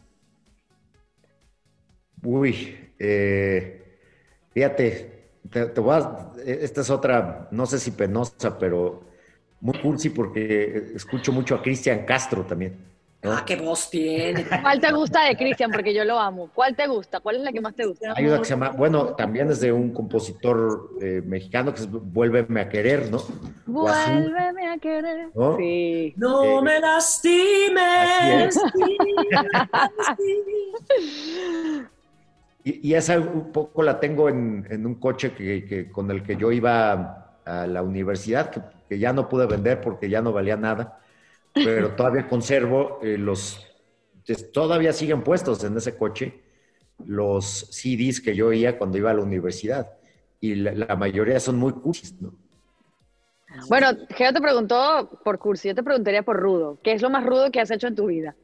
Uy, 2.23 2.77
eh, 2.99 3.84
fíjate, 4.55 5.29
te, 5.51 5.65
te 5.67 5.81
voy 5.81 5.93
a- 5.95 6.31
esta 6.45 6.81
es 6.81 6.89
otra, 6.89 7.47
no 7.51 7.65
sé 7.67 7.77
si 7.77 7.91
penosa, 7.91 8.57
pero 8.57 9.03
muy 9.59 9.77
cursi 9.79 10.09
porque 10.09 10.93
escucho 10.95 11.31
mucho 11.31 11.53
a 11.55 11.61
Cristian 11.61 12.05
Castro 12.05 12.43
también. 12.43 12.75
¿no? 13.21 13.31
Ah, 13.33 13.43
qué 13.45 13.55
voz 13.55 13.89
tiene. 13.89 14.45
¿Cuál 14.61 14.79
te 14.79 14.91
gusta 14.91 15.25
de 15.25 15.35
Cristian? 15.35 15.71
Porque 15.71 15.93
yo 15.93 16.05
lo 16.05 16.19
amo. 16.19 16.49
¿Cuál 16.53 16.75
te 16.75 16.87
gusta? 16.87 17.19
¿Cuál 17.19 17.37
es 17.37 17.41
la 17.41 17.51
que 17.51 17.59
más 17.59 17.75
te 17.75 17.85
gusta? 17.85 18.13
Hay 18.15 18.25
una 18.25 18.37
que 18.39 18.45
se 18.45 18.51
llama, 18.51 18.69
bueno, 18.69 19.15
también 19.15 19.49
es 19.49 19.59
de 19.61 19.71
un 19.71 19.91
compositor 19.91 20.91
eh, 21.01 21.21
mexicano 21.25 21.73
que 21.73 21.81
es 21.81 21.89
Vuélveme 21.91 22.61
a 22.61 22.69
querer, 22.69 23.09
¿no? 23.11 23.17
Vuélveme 23.65 24.69
a 24.69 24.77
querer. 24.77 25.29
¿no? 25.33 25.57
Sí. 25.57 26.13
No 26.17 26.43
Eh, 26.43 26.61
me 26.61 26.79
lastimes. 26.79 28.55
Y, 32.65 32.89
y 32.89 32.95
esa 32.95 33.19
un 33.19 33.53
poco 33.53 33.83
la 33.83 33.99
tengo 34.01 34.29
en, 34.29 34.67
en 34.71 34.85
un 34.87 34.95
coche 34.95 35.33
que, 35.35 35.65
que- 35.65 35.91
con 35.91 36.11
el 36.11 36.23
que 36.23 36.37
yo 36.37 36.51
iba 36.51 37.39
a 37.45 37.67
la 37.67 37.83
universidad, 37.83 38.51
que, 38.51 38.61
que 38.89 38.99
ya 38.99 39.13
no 39.13 39.29
pude 39.29 39.47
vender 39.47 39.81
porque 39.81 40.09
ya 40.09 40.21
no 40.21 40.33
valía 40.33 40.57
nada, 40.57 40.99
pero 41.61 41.95
todavía 41.95 42.27
conservo 42.27 42.99
eh, 43.03 43.17
los, 43.17 43.65
todavía 44.53 44.93
siguen 44.93 45.23
puestos 45.23 45.63
en 45.63 45.77
ese 45.77 45.97
coche 45.97 46.41
los 47.05 47.45
CDs 47.71 48.21
que 48.21 48.35
yo 48.35 48.47
oía 48.49 48.77
cuando 48.77 48.97
iba 48.99 49.11
a 49.11 49.15
la 49.15 49.23
universidad. 49.23 49.91
Y 50.41 50.55
la, 50.55 50.73
la 50.73 50.95
mayoría 50.97 51.39
son 51.41 51.57
muy 51.57 51.73
cursis, 51.73 52.15
¿no? 52.21 52.33
Bueno, 53.67 53.87
Geo 54.09 54.33
te 54.33 54.41
preguntó 54.41 55.19
por 55.23 55.37
cursi, 55.39 55.67
yo 55.69 55.75
te 55.75 55.83
preguntaría 55.83 56.23
por 56.23 56.37
rudo. 56.37 56.79
¿Qué 56.83 56.93
es 56.93 57.01
lo 57.01 57.09
más 57.09 57.25
rudo 57.25 57.51
que 57.51 57.59
has 57.61 57.71
hecho 57.71 57.87
en 57.87 57.95
tu 57.95 58.07
vida? 58.07 58.35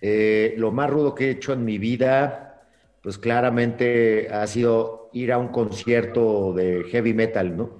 Eh, 0.00 0.54
lo 0.58 0.72
más 0.72 0.90
rudo 0.90 1.14
que 1.14 1.26
he 1.28 1.30
hecho 1.32 1.52
en 1.52 1.64
mi 1.64 1.78
vida, 1.78 2.55
pues 3.06 3.18
claramente 3.18 4.28
ha 4.32 4.44
sido 4.48 5.10
ir 5.12 5.30
a 5.32 5.38
un 5.38 5.46
concierto 5.48 6.52
de 6.52 6.82
heavy 6.90 7.14
metal, 7.14 7.56
¿no? 7.56 7.70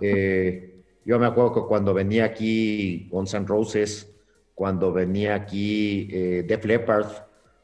Eh, 0.00 0.82
yo 1.04 1.20
me 1.20 1.26
acuerdo 1.26 1.54
que 1.54 1.68
cuando 1.68 1.94
venía 1.94 2.24
aquí 2.24 3.08
Guns 3.12 3.32
N' 3.34 3.46
Roses, 3.46 4.12
cuando 4.52 4.92
venía 4.92 5.36
aquí 5.36 6.08
eh, 6.12 6.44
Def 6.48 6.64
Leppard, 6.64 7.06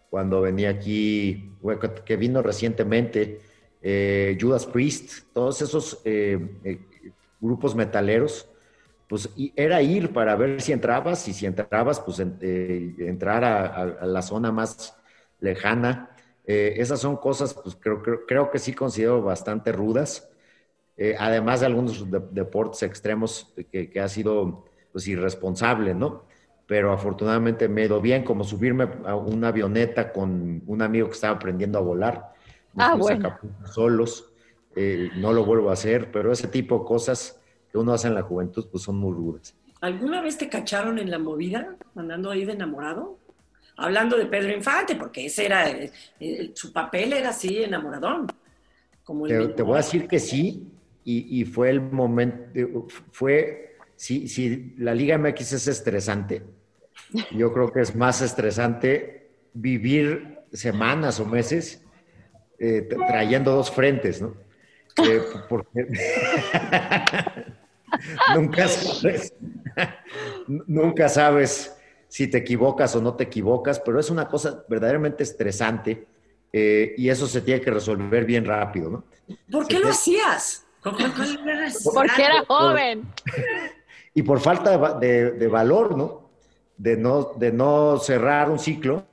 cuando 0.08 0.40
venía 0.42 0.70
aquí, 0.70 1.50
que- 2.04 2.16
vino 2.16 2.40
recientemente, 2.40 3.40
eh, 3.82 4.38
Judas 4.40 4.64
Priest, 4.66 5.24
todos 5.32 5.62
esos 5.62 6.00
eh, 6.04 6.38
eh, 6.62 6.78
grupos 7.40 7.74
metaleros, 7.74 8.48
pues 9.08 9.28
era 9.56 9.82
ir 9.82 10.12
para 10.12 10.36
ver 10.36 10.62
si 10.62 10.70
entrabas 10.70 11.26
y 11.26 11.32
si 11.32 11.46
entrabas, 11.46 11.98
pues 11.98 12.20
en- 12.20 12.38
entrar 13.00 13.44
a 13.44 14.06
la 14.06 14.22
zona 14.22 14.52
más 14.52 14.96
lejana. 15.40 16.09
Eh, 16.46 16.74
esas 16.78 17.00
son 17.00 17.16
cosas, 17.16 17.54
pues 17.54 17.76
creo, 17.80 18.02
creo, 18.02 18.26
creo 18.26 18.50
que 18.50 18.58
sí 18.58 18.72
considero 18.74 19.22
bastante 19.22 19.72
rudas. 19.72 20.28
Eh, 20.96 21.16
además 21.18 21.60
de 21.60 21.66
algunos 21.66 22.10
de- 22.10 22.22
deportes 22.32 22.82
extremos 22.82 23.52
que, 23.70 23.88
que 23.90 24.00
ha 24.00 24.08
sido 24.08 24.64
pues 24.92 25.08
irresponsable, 25.08 25.94
¿no? 25.94 26.24
Pero 26.66 26.92
afortunadamente 26.92 27.68
me 27.68 27.82
he 27.82 27.86
ido 27.86 28.00
bien, 28.00 28.24
como 28.24 28.44
subirme 28.44 28.88
a 29.04 29.16
una 29.16 29.48
avioneta 29.48 30.12
con 30.12 30.62
un 30.66 30.82
amigo 30.82 31.08
que 31.08 31.14
estaba 31.14 31.34
aprendiendo 31.36 31.78
a 31.78 31.82
volar. 31.82 32.32
Nos 32.74 32.86
Ah, 32.86 32.94
bueno. 32.96 33.38
Solos. 33.72 34.32
Eh, 34.76 35.10
no 35.16 35.32
lo 35.32 35.44
vuelvo 35.44 35.70
a 35.70 35.72
hacer, 35.72 36.12
pero 36.12 36.30
ese 36.32 36.46
tipo 36.48 36.78
de 36.78 36.84
cosas 36.84 37.40
que 37.70 37.78
uno 37.78 37.92
hace 37.92 38.08
en 38.08 38.14
la 38.14 38.22
juventud, 38.22 38.68
pues 38.70 38.84
son 38.84 38.96
muy 38.96 39.12
rudas. 39.12 39.56
¿Alguna 39.80 40.20
vez 40.20 40.38
te 40.38 40.48
cacharon 40.48 40.98
en 40.98 41.10
la 41.10 41.18
movida, 41.18 41.76
andando 41.94 42.30
ahí 42.30 42.44
de 42.44 42.52
enamorado? 42.52 43.18
Hablando 43.80 44.16
de 44.16 44.26
Pedro 44.26 44.54
Infante, 44.54 44.94
porque 44.94 45.26
ese 45.26 45.46
era, 45.46 45.68
eh, 45.70 45.90
eh, 46.20 46.50
su 46.54 46.72
papel 46.72 47.12
era 47.12 47.30
así, 47.30 47.62
enamoradón. 47.62 48.26
Como 49.04 49.26
el 49.26 49.54
Te, 49.54 49.62
voy 49.62 49.74
a 49.74 49.76
decir 49.78 50.06
que 50.06 50.18
sí, 50.18 50.68
y, 51.04 51.40
y 51.40 51.44
fue 51.44 51.70
el 51.70 51.80
momento, 51.80 52.86
fue, 53.10 53.76
si, 53.96 54.28
si 54.28 54.74
la 54.78 54.94
Liga 54.94 55.18
MX 55.18 55.52
es 55.52 55.66
estresante, 55.66 56.42
yo 57.32 57.52
creo 57.52 57.72
que 57.72 57.80
es 57.80 57.94
más 57.94 58.22
estresante 58.22 59.30
vivir 59.52 60.38
semanas 60.52 61.20
o 61.20 61.26
meses 61.26 61.84
eh, 62.58 62.86
trayendo 63.08 63.52
dos 63.52 63.70
frentes, 63.70 64.20
¿no? 64.20 64.34
Eh, 65.02 65.22
porque 65.48 65.86
nunca 68.34 68.68
sabes, 68.68 69.32
nunca 70.46 71.08
sabes 71.08 71.74
si 72.10 72.26
te 72.26 72.38
equivocas 72.38 72.96
o 72.96 73.00
no 73.00 73.14
te 73.14 73.24
equivocas, 73.24 73.78
pero 73.78 74.00
es 74.00 74.10
una 74.10 74.26
cosa 74.26 74.64
verdaderamente 74.68 75.22
estresante 75.22 76.08
eh, 76.52 76.92
y 76.98 77.08
eso 77.08 77.28
se 77.28 77.40
tiene 77.40 77.60
que 77.60 77.70
resolver 77.70 78.24
bien 78.24 78.44
rápido, 78.44 78.90
¿no? 78.90 79.04
¿Por 79.50 79.68
qué 79.68 79.78
lo 79.78 79.90
hacías? 79.90 80.66
Porque 80.82 81.04
era 82.24 82.44
joven. 82.46 83.06
y 84.14 84.22
por 84.22 84.40
falta 84.40 84.98
de, 84.98 85.48
valor, 85.48 85.96
¿no? 85.96 86.30
De, 86.76 86.96
¿no? 86.96 87.34
de 87.36 87.52
no 87.52 87.98
cerrar 87.98 88.50
un 88.50 88.58
ciclo 88.58 89.06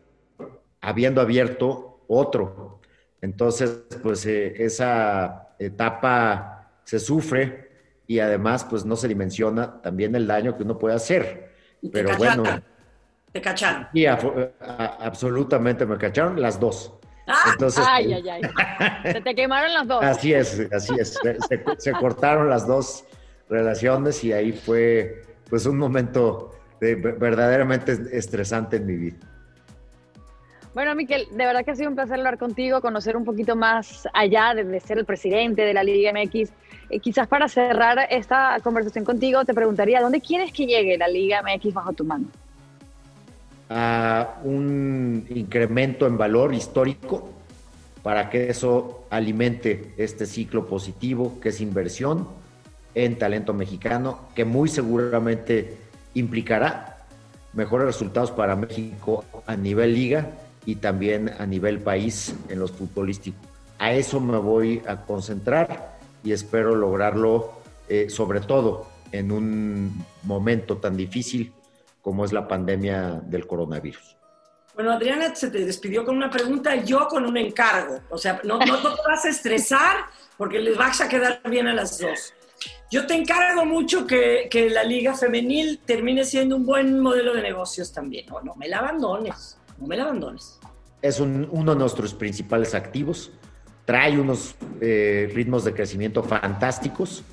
habiendo 0.81 1.21
abierto 1.21 1.99
otro. 2.07 2.79
Entonces, 3.21 3.83
pues 4.01 4.25
eh, 4.25 4.55
esa 4.57 5.49
etapa 5.59 6.71
se 6.83 6.97
sufre 6.97 7.69
y 8.07 8.17
además, 8.17 8.65
pues 8.65 8.85
no 8.85 8.95
se 8.95 9.07
dimensiona 9.07 9.83
también 9.83 10.15
el 10.15 10.25
daño 10.25 10.57
que 10.57 10.63
uno 10.63 10.79
puede 10.79 10.95
hacer. 10.95 11.51
Pero 11.91 12.17
bueno. 12.17 12.43
¿Te 13.37 13.41
cacharon? 13.41 13.87
Sí, 13.93 14.03
absolutamente 14.07 15.85
me 15.85 15.95
cacharon 15.99 16.41
las 16.41 16.59
dos. 16.59 16.91
Ah, 17.27 17.51
Entonces, 17.51 17.85
ay, 17.87 18.11
ay, 18.13 18.27
ay. 18.27 18.41
Se 19.11 19.21
te 19.21 19.35
quemaron 19.35 19.71
las 19.75 19.87
dos. 19.87 20.03
Así 20.03 20.33
es, 20.33 20.59
así 20.73 20.95
es. 20.97 21.19
Se, 21.77 21.91
cortaron 21.91 22.49
las 22.49 22.65
dos 22.65 23.05
relaciones 23.47 24.23
y 24.23 24.33
ahí 24.33 24.53
fue 24.53 25.21
pues 25.51 25.67
un 25.67 25.77
momento 25.77 26.49
verdaderamente 26.81 27.95
estresante 28.11 28.77
en 28.77 28.87
mi 28.87 28.95
vida. 28.95 29.17
Bueno, 30.73 30.95
Miquel, 30.95 31.27
de 31.29 31.45
verdad 31.45 31.63
que 31.63 31.69
ha 31.69 31.75
sido 31.75 31.89
un 31.89 31.95
placer 31.95 32.17
hablar 32.17 32.39
contigo, 32.39 32.81
conocer 32.81 33.15
un 33.15 33.23
poquito 33.23 33.55
más 33.55 34.07
allá 34.15 34.55
de, 34.55 34.79
ser 34.79 34.97
el 34.97 35.05
presidente 35.05 35.61
de 35.61 35.75
la 35.75 35.83
Liga 35.83 36.11
MX. 36.11 36.49
Eh, 36.89 36.99
quizás 36.99 37.27
para 37.27 37.47
cerrar 37.47 37.99
esta 38.09 38.57
conversación 38.63 39.05
contigo, 39.05 39.45
te 39.45 39.53
preguntaría, 39.53 40.01
¿dónde 40.01 40.21
quieres 40.21 40.51
que 40.51 40.65
llegue 40.65 40.97
la 40.97 41.07
Liga 41.07 41.43
MX 41.43 41.71
bajo 41.71 41.93
tu 41.93 42.03
mano? 42.03 42.25
A 43.69 44.39
un 44.43 45.25
incremento 45.29 46.07
en 46.07 46.17
valor 46.17 46.53
histórico 46.53 47.29
para 48.03 48.29
que 48.29 48.49
eso 48.49 49.05
alimente 49.09 49.93
este 49.97 50.25
ciclo 50.25 50.67
positivo 50.67 51.39
que 51.41 51.49
es 51.49 51.59
inversión 51.59 52.27
en 52.95 53.17
talento 53.17 53.53
mexicano, 53.53 54.21
que 54.33 54.45
muy 54.45 54.69
seguramente 54.69 55.77
implicará 56.13 57.05
mejores 57.53 57.85
resultados 57.87 58.31
para 58.31 58.55
México 58.55 59.23
a 59.45 59.55
nivel 59.55 59.93
liga 59.93 60.31
y 60.65 60.75
también 60.75 61.31
a 61.37 61.45
nivel 61.45 61.79
país 61.79 62.33
en 62.49 62.59
los 62.59 62.71
futbolísticos. 62.71 63.41
A 63.79 63.93
eso 63.93 64.19
me 64.19 64.37
voy 64.37 64.81
a 64.87 65.01
concentrar 65.01 65.97
y 66.23 66.31
espero 66.31 66.75
lograrlo 66.75 67.51
eh, 67.89 68.09
sobre 68.09 68.39
todo 68.41 68.87
en 69.11 69.31
un 69.31 70.05
momento 70.23 70.77
tan 70.77 70.97
difícil 70.97 71.53
como 72.07 72.23
es 72.23 72.31
la 72.31 72.47
pandemia 72.47 73.21
del 73.25 73.45
coronavirus. 73.45 74.15
Bueno, 74.73 74.93
Adriana 74.93 75.35
se 75.35 75.51
te 75.51 75.65
despidió 75.65 76.05
con 76.05 76.15
una 76.15 76.29
pregunta 76.29 76.73
yo 76.77 77.05
con 77.09 77.25
un 77.25 77.35
encargo. 77.35 77.99
O 78.09 78.17
sea, 78.17 78.39
no, 78.45 78.59
no 78.59 78.77
te 78.81 79.01
vas 79.05 79.25
a 79.25 79.27
estresar 79.27 80.05
porque 80.37 80.57
les 80.57 80.77
vas 80.77 81.01
a 81.01 81.09
quedar 81.09 81.41
bien 81.49 81.67
a 81.67 81.73
las 81.73 81.99
dos. 81.99 82.33
Yo 82.89 83.05
te 83.05 83.13
encargo 83.13 83.65
mucho 83.65 84.07
que, 84.07 84.47
que, 84.49 84.69
la 84.69 84.85
liga 84.85 85.15
femenil 85.15 85.81
termine 85.85 86.23
siendo 86.23 86.55
un 86.55 86.65
buen 86.65 86.97
modelo 87.01 87.33
de 87.33 87.41
negocios 87.41 87.91
también. 87.91 88.25
No, 88.27 88.39
no 88.39 88.55
me 88.55 88.69
la 88.69 88.77
abandones, 88.77 89.57
no 89.77 89.87
me 89.87 89.97
la 89.97 90.03
abandones. 90.03 90.61
Es 91.01 91.19
uno 91.19 91.73
de 91.73 91.77
nuestros 91.77 92.13
principales 92.13 92.73
activos. 92.73 93.33
Trae 93.83 94.17
unos 94.17 94.55
eh, 94.79 95.29
ritmos 95.33 95.65
de 95.65 95.73
crecimiento 95.73 96.23
fantásticos 96.23 97.25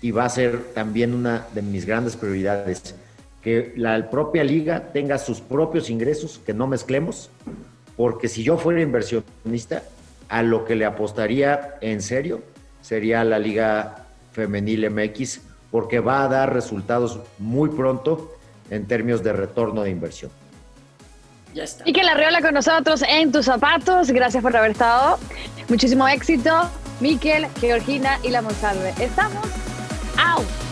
y 0.00 0.10
va 0.10 0.24
a 0.24 0.30
ser 0.30 0.72
también 0.72 1.12
una 1.12 1.46
de 1.52 1.60
mis 1.60 1.84
grandes 1.84 2.16
prioridades 2.16 2.94
que 3.42 3.72
la 3.76 4.10
propia 4.10 4.44
liga 4.44 4.92
tenga 4.92 5.18
sus 5.18 5.40
propios 5.40 5.90
ingresos, 5.90 6.40
que 6.44 6.54
no 6.54 6.66
mezclemos, 6.66 7.30
porque 7.96 8.28
si 8.28 8.42
yo 8.42 8.56
fuera 8.56 8.80
inversionista, 8.80 9.82
a 10.28 10.42
lo 10.42 10.64
que 10.64 10.74
le 10.76 10.86
apostaría 10.86 11.74
en 11.82 12.00
serio 12.00 12.42
sería 12.80 13.22
la 13.22 13.38
liga 13.38 14.06
femenil 14.32 14.88
MX, 14.90 15.40
porque 15.70 16.00
va 16.00 16.24
a 16.24 16.28
dar 16.28 16.54
resultados 16.54 17.20
muy 17.38 17.68
pronto 17.68 18.34
en 18.70 18.86
términos 18.86 19.22
de 19.22 19.34
retorno 19.34 19.82
de 19.82 19.90
inversión. 19.90 20.30
Ya 21.54 21.64
está. 21.64 21.84
Y 21.86 21.92
que 21.92 22.02
la 22.02 22.14
Riola 22.14 22.40
con 22.40 22.54
nosotros 22.54 23.04
en 23.06 23.30
tus 23.30 23.44
zapatos. 23.44 24.10
Gracias 24.10 24.42
por 24.42 24.56
haber 24.56 24.70
estado. 24.70 25.18
Muchísimo 25.68 26.08
éxito. 26.08 26.50
Miquel, 27.00 27.46
Georgina 27.60 28.18
y 28.22 28.30
la 28.30 28.40
Monsalve. 28.40 28.94
Estamos 28.98 29.44
out. 30.16 30.71